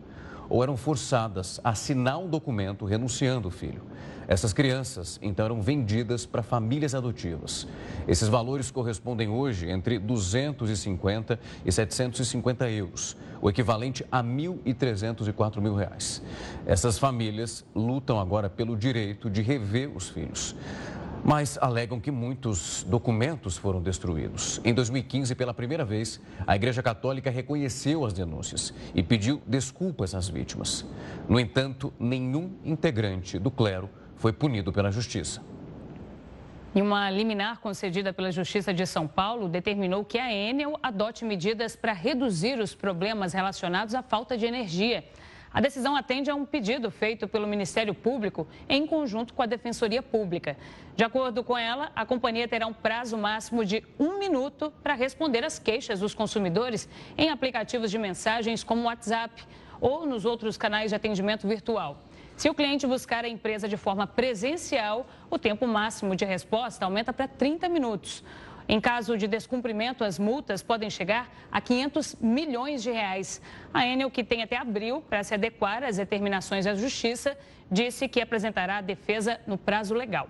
ou 0.48 0.62
eram 0.62 0.76
forçadas 0.76 1.60
a 1.62 1.70
assinar 1.70 2.18
um 2.18 2.28
documento 2.28 2.84
renunciando 2.84 3.48
o 3.48 3.50
filho. 3.50 3.82
Essas 4.26 4.52
crianças, 4.52 5.18
então, 5.22 5.46
eram 5.46 5.62
vendidas 5.62 6.26
para 6.26 6.42
famílias 6.42 6.94
adotivas. 6.94 7.66
Esses 8.06 8.28
valores 8.28 8.70
correspondem 8.70 9.28
hoje 9.28 9.70
entre 9.70 9.98
250 9.98 11.40
e 11.64 11.72
750 11.72 12.70
euros, 12.70 13.16
o 13.40 13.48
equivalente 13.48 14.04
a 14.12 14.22
1.300 14.22 15.28
e 15.28 15.32
4 15.32 15.62
mil 15.62 15.74
reais. 15.74 16.22
Essas 16.66 16.98
famílias 16.98 17.64
lutam 17.74 18.20
agora 18.20 18.50
pelo 18.50 18.76
direito 18.76 19.30
de 19.30 19.40
rever 19.40 19.90
os 19.96 20.10
filhos 20.10 20.54
mas 21.28 21.58
alegam 21.60 22.00
que 22.00 22.10
muitos 22.10 22.82
documentos 22.84 23.58
foram 23.58 23.82
destruídos. 23.82 24.62
Em 24.64 24.72
2015, 24.72 25.34
pela 25.34 25.52
primeira 25.52 25.84
vez, 25.84 26.18
a 26.46 26.56
Igreja 26.56 26.82
Católica 26.82 27.30
reconheceu 27.30 28.06
as 28.06 28.14
denúncias 28.14 28.72
e 28.94 29.02
pediu 29.02 29.42
desculpas 29.46 30.14
às 30.14 30.26
vítimas. 30.26 30.86
No 31.28 31.38
entanto, 31.38 31.92
nenhum 32.00 32.56
integrante 32.64 33.38
do 33.38 33.50
clero 33.50 33.90
foi 34.16 34.32
punido 34.32 34.72
pela 34.72 34.90
Justiça. 34.90 35.42
E 36.74 36.80
uma 36.80 37.10
liminar 37.10 37.60
concedida 37.60 38.10
pela 38.10 38.32
Justiça 38.32 38.72
de 38.72 38.86
São 38.86 39.06
Paulo 39.06 39.50
determinou 39.50 40.06
que 40.06 40.18
a 40.18 40.32
Enel 40.32 40.78
adote 40.82 41.26
medidas 41.26 41.76
para 41.76 41.92
reduzir 41.92 42.58
os 42.58 42.74
problemas 42.74 43.34
relacionados 43.34 43.94
à 43.94 44.02
falta 44.02 44.34
de 44.34 44.46
energia. 44.46 45.04
A 45.52 45.60
decisão 45.60 45.96
atende 45.96 46.30
a 46.30 46.34
um 46.34 46.44
pedido 46.44 46.90
feito 46.90 47.26
pelo 47.26 47.46
Ministério 47.46 47.94
Público 47.94 48.46
em 48.68 48.86
conjunto 48.86 49.32
com 49.32 49.42
a 49.42 49.46
Defensoria 49.46 50.02
Pública. 50.02 50.56
De 50.94 51.04
acordo 51.04 51.42
com 51.42 51.56
ela, 51.56 51.90
a 51.96 52.04
companhia 52.04 52.46
terá 52.46 52.66
um 52.66 52.72
prazo 52.72 53.16
máximo 53.16 53.64
de 53.64 53.82
um 53.98 54.18
minuto 54.18 54.72
para 54.82 54.94
responder 54.94 55.44
às 55.44 55.58
queixas 55.58 56.00
dos 56.00 56.14
consumidores 56.14 56.88
em 57.16 57.30
aplicativos 57.30 57.90
de 57.90 57.98
mensagens 57.98 58.62
como 58.62 58.84
WhatsApp 58.84 59.42
ou 59.80 60.06
nos 60.06 60.24
outros 60.24 60.56
canais 60.56 60.90
de 60.90 60.96
atendimento 60.96 61.46
virtual. 61.46 62.02
Se 62.36 62.48
o 62.48 62.54
cliente 62.54 62.86
buscar 62.86 63.24
a 63.24 63.28
empresa 63.28 63.66
de 63.66 63.76
forma 63.76 64.06
presencial, 64.06 65.08
o 65.28 65.36
tempo 65.38 65.66
máximo 65.66 66.14
de 66.14 66.24
resposta 66.24 66.84
aumenta 66.84 67.12
para 67.12 67.26
30 67.26 67.68
minutos. 67.68 68.22
Em 68.68 68.80
caso 68.80 69.16
de 69.16 69.26
descumprimento, 69.26 70.04
as 70.04 70.18
multas 70.18 70.62
podem 70.62 70.90
chegar 70.90 71.30
a 71.50 71.58
500 71.58 72.16
milhões 72.20 72.82
de 72.82 72.90
reais. 72.90 73.40
A 73.72 73.86
Enel, 73.86 74.10
que 74.10 74.22
tem 74.22 74.42
até 74.42 74.58
abril 74.58 75.02
para 75.08 75.24
se 75.24 75.32
adequar 75.32 75.82
às 75.82 75.96
determinações 75.96 76.66
da 76.66 76.74
Justiça, 76.74 77.36
disse 77.70 78.06
que 78.06 78.20
apresentará 78.20 78.76
a 78.76 78.82
defesa 78.82 79.40
no 79.46 79.56
prazo 79.56 79.94
legal. 79.94 80.28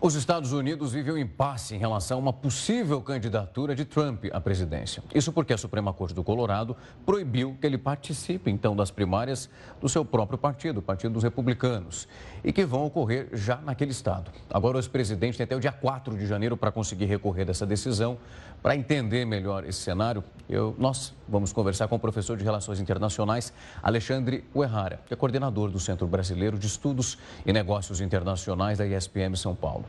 Os 0.00 0.14
Estados 0.14 0.52
Unidos 0.52 0.92
vivem 0.92 1.14
um 1.14 1.18
impasse 1.18 1.74
em 1.74 1.78
relação 1.78 2.18
a 2.18 2.20
uma 2.20 2.32
possível 2.32 3.02
candidatura 3.02 3.74
de 3.74 3.84
Trump 3.84 4.26
à 4.32 4.40
presidência. 4.40 5.02
Isso 5.12 5.32
porque 5.32 5.52
a 5.52 5.58
Suprema 5.58 5.92
Corte 5.92 6.14
do 6.14 6.22
Colorado 6.22 6.76
proibiu 7.04 7.56
que 7.60 7.66
ele 7.66 7.76
participe, 7.76 8.48
então, 8.48 8.76
das 8.76 8.92
primárias 8.92 9.50
do 9.80 9.88
seu 9.88 10.04
próprio 10.04 10.38
partido, 10.38 10.78
o 10.78 10.82
Partido 10.82 11.14
dos 11.14 11.24
Republicanos, 11.24 12.06
e 12.44 12.52
que 12.52 12.64
vão 12.64 12.86
ocorrer 12.86 13.28
já 13.32 13.56
naquele 13.56 13.90
estado. 13.90 14.30
Agora, 14.48 14.76
o 14.76 14.78
ex-presidente 14.78 15.36
tem 15.36 15.42
até 15.42 15.56
o 15.56 15.60
dia 15.60 15.72
4 15.72 16.16
de 16.16 16.28
janeiro 16.28 16.56
para 16.56 16.70
conseguir 16.70 17.06
recorrer 17.06 17.44
dessa 17.44 17.66
decisão. 17.66 18.18
Para 18.62 18.74
entender 18.74 19.24
melhor 19.24 19.64
esse 19.64 19.78
cenário, 19.78 20.22
eu, 20.48 20.74
nós 20.78 21.14
vamos 21.28 21.52
conversar 21.52 21.86
com 21.86 21.94
o 21.94 21.98
professor 21.98 22.36
de 22.36 22.42
Relações 22.42 22.80
Internacionais, 22.80 23.52
Alexandre 23.80 24.44
Uerrara, 24.54 25.00
que 25.06 25.14
é 25.14 25.16
coordenador 25.16 25.70
do 25.70 25.78
Centro 25.78 26.06
Brasileiro 26.08 26.58
de 26.58 26.66
Estudos 26.66 27.18
e 27.46 27.52
Negócios 27.52 28.00
Internacionais 28.00 28.78
da 28.78 28.86
ISPM 28.86 29.36
São 29.36 29.54
Paulo. 29.54 29.84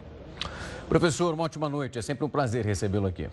Professor, 0.88 1.34
uma 1.34 1.44
ótima 1.44 1.68
noite. 1.68 1.98
É 1.98 2.02
sempre 2.02 2.24
um 2.24 2.30
prazer 2.30 2.64
recebê-lo 2.64 3.08
aqui. 3.08 3.28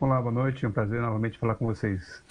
Olá, 0.00 0.20
boa 0.20 0.32
noite. 0.32 0.64
É 0.64 0.68
um 0.68 0.72
prazer 0.72 1.00
novamente 1.00 1.38
falar 1.38 1.54
com 1.54 1.66
vocês. 1.66 2.22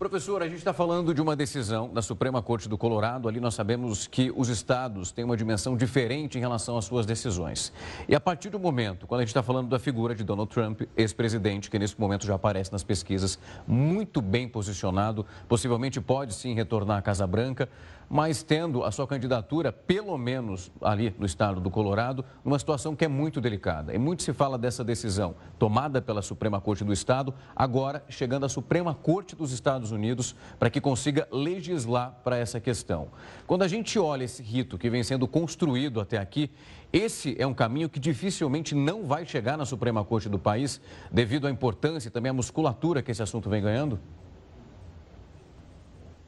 Professor, 0.00 0.42
a 0.42 0.48
gente 0.48 0.56
está 0.56 0.72
falando 0.72 1.12
de 1.12 1.20
uma 1.20 1.36
decisão 1.36 1.92
da 1.92 2.00
Suprema 2.00 2.40
Corte 2.40 2.66
do 2.66 2.78
Colorado. 2.78 3.28
Ali 3.28 3.38
nós 3.38 3.52
sabemos 3.52 4.06
que 4.06 4.32
os 4.34 4.48
estados 4.48 5.12
têm 5.12 5.26
uma 5.26 5.36
dimensão 5.36 5.76
diferente 5.76 6.38
em 6.38 6.40
relação 6.40 6.78
às 6.78 6.86
suas 6.86 7.04
decisões. 7.04 7.70
E 8.08 8.14
a 8.14 8.18
partir 8.18 8.48
do 8.48 8.58
momento, 8.58 9.06
quando 9.06 9.20
a 9.20 9.24
gente 9.24 9.28
está 9.28 9.42
falando 9.42 9.68
da 9.68 9.78
figura 9.78 10.14
de 10.14 10.24
Donald 10.24 10.50
Trump, 10.50 10.80
ex-presidente, 10.96 11.70
que 11.70 11.78
nesse 11.78 12.00
momento 12.00 12.24
já 12.24 12.34
aparece 12.34 12.72
nas 12.72 12.82
pesquisas, 12.82 13.38
muito 13.68 14.22
bem 14.22 14.48
posicionado, 14.48 15.26
possivelmente 15.46 16.00
pode 16.00 16.32
sim 16.32 16.54
retornar 16.54 16.96
à 16.96 17.02
Casa 17.02 17.26
Branca 17.26 17.68
mas 18.10 18.42
tendo 18.42 18.82
a 18.82 18.90
sua 18.90 19.06
candidatura, 19.06 19.70
pelo 19.70 20.18
menos 20.18 20.72
ali 20.82 21.14
no 21.16 21.24
estado 21.24 21.60
do 21.60 21.70
Colorado, 21.70 22.24
numa 22.44 22.58
situação 22.58 22.96
que 22.96 23.04
é 23.04 23.08
muito 23.08 23.40
delicada. 23.40 23.94
E 23.94 23.98
muito 23.98 24.24
se 24.24 24.32
fala 24.32 24.58
dessa 24.58 24.82
decisão 24.82 25.36
tomada 25.60 26.02
pela 26.02 26.20
Suprema 26.20 26.60
Corte 26.60 26.82
do 26.82 26.92
Estado, 26.92 27.32
agora 27.54 28.04
chegando 28.08 28.44
à 28.44 28.48
Suprema 28.48 28.92
Corte 28.92 29.36
dos 29.36 29.52
Estados 29.52 29.92
Unidos 29.92 30.34
para 30.58 30.68
que 30.68 30.80
consiga 30.80 31.28
legislar 31.30 32.18
para 32.24 32.36
essa 32.36 32.58
questão. 32.58 33.12
Quando 33.46 33.62
a 33.62 33.68
gente 33.68 33.96
olha 33.96 34.24
esse 34.24 34.42
rito 34.42 34.76
que 34.76 34.90
vem 34.90 35.04
sendo 35.04 35.28
construído 35.28 36.00
até 36.00 36.18
aqui, 36.18 36.50
esse 36.92 37.40
é 37.40 37.46
um 37.46 37.54
caminho 37.54 37.88
que 37.88 38.00
dificilmente 38.00 38.74
não 38.74 39.04
vai 39.04 39.24
chegar 39.24 39.56
na 39.56 39.64
Suprema 39.64 40.04
Corte 40.04 40.28
do 40.28 40.38
país, 40.38 40.80
devido 41.12 41.46
à 41.46 41.50
importância 41.50 42.08
e 42.08 42.10
também 42.10 42.30
à 42.30 42.32
musculatura 42.32 43.02
que 43.02 43.12
esse 43.12 43.22
assunto 43.22 43.48
vem 43.48 43.62
ganhando? 43.62 44.00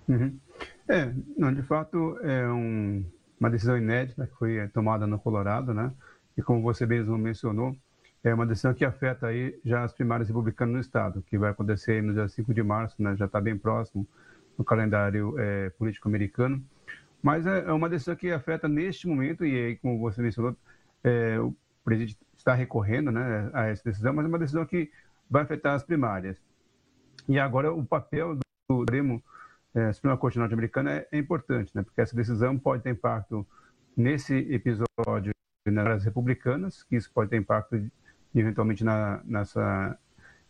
Uhum. 0.08 0.38
É, 0.88 1.12
não, 1.36 1.52
de 1.52 1.62
fato 1.62 2.18
é 2.22 2.48
um, 2.48 3.04
uma 3.38 3.50
decisão 3.50 3.76
inédita 3.76 4.26
que 4.26 4.34
foi 4.36 4.68
tomada 4.68 5.06
no 5.06 5.18
Colorado, 5.18 5.72
né? 5.72 5.92
E 6.36 6.42
como 6.42 6.62
você 6.62 6.86
mesmo 6.86 7.16
mencionou, 7.16 7.76
é 8.24 8.32
uma 8.32 8.46
decisão 8.46 8.72
que 8.74 8.84
afeta 8.84 9.26
aí 9.26 9.58
já 9.64 9.84
as 9.84 9.92
primárias 9.92 10.28
republicanas 10.28 10.74
no 10.74 10.80
estado, 10.80 11.22
que 11.22 11.38
vai 11.38 11.50
acontecer 11.50 12.02
no 12.02 12.12
dia 12.12 12.28
5 12.28 12.52
de 12.54 12.62
março, 12.62 13.02
né? 13.02 13.16
Já 13.16 13.26
está 13.26 13.40
bem 13.40 13.56
próximo 13.56 14.06
no 14.56 14.64
calendário 14.64 15.38
é, 15.38 15.70
político 15.70 16.08
americano. 16.08 16.62
Mas 17.22 17.46
é, 17.46 17.60
é 17.66 17.72
uma 17.72 17.88
decisão 17.88 18.16
que 18.16 18.30
afeta 18.32 18.68
neste 18.68 19.06
momento, 19.06 19.44
e 19.44 19.66
aí, 19.66 19.76
como 19.76 19.98
você 19.98 20.20
mencionou, 20.20 20.56
é, 21.04 21.38
o 21.38 21.54
presidente 21.84 22.18
está 22.36 22.54
recorrendo 22.54 23.10
né, 23.12 23.50
a 23.52 23.66
essa 23.66 23.84
decisão, 23.84 24.12
mas 24.12 24.24
é 24.24 24.28
uma 24.28 24.38
decisão 24.38 24.66
que 24.66 24.90
vai 25.30 25.42
afetar 25.42 25.74
as 25.74 25.82
primárias. 25.82 26.36
E 27.28 27.38
agora 27.38 27.72
o 27.72 27.84
papel 27.84 28.34
do 28.34 28.40
Supremo 28.70 29.22
é, 29.74 29.92
Suprema 29.92 30.16
Corte 30.16 30.38
norte-americana 30.38 30.92
é, 30.92 31.08
é, 31.12 31.18
importante, 31.18 31.70
né? 31.74 31.82
porque 31.82 32.00
essa 32.00 32.14
decisão 32.14 32.58
pode 32.58 32.82
ter 32.82 32.90
impacto 32.90 33.46
nesse 33.96 34.34
episódio 34.52 35.32
nas 35.66 36.04
republicanas, 36.04 36.82
que 36.82 36.96
isso 36.96 37.10
pode 37.12 37.30
ter 37.30 37.36
impacto 37.36 37.90
eventualmente 38.34 38.84
na, 38.84 39.20
nessa 39.24 39.96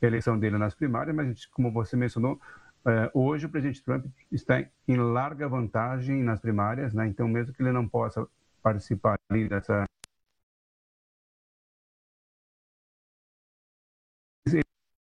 eleição 0.00 0.38
dele 0.38 0.58
nas 0.58 0.74
primárias, 0.74 1.14
mas 1.14 1.46
como 1.46 1.70
você 1.70 1.96
mencionou, 1.96 2.40
é, 2.84 3.10
hoje 3.14 3.46
o 3.46 3.48
presidente 3.48 3.82
Trump 3.84 4.06
está 4.30 4.64
em 4.88 4.96
larga 4.96 5.48
vantagem 5.48 6.22
nas 6.22 6.40
primárias, 6.40 6.92
né? 6.92 7.06
então 7.06 7.28
mesmo 7.28 7.52
que 7.52 7.62
ele 7.62 7.72
não 7.72 7.86
possa 7.88 8.26
participar 8.62 9.16
ali 9.30 9.48
dessa 9.48 9.84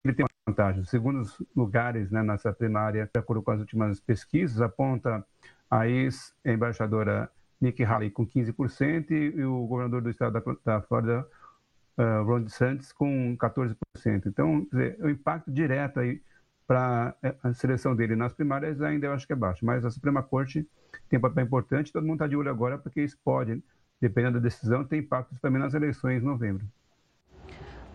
ele 0.04 0.14
tem 0.14 0.26
vantagem. 0.48 0.82
Os 0.82 0.90
segundos 0.90 1.42
lugares 1.56 2.12
né, 2.12 2.24
nessa 2.24 2.52
primária, 2.52 3.10
de 3.12 3.20
acordo 3.20 3.42
com 3.42 3.52
as 3.52 3.60
últimas 3.60 4.00
pesquisas, 4.00 4.62
aponta 4.62 5.26
a 5.70 5.88
ex-embaixadora 5.88 7.30
Nikki 7.62 7.84
Haley 7.84 8.10
com 8.10 8.26
15% 8.26 9.12
e 9.12 9.44
o 9.44 9.66
governador 9.68 10.02
do 10.02 10.10
estado 10.10 10.34
da, 10.34 10.56
da 10.66 10.82
Flórida, 10.82 11.26
uh, 11.98 12.24
Ron 12.24 12.42
DeSantis, 12.42 12.92
com 12.92 13.38
14%. 13.38 13.76
Então, 14.26 14.68
dizer, 14.72 14.98
o 15.00 15.10
impacto 15.10 15.52
direto 15.52 16.00
aí 16.00 16.22
para 16.68 17.16
a 17.44 17.54
seleção 17.54 17.96
dele 17.96 18.16
nas 18.16 18.34
primárias 18.34 18.82
ainda 18.82 19.08
eu 19.08 19.14
acho 19.14 19.28
que 19.28 19.34
é 19.34 19.36
baixo. 19.36 19.66
Mas 19.66 19.86
a 19.86 19.92
Suprema 19.92 20.24
Corte 20.24 20.68
tem 21.10 21.20
um 21.20 21.22
papel 21.22 21.44
importante, 21.44 21.92
todo 21.92 22.04
mundo 22.04 22.16
está 22.16 22.28
de 22.28 22.36
olho 22.36 22.50
agora, 22.50 22.78
porque 22.78 23.02
isso 23.02 23.18
pode, 23.24 23.64
dependendo 24.00 24.40
da 24.40 24.44
decisão, 24.44 24.84
ter 24.84 24.98
impactos 24.98 25.40
também 25.40 25.62
nas 25.62 25.74
eleições 25.74 26.22
em 26.22 26.26
novembro. 26.26 26.66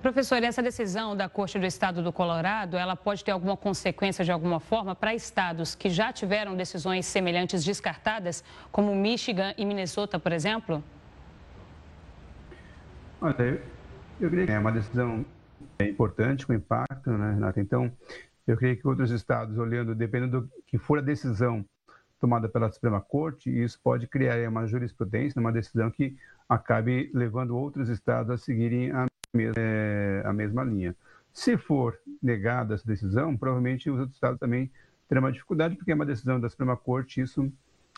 Professor, 0.07 0.41
essa 0.41 0.63
decisão 0.63 1.17
da 1.17 1.29
Corte 1.29 1.59
do 1.59 1.67
Estado 1.67 2.01
do 2.01 2.13
Colorado, 2.13 2.77
ela 2.77 2.95
pode 2.95 3.25
ter 3.25 3.33
alguma 3.33 3.57
consequência 3.57 4.25
de 4.25 4.31
alguma 4.31 4.61
forma 4.61 4.95
para 4.95 5.13
estados 5.13 5.75
que 5.75 5.91
já 5.91 6.13
tiveram 6.13 6.55
decisões 6.55 7.07
semelhantes 7.07 7.65
descartadas, 7.65 8.45
como 8.71 8.95
Michigan 8.95 9.53
e 9.59 9.65
Minnesota, 9.65 10.17
por 10.17 10.31
exemplo? 10.31 10.81
Olha, 13.21 13.61
eu 14.21 14.31
creio 14.31 14.47
que 14.47 14.53
é 14.53 14.59
uma 14.61 14.71
decisão 14.71 15.27
importante, 15.81 16.47
com 16.47 16.55
impacto, 16.55 17.11
né, 17.11 17.33
Renata? 17.33 17.61
Então, 17.61 17.91
eu 18.47 18.57
creio 18.57 18.77
que 18.77 18.87
outros 18.87 19.11
estados, 19.11 19.59
olhando, 19.59 19.93
dependendo 19.93 20.43
do 20.43 20.51
que 20.69 20.79
for 20.79 21.01
a 21.01 21.03
decisão 21.03 21.65
tomada 22.21 22.49
pela 22.49 22.71
Suprema 22.71 23.01
Corte, 23.01 23.51
isso 23.51 23.81
pode 23.83 24.07
criar 24.07 24.49
uma 24.49 24.69
jurisprudência, 24.69 25.41
uma 25.41 25.51
decisão 25.51 25.91
que 25.91 26.17
acabe 26.49 27.11
levando 27.13 27.57
outros 27.57 27.89
estados 27.89 28.31
a 28.31 28.39
seguirem 28.39 28.93
a 28.93 29.05
mesma, 29.35 29.55
é, 29.57 30.22
a 30.24 30.33
mesma 30.33 30.64
linha. 30.64 30.95
Se 31.33 31.57
for 31.57 31.99
negada 32.22 32.74
essa 32.74 32.87
decisão, 32.87 33.37
provavelmente 33.37 33.91
os 33.91 33.99
outros 33.99 34.16
estados 34.16 34.39
também 34.39 34.70
terão 35.09 35.22
uma 35.22 35.33
dificuldade, 35.33 35.77
porque 35.77 35.93
é 35.93 35.95
uma 35.95 36.07
decisão 36.07 36.41
da 36.41 36.49
Suprema 36.49 36.77
Corte, 36.77 37.20
isso 37.20 37.53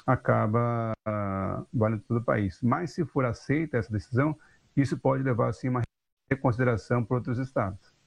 acaba 0.07 0.93
uh, 1.07 1.67
valendo 1.73 2.03
todo 2.07 2.19
o 2.19 2.25
país. 2.25 2.61
Mas 2.63 2.93
se 2.93 3.05
for 3.05 3.25
aceita 3.25 3.77
essa 3.77 3.93
decisão, 3.93 4.37
isso 4.77 4.97
pode 4.97 5.23
levar 5.23 5.49
assim 5.49 5.69
uma 5.69 5.83
reconsideração 6.31 7.05
para 7.05 7.17
outros 7.17 7.39
estados. 7.39 7.99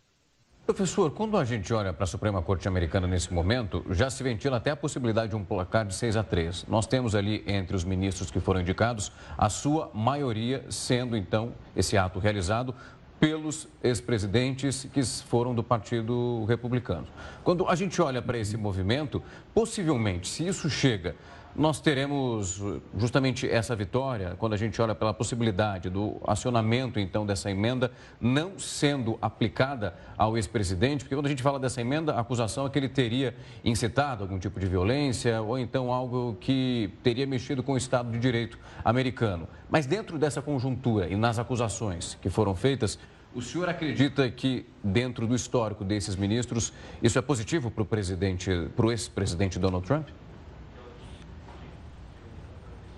Professor, 0.65 1.11
quando 1.11 1.37
a 1.37 1.43
gente 1.43 1.73
olha 1.73 1.91
para 1.91 2.03
a 2.03 2.07
Suprema 2.07 2.41
Corte 2.41 2.67
Americana 2.67 3.07
nesse 3.07 3.33
momento, 3.33 3.83
já 3.89 4.09
se 4.09 4.23
ventila 4.23 4.57
até 4.57 4.69
a 4.71 4.75
possibilidade 4.75 5.31
de 5.31 5.35
um 5.35 5.43
placar 5.43 5.85
de 5.85 5.93
6 5.93 6.15
a 6.15 6.23
3. 6.23 6.65
Nós 6.67 6.85
temos 6.85 7.15
ali 7.15 7.43
entre 7.47 7.75
os 7.75 7.83
ministros 7.83 8.29
que 8.29 8.39
foram 8.39 8.61
indicados, 8.61 9.11
a 9.37 9.49
sua 9.49 9.91
maioria 9.93 10.63
sendo 10.69 11.17
então 11.17 11.51
esse 11.75 11.97
ato 11.97 12.19
realizado 12.19 12.75
pelos 13.21 13.67
ex-presidentes 13.83 14.87
que 14.91 15.03
foram 15.03 15.53
do 15.53 15.63
Partido 15.63 16.43
Republicano. 16.45 17.07
Quando 17.43 17.67
a 17.69 17.75
gente 17.75 18.01
olha 18.01 18.19
para 18.19 18.35
esse 18.39 18.57
movimento, 18.57 19.21
possivelmente, 19.53 20.27
se 20.27 20.47
isso 20.47 20.67
chega 20.71 21.15
nós 21.55 21.79
teremos 21.79 22.61
justamente 22.97 23.49
essa 23.49 23.75
vitória 23.75 24.35
quando 24.37 24.53
a 24.53 24.57
gente 24.57 24.81
olha 24.81 24.95
pela 24.95 25.13
possibilidade 25.13 25.89
do 25.89 26.17
acionamento, 26.25 26.99
então, 26.99 27.25
dessa 27.25 27.51
emenda 27.51 27.91
não 28.19 28.57
sendo 28.57 29.17
aplicada 29.21 29.93
ao 30.17 30.37
ex-presidente, 30.37 31.03
porque 31.03 31.15
quando 31.15 31.25
a 31.25 31.29
gente 31.29 31.43
fala 31.43 31.59
dessa 31.59 31.81
emenda, 31.81 32.13
a 32.13 32.21
acusação 32.21 32.65
é 32.65 32.69
que 32.69 32.79
ele 32.79 32.89
teria 32.89 33.35
incitado 33.63 34.23
algum 34.23 34.39
tipo 34.39 34.59
de 34.59 34.65
violência 34.65 35.41
ou 35.41 35.59
então 35.59 35.91
algo 35.91 36.37
que 36.39 36.89
teria 37.03 37.27
mexido 37.27 37.61
com 37.61 37.73
o 37.73 37.77
Estado 37.77 38.11
de 38.11 38.19
Direito 38.19 38.57
americano. 38.83 39.47
Mas 39.69 39.85
dentro 39.85 40.17
dessa 40.17 40.41
conjuntura 40.41 41.07
e 41.09 41.15
nas 41.15 41.37
acusações 41.39 42.17
que 42.21 42.29
foram 42.29 42.55
feitas, 42.55 42.97
o 43.33 43.41
senhor 43.41 43.69
acredita 43.69 44.29
que, 44.29 44.65
dentro 44.83 45.25
do 45.25 45.33
histórico 45.35 45.83
desses 45.83 46.15
ministros, 46.15 46.73
isso 47.01 47.17
é 47.17 47.21
positivo 47.21 47.71
para 47.71 47.83
o 47.83 47.85
presidente, 47.85 48.69
para 48.75 48.85
o 48.85 48.91
ex-presidente 48.91 49.57
Donald 49.57 49.85
Trump? 49.85 50.07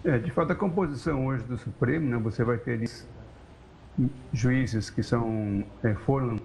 É, 0.04 0.18
de 0.18 0.32
fato, 0.32 0.52
a 0.52 0.56
composição 0.56 1.28
hoje 1.28 1.44
do 1.44 1.58
Supremo, 1.58 2.10
né, 2.10 2.18
você 2.18 2.44
vai 2.44 2.58
ter 2.58 2.82
juízes 4.34 4.90
que 4.90 5.04
são, 5.04 5.64
é, 5.84 5.94
foram 5.94 6.40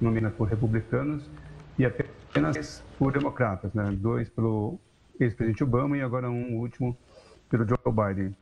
nomeados 0.00 0.36
por 0.36 0.48
republicanos 0.48 1.28
e 1.78 1.84
apenas 1.84 2.82
por 2.98 3.12
democratas, 3.12 3.72
né, 3.74 3.90
dois 3.92 4.28
pelo 4.30 4.78
ex-presidente 5.20 5.62
Obama 5.62 5.96
e 5.96 6.02
agora 6.02 6.30
um 6.30 6.56
último 6.56 6.96
pelo 7.48 7.66
Joe 7.68 7.78
Biden. 7.86 8.34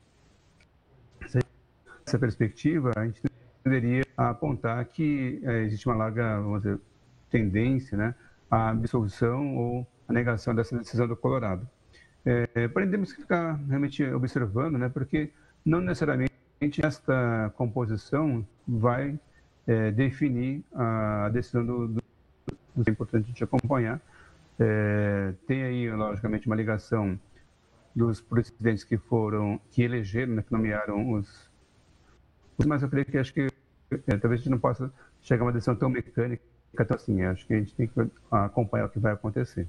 Essa 2.06 2.18
perspectiva, 2.18 2.92
a 2.96 3.04
gente 3.04 3.20
poderia 3.68 4.02
apontar 4.16 4.82
que 4.86 5.40
é, 5.44 5.64
existe 5.64 5.86
uma 5.86 5.94
larga 5.94 6.40
dizer, 6.58 6.80
tendência 7.30 7.98
né, 7.98 8.14
à 8.50 8.70
absolvição 8.70 9.56
ou 9.56 9.86
à 10.08 10.12
negação 10.12 10.54
dessa 10.54 10.76
decisão 10.76 11.06
do 11.06 11.14
Colorado. 11.14 11.68
É, 12.24 12.66
que 13.12 13.20
ficar 13.20 13.56
realmente 13.68 14.02
observando, 14.04 14.78
né, 14.78 14.88
porque 14.88 15.30
não 15.64 15.82
necessariamente 15.82 16.32
esta 16.82 17.52
composição 17.56 18.46
vai 18.66 19.20
é, 19.66 19.90
definir 19.90 20.64
a 20.74 21.28
decisão 21.30 21.64
do, 21.64 21.88
do, 21.88 22.02
do 22.74 22.84
é 22.86 22.90
importante 22.90 23.24
a 23.24 23.28
gente 23.28 23.44
acompanhar. 23.44 24.00
É, 24.58 25.34
tem 25.46 25.62
aí, 25.62 25.90
logicamente, 25.90 26.46
uma 26.46 26.56
ligação 26.56 27.20
dos 27.94 28.20
presidentes 28.20 28.82
que 28.82 28.96
foram, 28.96 29.60
que 29.70 29.82
elegeram, 29.82 30.36
né, 30.36 30.42
que 30.42 30.52
nomearam 30.52 31.12
os, 31.12 31.47
mas 32.66 32.82
eu 32.82 32.88
creio 32.88 33.06
que 33.06 33.18
acho 33.18 33.32
que 33.32 33.48
é, 34.06 34.16
talvez 34.16 34.32
a 34.32 34.36
gente 34.36 34.50
não 34.50 34.58
possa 34.58 34.92
chegar 35.22 35.42
a 35.42 35.46
uma 35.46 35.52
decisão 35.52 35.76
tão 35.76 35.88
mecânica, 35.88 36.42
tão 36.86 36.96
assim. 36.96 37.22
Acho 37.22 37.46
que 37.46 37.54
a 37.54 37.58
gente 37.58 37.74
tem 37.74 37.86
que 37.86 37.94
acompanhar 38.30 38.86
o 38.86 38.88
que 38.88 38.98
vai 38.98 39.12
acontecer. 39.12 39.68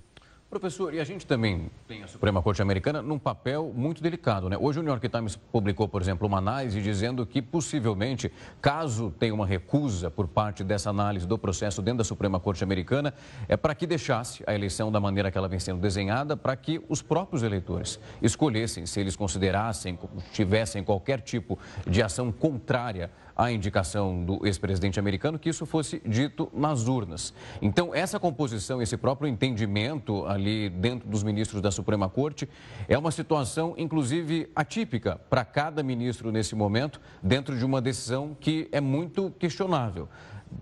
Professor, 0.50 0.96
e 0.96 1.00
a 1.00 1.04
gente 1.04 1.28
também 1.28 1.70
tem 1.88 2.02
a 2.02 2.08
Suprema 2.08 2.42
Corte 2.42 2.60
Americana 2.60 3.04
num 3.04 3.20
papel 3.20 3.72
muito 3.76 4.02
delicado, 4.02 4.50
né? 4.50 4.58
Hoje 4.58 4.80
o 4.80 4.82
New 4.82 4.90
York 4.90 5.08
Times 5.08 5.36
publicou, 5.36 5.88
por 5.88 6.02
exemplo, 6.02 6.28
uma 6.28 6.40
análise 6.40 6.82
dizendo 6.82 7.24
que 7.24 7.40
possivelmente, 7.40 8.32
caso 8.60 9.14
tenha 9.20 9.32
uma 9.32 9.46
recusa 9.46 10.10
por 10.10 10.28
parte 10.28 10.64
dessa 10.64 10.90
análise 10.90 11.28
do 11.28 11.38
processo 11.38 11.84
dentro 11.84 12.00
da 12.00 12.04
Suprema 12.04 12.40
Corte 12.40 12.64
Americana, 12.64 13.14
é 13.48 13.56
para 13.56 13.76
que 13.76 13.86
deixasse 13.86 14.44
a 14.48 14.56
eleição 14.56 14.92
da 14.92 15.00
maneira 15.00 15.30
que 15.30 15.38
ela 15.38 15.48
vem 15.48 15.60
sendo 15.60 15.80
desenhada, 15.80 16.36
para 16.36 16.56
que 16.56 16.84
os 16.90 17.00
próprios 17.00 17.44
eleitores 17.44 18.00
escolhessem 18.20 18.88
se 18.88 19.00
eles 19.00 19.16
considerassem, 19.16 20.00
tivessem 20.34 20.84
qualquer 20.84 21.22
tipo 21.22 21.60
de 21.86 22.02
ação 22.02 22.32
contrária 22.32 23.12
a 23.40 23.54
indicação 23.54 24.22
do 24.22 24.46
ex-presidente 24.46 25.00
americano 25.00 25.40
que 25.40 25.48
isso 25.48 25.66
fosse 25.66 26.02
dito 26.06 26.52
nas 26.54 26.90
urnas. 26.90 27.34
Então, 27.62 27.96
essa 27.96 28.20
composição, 28.20 28.82
esse 28.82 28.98
próprio 28.98 29.30
entendimento 29.30 30.26
ali 30.26 30.70
dentro 30.70 31.08
dos 31.08 31.24
ministros 31.24 31.62
da 31.62 31.72
Suprema 31.72 32.10
Corte 32.10 32.50
é 32.86 32.98
uma 32.98 33.12
situação, 33.12 33.74
inclusive, 33.78 34.50
atípica 34.54 35.22
para 35.30 35.46
cada 35.46 35.82
ministro 35.82 36.34
nesse 36.34 36.54
momento, 36.54 37.00
dentro 37.24 37.58
de 37.58 37.64
uma 37.64 37.82
decisão 37.82 38.36
que 38.38 38.68
é 38.74 38.82
muito 38.82 39.32
questionável. 39.40 40.10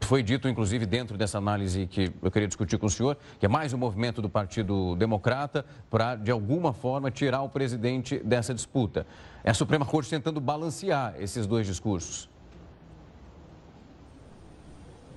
Foi 0.01 0.21
dito, 0.21 0.47
inclusive, 0.47 0.85
dentro 0.85 1.17
dessa 1.17 1.39
análise 1.39 1.87
que 1.87 2.11
eu 2.21 2.29
queria 2.29 2.47
discutir 2.47 2.77
com 2.77 2.85
o 2.85 2.89
senhor, 2.91 3.17
que 3.39 3.45
é 3.47 3.49
mais 3.49 3.73
um 3.73 3.77
movimento 3.77 4.21
do 4.21 4.29
Partido 4.29 4.95
Democrata 4.97 5.65
para, 5.89 6.15
de 6.15 6.29
alguma 6.29 6.73
forma, 6.73 7.09
tirar 7.09 7.41
o 7.41 7.49
presidente 7.49 8.19
dessa 8.19 8.53
disputa. 8.53 9.07
É 9.43 9.49
a 9.49 9.53
Suprema 9.55 9.85
Corte 9.85 10.11
tentando 10.11 10.39
balancear 10.39 11.15
esses 11.17 11.47
dois 11.47 11.65
discursos. 11.65 12.29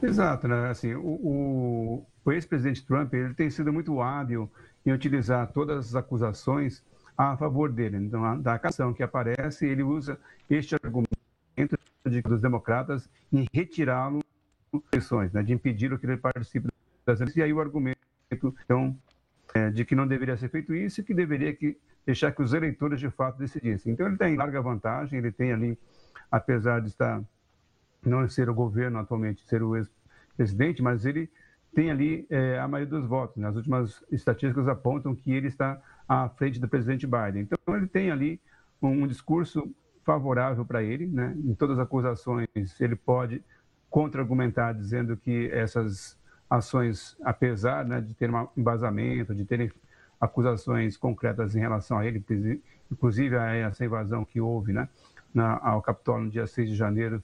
Exato, 0.03 0.49
né? 0.49 0.71
Assim, 0.71 0.95
o, 0.95 2.07
o, 2.25 2.33
ex-presidente 2.33 2.85
Trump 2.87 3.13
ele 3.13 3.35
tem 3.35 3.51
sido 3.51 3.73
muito 3.73 4.01
hábil 4.01 4.51
em 4.85 4.93
utilizar 4.93 5.53
todas 5.53 5.89
as 5.89 5.95
acusações 5.95 6.83
a 7.17 7.37
favor 7.37 7.71
dele. 7.71 7.99
Então, 7.99 8.41
da 8.41 8.55
acusação 8.55 8.95
que 8.95 9.03
aparece, 9.03 9.67
ele 9.67 9.83
usa 9.83 10.19
este 10.49 10.75
argumento 10.75 11.19
de, 12.07 12.23
dos 12.23 12.41
democratas 12.41 13.09
em 13.33 13.47
retirá-lo 13.53 14.25
das 14.73 14.83
eleições, 14.93 15.33
né? 15.33 15.43
de 15.43 15.53
impedir 15.53 15.97
que 15.99 16.07
ele 16.07 16.17
participe 16.17 16.69
das 17.05 17.21
eleições. 17.21 17.37
E 17.37 17.43
aí 17.43 17.53
o 17.53 17.61
argumento, 17.61 17.99
então, 18.65 18.97
é, 19.53 19.71
de 19.71 19.85
que 19.85 19.95
não 19.95 20.07
deveria 20.07 20.37
ser 20.37 20.49
feito 20.49 20.75
isso 20.75 21.01
e 21.01 21.05
que 21.05 21.13
deveria 21.13 21.55
que, 21.55 21.77
deixar 22.07 22.33
que 22.33 22.41
os 22.41 22.55
eleitores 22.55 23.01
de 23.01 23.11
fato 23.11 23.39
decidissem. 23.39 23.93
Então, 23.93 24.07
ele 24.07 24.17
tem 24.17 24.35
larga 24.35 24.63
vantagem, 24.63 25.19
ele 25.19 25.31
tem 25.31 25.53
ali, 25.53 25.79
apesar 26.31 26.81
de 26.81 26.89
estar 26.89 27.23
não 28.09 28.29
ser 28.29 28.49
o 28.49 28.55
governo 28.55 28.99
atualmente, 28.99 29.47
ser 29.47 29.63
o 29.63 29.77
ex-presidente, 29.77 30.83
mas 30.83 31.05
ele 31.05 31.29
tem 31.75 31.91
ali 31.91 32.27
é, 32.31 32.59
a 32.59 32.67
maioria 32.67 32.99
dos 32.99 33.07
votos. 33.07 33.37
Né? 33.37 33.49
As 33.49 33.57
últimas 33.57 34.03
estatísticas 34.11 34.69
apontam 34.69 35.15
que 35.15 35.33
ele 35.33 35.49
está 35.49 35.81
à 36.09 36.29
frente 36.29 36.59
do 36.59 36.69
presidente 36.69 37.07
Biden. 37.07 37.43
Então, 37.43 37.77
ele 37.77 37.87
tem 37.87 38.11
ali 38.11 38.41
um, 38.83 38.89
um 38.89 39.07
discurso 39.07 39.71
favorável 40.05 40.65
para 40.65 40.83
ele, 40.83 41.07
né? 41.07 41.37
em 41.45 41.55
todas 41.55 41.79
as 41.79 41.85
acusações, 41.85 42.49
ele 42.81 42.97
pode 42.97 43.43
contra-argumentar 43.89 44.73
dizendo 44.73 45.17
que 45.17 45.51
essas 45.53 46.19
ações, 46.49 47.17
apesar 47.23 47.85
né, 47.85 48.01
de 48.01 48.15
ter 48.15 48.31
um 48.31 48.49
embasamento, 48.57 49.35
de 49.35 49.45
terem 49.45 49.71
acusações 50.21 50.97
concretas 50.97 51.55
em 51.55 51.61
relação 51.61 51.99
a 51.99 52.07
ele, 52.07 52.23
inclusive 52.91 53.37
a 53.37 53.55
essa 53.55 53.85
invasão 53.85 54.25
que 54.25 54.41
houve 54.41 54.73
né, 54.73 54.89
na, 55.33 55.59
ao 55.63 55.81
Capitólio 55.83 56.25
no 56.25 56.31
dia 56.31 56.47
6 56.47 56.71
de 56.71 56.77
janeiro 56.77 57.23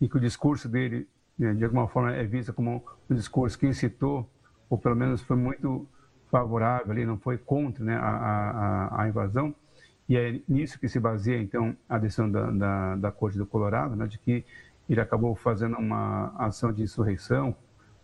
e 0.00 0.08
que 0.08 0.16
o 0.16 0.20
discurso 0.20 0.68
dele, 0.68 1.08
né, 1.38 1.54
de 1.54 1.64
alguma 1.64 1.88
forma, 1.88 2.14
é 2.14 2.24
visto 2.24 2.52
como 2.52 2.84
um 3.08 3.14
discurso 3.14 3.58
que 3.58 3.66
incitou, 3.66 4.28
ou 4.68 4.78
pelo 4.78 4.96
menos 4.96 5.22
foi 5.22 5.36
muito 5.36 5.86
favorável, 6.30 6.90
ali, 6.90 7.04
não 7.04 7.18
foi 7.18 7.38
contra 7.38 7.84
né, 7.84 7.96
a, 7.96 8.00
a, 8.00 9.02
a, 9.02 9.08
invasão. 9.08 9.54
E 10.08 10.16
é 10.16 10.40
nisso 10.48 10.78
que 10.78 10.88
se 10.88 10.98
baseia, 10.98 11.40
então, 11.40 11.76
a 11.88 11.96
decisão 11.98 12.30
da, 12.30 12.50
da, 12.50 12.96
da 12.96 13.12
Corte 13.12 13.38
do 13.38 13.46
Colorado, 13.46 13.96
né, 13.96 14.06
de 14.06 14.18
que 14.18 14.44
ele 14.88 15.00
acabou 15.00 15.34
fazendo 15.34 15.78
uma 15.78 16.34
ação 16.36 16.72
de 16.72 16.82
insurreição 16.82 17.56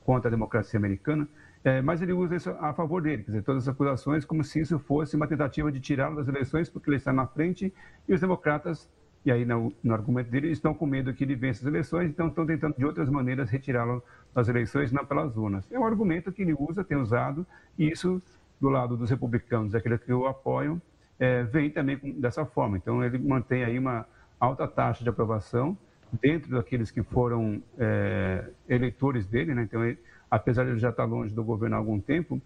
contra 0.05 0.29
a 0.29 0.31
democracia 0.31 0.79
americana, 0.79 1.29
é, 1.63 1.83
mas 1.83 2.01
ele 2.01 2.13
usa 2.13 2.37
isso 2.37 2.51
a 2.59 2.73
favor 2.73 3.03
dele, 3.03 3.23
quer 3.23 3.33
dizer, 3.33 3.43
todas 3.43 3.65
as 3.65 3.75
acusações 3.75 4.25
como 4.25 4.43
se 4.43 4.61
isso 4.61 4.79
fosse 4.79 5.15
uma 5.15 5.27
tentativa 5.27 5.71
de 5.71 5.79
tirá-lo 5.79 6.17
das 6.17 6.27
eleições, 6.27 6.71
porque 6.71 6.89
ele 6.89 6.97
está 6.97 7.13
na 7.13 7.27
frente 7.27 7.73
e 8.09 8.15
os 8.15 8.21
democratas 8.21 8.89
e 9.25 9.31
aí, 9.31 9.45
no, 9.45 9.73
no, 9.83 9.93
argumento 9.93 10.31
dele, 10.31 10.51
estão 10.51 10.73
com 10.73 10.87
medo 10.87 11.13
que 11.13 11.25
ele 11.25 11.35
vença 11.35 11.61
as 11.61 11.67
eleições, 11.67 12.09
então 12.09 12.29
estão 12.29 12.47
tentando 12.47 12.75
de 12.77 12.85
outras 12.85 13.11
maneiras 13.11 13.51
retirá-lo 13.51 14.03
das 14.35 14.49
eleições, 14.49 14.93
não 14.93 15.05
pelas 15.05 15.37
urnas. 15.37 15.71
É 15.71 15.79
um 15.79 15.85
argumento 15.85 16.33
que 16.33 16.43
ele 16.43 16.55
usa, 16.59 16.83
tem 16.83 16.97
usado, 16.97 17.47
e 17.79 17.91
isso, 17.91 18.23
do 18.59 18.71
lado 18.71 18.97
dos 18.97 19.11
republicanos, 19.11 19.75
aqueles 19.75 20.03
que 20.03 20.13
o 20.13 20.27
apoiam, 20.27 20.81
é, 21.19 21.43
vem 21.43 21.69
também 21.69 21.99
dessa 22.19 22.47
forma. 22.47 22.79
Então, 22.79 23.05
ele 23.05 23.19
mantém 23.19 23.63
aí 23.63 23.79
uma 23.79 24.07
alta 24.39 24.67
taxa 24.67 25.05
de 25.05 25.11
aprovação 25.11 25.77
dentro 26.21 26.51
daqueles 26.53 26.91
que 26.91 27.03
foram 27.03 27.63
é, 27.79 28.49
eleitores 28.67 29.27
dele, 29.27 29.55
né? 29.55 29.63
Então, 29.65 29.85
ele, 29.85 29.99
apesar 30.31 30.65
de 30.65 30.71
ele 30.71 30.79
já 30.79 30.89
estar 30.89 31.05
longe 31.05 31.35
do 31.35 31.45
governo 31.45 31.77
há 31.77 31.79
algum 31.79 32.01
tempo, 32.01 32.41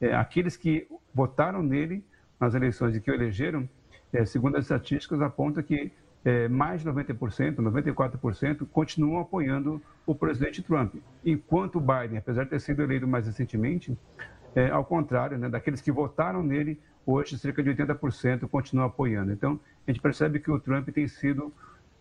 é, 0.00 0.14
aqueles 0.14 0.56
que 0.56 0.86
votaram 1.12 1.60
nele 1.60 2.04
nas 2.38 2.54
eleições 2.54 2.94
e 2.94 3.00
que 3.00 3.10
o 3.10 3.14
elegeram, 3.14 3.68
é, 4.12 4.24
segundo 4.24 4.56
as 4.56 4.64
estatísticas, 4.64 5.20
aponta 5.20 5.60
que 5.62 5.92
é, 6.24 6.48
mais 6.48 6.82
de 6.82 6.88
90%, 6.88 7.56
94%, 7.56 8.66
continuam 8.70 9.20
apoiando 9.20 9.80
o 10.06 10.14
presidente 10.14 10.62
Trump. 10.62 10.94
Enquanto 11.24 11.76
o 11.76 11.80
Biden, 11.80 12.18
apesar 12.18 12.44
de 12.44 12.50
ter 12.50 12.60
sido 12.60 12.82
eleito 12.82 13.06
mais 13.06 13.26
recentemente, 13.26 13.96
é, 14.54 14.68
ao 14.70 14.84
contrário, 14.84 15.38
né, 15.38 15.48
daqueles 15.48 15.80
que 15.80 15.90
votaram 15.90 16.42
nele, 16.42 16.78
hoje 17.06 17.38
cerca 17.38 17.62
de 17.62 17.70
80% 17.70 18.48
continuam 18.48 18.86
apoiando. 18.86 19.32
Então, 19.32 19.58
a 19.86 19.90
gente 19.90 20.00
percebe 20.00 20.40
que 20.40 20.50
o 20.50 20.58
Trump 20.58 20.88
tem 20.88 21.08
sido 21.08 21.52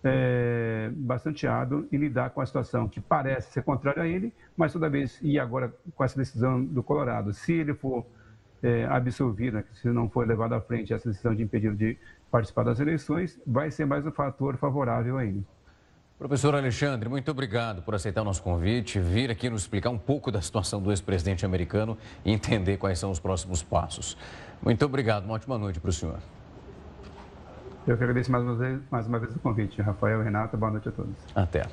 é, 0.04 0.90
bastante 0.94 1.48
hábil 1.48 1.88
em 1.92 1.98
lidar 1.98 2.30
com 2.32 2.42
a 2.42 2.46
situação 2.46 2.88
que 2.88 3.00
parece 3.00 3.52
ser 3.52 3.64
contrária 3.64 4.04
a 4.04 4.08
ele, 4.08 4.34
mas 4.56 4.74
toda 4.74 4.90
vez, 4.90 5.20
e 5.22 5.40
agora 5.40 5.74
com 5.96 6.04
essa 6.04 6.18
decisão 6.18 6.64
do 6.64 6.82
Colorado, 6.82 7.34
se 7.34 7.54
ele 7.54 7.74
for 7.74 8.06
é, 8.62 8.86
absolvido, 8.86 9.56
né, 9.56 9.64
se 9.74 9.88
não 9.90 10.10
for 10.10 10.28
levado 10.28 10.54
à 10.54 10.62
frente 10.62 10.94
essa 10.94 11.10
decisão 11.10 11.34
de 11.34 11.44
impedir 11.44 11.74
de 11.76 11.98
participar 12.30 12.64
das 12.64 12.80
eleições, 12.80 13.40
vai 13.46 13.72
ser 13.72 13.86
mais 13.86 14.06
um 14.06 14.12
fator 14.12 14.58
favorável 14.58 15.18
ainda. 15.18 15.44
Professor 16.18 16.54
Alexandre, 16.54 17.08
muito 17.08 17.32
obrigado 17.32 17.82
por 17.82 17.96
aceitar 17.96 18.22
o 18.22 18.26
nosso 18.26 18.44
convite, 18.44 19.00
vir 19.00 19.32
aqui 19.32 19.50
nos 19.50 19.62
explicar 19.62 19.90
um 19.90 19.98
pouco 19.98 20.30
da 20.30 20.42
situação 20.42 20.82
do 20.82 20.92
ex-presidente 20.92 21.46
americano 21.46 21.98
e 22.26 22.32
entender 22.32 22.76
quais 22.76 23.00
são 23.00 23.10
os 23.10 23.20
próximos 23.20 23.64
passos. 23.64 24.18
Muito 24.62 24.86
obrigado, 24.86 25.24
uma 25.24 25.36
ótima 25.36 25.58
noite 25.58 25.80
para 25.80 25.90
o 25.90 25.94
senhor. 25.94 26.20
Eu 27.88 27.98
que 27.98 28.04
agradeço 28.04 28.30
mais 28.30 28.44
uma 28.44 28.56
vez, 28.56 28.82
mais 28.92 29.08
uma 29.08 29.18
vez 29.18 29.34
o 29.34 29.40
convite. 29.40 29.82
Rafael, 29.82 30.22
Renata, 30.22 30.58
boa 30.58 30.72
noite 30.72 30.90
a 30.90 30.92
todos. 30.92 31.16
Até. 31.34 31.66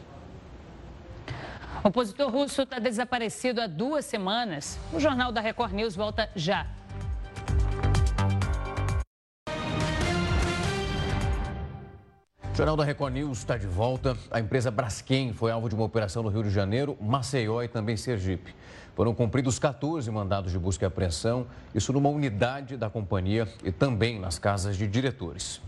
O 1.82 1.88
opositor 1.88 2.30
russo 2.30 2.62
está 2.62 2.78
desaparecido 2.78 3.60
há 3.60 3.66
duas 3.66 4.04
semanas. 4.04 4.78
O 4.92 5.00
Jornal 5.00 5.32
da 5.32 5.40
Record 5.40 5.72
News 5.72 5.96
volta 5.96 6.30
já. 6.34 6.66
O 12.56 12.58
Jornal 12.58 12.74
da 12.74 12.84
Record 12.84 13.12
News 13.12 13.36
está 13.36 13.58
de 13.58 13.66
volta. 13.66 14.16
A 14.30 14.40
empresa 14.40 14.70
Braskem 14.70 15.30
foi 15.34 15.50
alvo 15.50 15.68
de 15.68 15.74
uma 15.74 15.84
operação 15.84 16.22
no 16.22 16.30
Rio 16.30 16.42
de 16.42 16.48
Janeiro, 16.48 16.96
Maceió 16.98 17.62
e 17.62 17.68
também 17.68 17.98
Sergipe. 17.98 18.54
Foram 18.94 19.14
cumpridos 19.14 19.58
14 19.58 20.10
mandados 20.10 20.52
de 20.52 20.58
busca 20.58 20.82
e 20.82 20.88
apreensão, 20.88 21.46
isso 21.74 21.92
numa 21.92 22.08
unidade 22.08 22.78
da 22.78 22.88
companhia 22.88 23.46
e 23.62 23.70
também 23.70 24.18
nas 24.18 24.38
casas 24.38 24.74
de 24.74 24.88
diretores. 24.88 25.60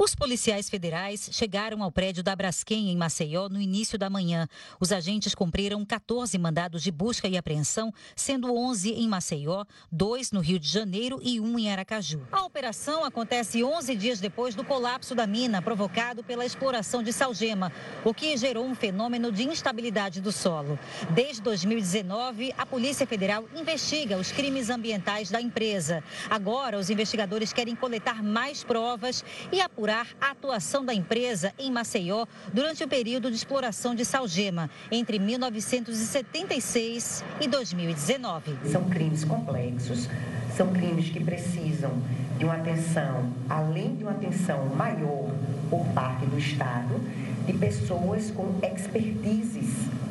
Os 0.00 0.14
policiais 0.14 0.70
federais 0.70 1.28
chegaram 1.32 1.82
ao 1.82 1.90
prédio 1.90 2.22
da 2.22 2.36
Braskem, 2.36 2.88
em 2.88 2.96
Maceió, 2.96 3.48
no 3.48 3.60
início 3.60 3.98
da 3.98 4.08
manhã. 4.08 4.48
Os 4.78 4.92
agentes 4.92 5.34
cumpriram 5.34 5.84
14 5.84 6.38
mandados 6.38 6.84
de 6.84 6.92
busca 6.92 7.26
e 7.26 7.36
apreensão, 7.36 7.92
sendo 8.14 8.54
11 8.54 8.92
em 8.92 9.08
Maceió, 9.08 9.64
dois 9.90 10.30
no 10.30 10.38
Rio 10.38 10.60
de 10.60 10.68
Janeiro 10.68 11.18
e 11.20 11.40
um 11.40 11.58
em 11.58 11.72
Aracaju. 11.72 12.20
A 12.30 12.44
operação 12.44 13.04
acontece 13.04 13.64
11 13.64 13.96
dias 13.96 14.20
depois 14.20 14.54
do 14.54 14.62
colapso 14.62 15.16
da 15.16 15.26
mina, 15.26 15.60
provocado 15.60 16.22
pela 16.22 16.46
exploração 16.46 17.02
de 17.02 17.12
salgema, 17.12 17.72
o 18.04 18.14
que 18.14 18.36
gerou 18.36 18.64
um 18.64 18.76
fenômeno 18.76 19.32
de 19.32 19.48
instabilidade 19.48 20.20
do 20.20 20.30
solo. 20.30 20.78
Desde 21.10 21.42
2019, 21.42 22.54
a 22.56 22.64
Polícia 22.64 23.04
Federal 23.04 23.48
investiga 23.52 24.16
os 24.16 24.30
crimes 24.30 24.70
ambientais 24.70 25.28
da 25.28 25.40
empresa. 25.40 26.04
Agora, 26.30 26.78
os 26.78 26.88
investigadores 26.88 27.52
querem 27.52 27.74
coletar 27.74 28.22
mais 28.22 28.62
provas 28.62 29.24
e 29.50 29.60
apurar 29.60 29.87
apurar 29.88 30.06
a 30.20 30.32
atuação 30.32 30.84
da 30.84 30.92
empresa 30.92 31.54
em 31.58 31.70
Maceió 31.70 32.26
durante 32.52 32.84
o 32.84 32.88
período 32.88 33.30
de 33.30 33.36
exploração 33.36 33.94
de 33.94 34.04
salgema, 34.04 34.68
entre 34.90 35.18
1976 35.18 37.24
e 37.40 37.48
2019. 37.48 38.54
São 38.70 38.84
crimes 38.84 39.24
complexos, 39.24 40.06
são 40.54 40.74
crimes 40.74 41.08
que 41.08 41.24
precisam 41.24 41.90
de 42.36 42.44
uma 42.44 42.56
atenção, 42.56 43.32
além 43.48 43.96
de 43.96 44.04
uma 44.04 44.12
atenção 44.12 44.66
maior 44.76 45.30
por 45.70 45.86
parte 45.94 46.26
do 46.26 46.38
Estado, 46.38 47.00
de 47.46 47.54
pessoas 47.54 48.30
com 48.30 48.60
expertises 48.62 49.70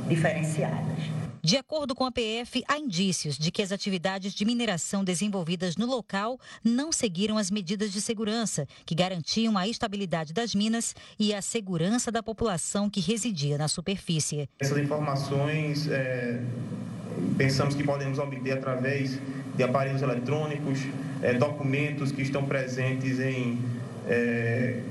diferenciadas. 0.09 1.16
De 1.43 1.57
acordo 1.57 1.95
com 1.95 2.05
a 2.05 2.11
PF, 2.11 2.63
há 2.67 2.77
indícios 2.77 3.37
de 3.37 3.51
que 3.51 3.61
as 3.61 3.71
atividades 3.71 4.33
de 4.33 4.45
mineração 4.45 5.03
desenvolvidas 5.03 5.77
no 5.77 5.85
local 5.85 6.39
não 6.63 6.91
seguiram 6.91 7.37
as 7.37 7.51
medidas 7.51 7.91
de 7.91 8.01
segurança 8.01 8.67
que 8.85 8.95
garantiam 8.95 9.57
a 9.57 9.67
estabilidade 9.67 10.33
das 10.33 10.53
minas 10.53 10.95
e 11.19 11.33
a 11.33 11.41
segurança 11.41 12.11
da 12.11 12.23
população 12.23 12.89
que 12.89 12.99
residia 12.99 13.57
na 13.57 13.67
superfície. 13.67 14.49
Essas 14.59 14.77
informações 14.77 15.87
é, 15.87 16.41
pensamos 17.37 17.75
que 17.75 17.83
podemos 17.83 18.19
obter 18.19 18.57
através 18.57 19.19
de 19.55 19.63
aparelhos 19.63 20.01
eletrônicos, 20.01 20.79
é, 21.21 21.33
documentos 21.33 22.11
que 22.11 22.21
estão 22.21 22.45
presentes 22.45 23.19
em 23.19 23.59
é, 24.07 24.81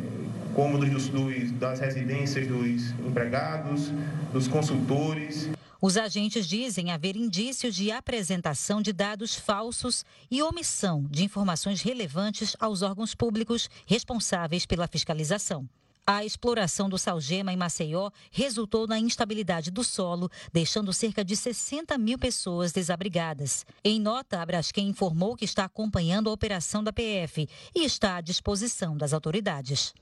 cômodos 0.55 0.89
dos, 0.91 1.09
dos, 1.09 1.53
das 1.53 1.81
residências 1.81 2.47
dos 2.47 2.91
empregados, 3.07 3.93
dos 4.33 4.49
consultores. 4.49 5.49
Os 5.87 5.97
agentes 5.97 6.49
dizem 6.49 6.91
haver 6.91 7.15
indícios 7.15 7.77
de 7.77 7.93
apresentação 7.93 8.83
de 8.83 8.93
dados 8.93 9.37
falsos 9.37 10.05
e 10.29 10.43
omissão 10.43 11.07
de 11.09 11.23
informações 11.23 11.81
relevantes 11.81 12.57
aos 12.59 12.83
órgãos 12.83 13.15
públicos 13.15 13.71
responsáveis 13.87 14.67
pela 14.67 14.89
fiscalização. 14.89 15.65
A 16.05 16.25
exploração 16.25 16.89
do 16.89 16.99
salgema 16.99 17.53
em 17.53 17.57
Maceió 17.57 18.11
resultou 18.33 18.89
na 18.89 18.99
instabilidade 18.99 19.71
do 19.71 19.85
solo, 19.85 20.29
deixando 20.53 20.93
cerca 20.93 21.25
de 21.25 21.37
60 21.37 21.97
mil 21.99 22.19
pessoas 22.19 22.73
desabrigadas. 22.73 23.65
Em 23.85 24.01
nota, 24.01 24.43
a 24.43 24.47
Braskem 24.47 24.89
informou 24.89 25.37
que 25.37 25.45
está 25.45 25.67
acompanhando 25.67 26.29
a 26.29 26.33
operação 26.33 26.83
da 26.83 26.93
PF 26.93 27.49
e 27.73 27.85
está 27.85 28.17
à 28.17 28.21
disposição 28.21 28.97
das 28.97 29.13
autoridades. 29.13 29.95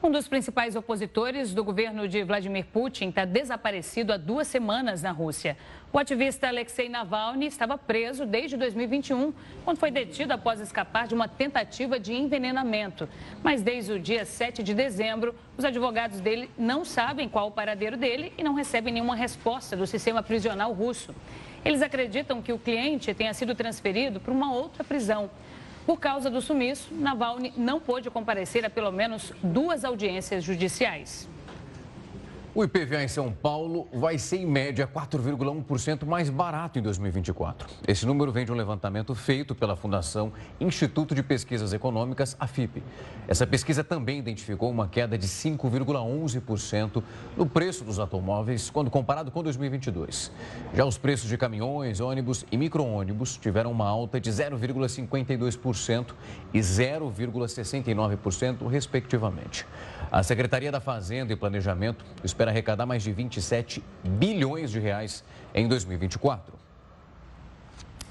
Um 0.00 0.12
dos 0.12 0.28
principais 0.28 0.76
opositores 0.76 1.52
do 1.52 1.64
governo 1.64 2.06
de 2.06 2.22
Vladimir 2.22 2.66
Putin 2.66 3.08
está 3.08 3.24
desaparecido 3.24 4.12
há 4.12 4.16
duas 4.16 4.46
semanas 4.46 5.02
na 5.02 5.10
Rússia. 5.10 5.56
O 5.92 5.98
ativista 5.98 6.46
Alexei 6.46 6.88
Navalny 6.88 7.46
estava 7.46 7.76
preso 7.76 8.24
desde 8.24 8.56
2021, 8.56 9.34
quando 9.64 9.76
foi 9.76 9.90
detido 9.90 10.32
após 10.32 10.60
escapar 10.60 11.08
de 11.08 11.14
uma 11.14 11.26
tentativa 11.26 11.98
de 11.98 12.14
envenenamento. 12.14 13.08
Mas 13.42 13.60
desde 13.60 13.92
o 13.94 13.98
dia 13.98 14.24
7 14.24 14.62
de 14.62 14.72
dezembro, 14.72 15.34
os 15.56 15.64
advogados 15.64 16.20
dele 16.20 16.48
não 16.56 16.84
sabem 16.84 17.28
qual 17.28 17.48
o 17.48 17.52
paradeiro 17.52 17.96
dele 17.96 18.32
e 18.38 18.44
não 18.44 18.54
recebem 18.54 18.94
nenhuma 18.94 19.16
resposta 19.16 19.76
do 19.76 19.84
sistema 19.84 20.22
prisional 20.22 20.72
russo. 20.72 21.12
Eles 21.64 21.82
acreditam 21.82 22.40
que 22.40 22.52
o 22.52 22.58
cliente 22.58 23.12
tenha 23.12 23.34
sido 23.34 23.52
transferido 23.52 24.20
para 24.20 24.32
uma 24.32 24.54
outra 24.54 24.84
prisão. 24.84 25.28
Por 25.88 25.98
causa 25.98 26.28
do 26.28 26.42
sumiço, 26.42 26.92
Navalny 26.92 27.50
não 27.56 27.80
pôde 27.80 28.10
comparecer 28.10 28.62
a 28.62 28.68
pelo 28.68 28.92
menos 28.92 29.32
duas 29.42 29.86
audiências 29.86 30.44
judiciais. 30.44 31.26
O 32.58 32.64
IPVA 32.64 33.04
em 33.04 33.06
São 33.06 33.30
Paulo 33.30 33.86
vai 33.92 34.18
ser, 34.18 34.38
em 34.38 34.44
média, 34.44 34.84
4,1% 34.84 36.04
mais 36.04 36.28
barato 36.28 36.76
em 36.76 36.82
2024. 36.82 37.68
Esse 37.86 38.04
número 38.04 38.32
vem 38.32 38.44
de 38.44 38.50
um 38.50 38.56
levantamento 38.56 39.14
feito 39.14 39.54
pela 39.54 39.76
Fundação 39.76 40.32
Instituto 40.60 41.14
de 41.14 41.22
Pesquisas 41.22 41.72
Econômicas, 41.72 42.36
a 42.40 42.48
FIP. 42.48 42.82
Essa 43.28 43.46
pesquisa 43.46 43.84
também 43.84 44.18
identificou 44.18 44.72
uma 44.72 44.88
queda 44.88 45.16
de 45.16 45.28
5,11% 45.28 47.00
no 47.36 47.46
preço 47.46 47.84
dos 47.84 48.00
automóveis 48.00 48.70
quando 48.70 48.90
comparado 48.90 49.30
com 49.30 49.40
2022. 49.40 50.32
Já 50.74 50.84
os 50.84 50.98
preços 50.98 51.28
de 51.28 51.38
caminhões, 51.38 52.00
ônibus 52.00 52.44
e 52.50 52.56
micro-ônibus 52.56 53.36
tiveram 53.36 53.70
uma 53.70 53.86
alta 53.86 54.20
de 54.20 54.32
0,52% 54.32 56.06
e 56.52 56.58
0,69%, 56.58 58.66
respectivamente. 58.66 59.64
A 60.10 60.22
Secretaria 60.22 60.72
da 60.72 60.80
Fazenda 60.80 61.32
e 61.32 61.36
Planejamento 61.36 62.04
espera 62.24 62.50
arrecadar 62.50 62.86
mais 62.86 63.02
de 63.02 63.12
27 63.12 63.84
bilhões 64.02 64.70
de 64.70 64.80
reais 64.80 65.22
em 65.54 65.68
2024. 65.68 66.54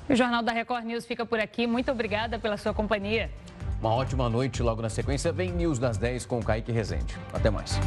O 0.10 0.16
Jornal 0.16 0.42
da 0.42 0.52
Record 0.52 0.86
News 0.86 1.06
fica 1.06 1.26
por 1.26 1.40
aqui. 1.40 1.68
Muito 1.68 1.92
obrigada 1.92 2.40
pela 2.40 2.56
sua 2.56 2.74
companhia. 2.74 3.30
Uma 3.80 3.94
ótima 3.94 4.30
noite. 4.30 4.64
Logo 4.64 4.82
na 4.82 4.90
sequência, 4.90 5.32
vem 5.32 5.52
News 5.52 5.80
das 5.80 5.98
10 5.98 6.26
com 6.26 6.40
o 6.40 6.44
Kaique 6.44 6.72
Rezende. 6.72 7.18
Até 7.34 7.50
mais. 7.50 7.78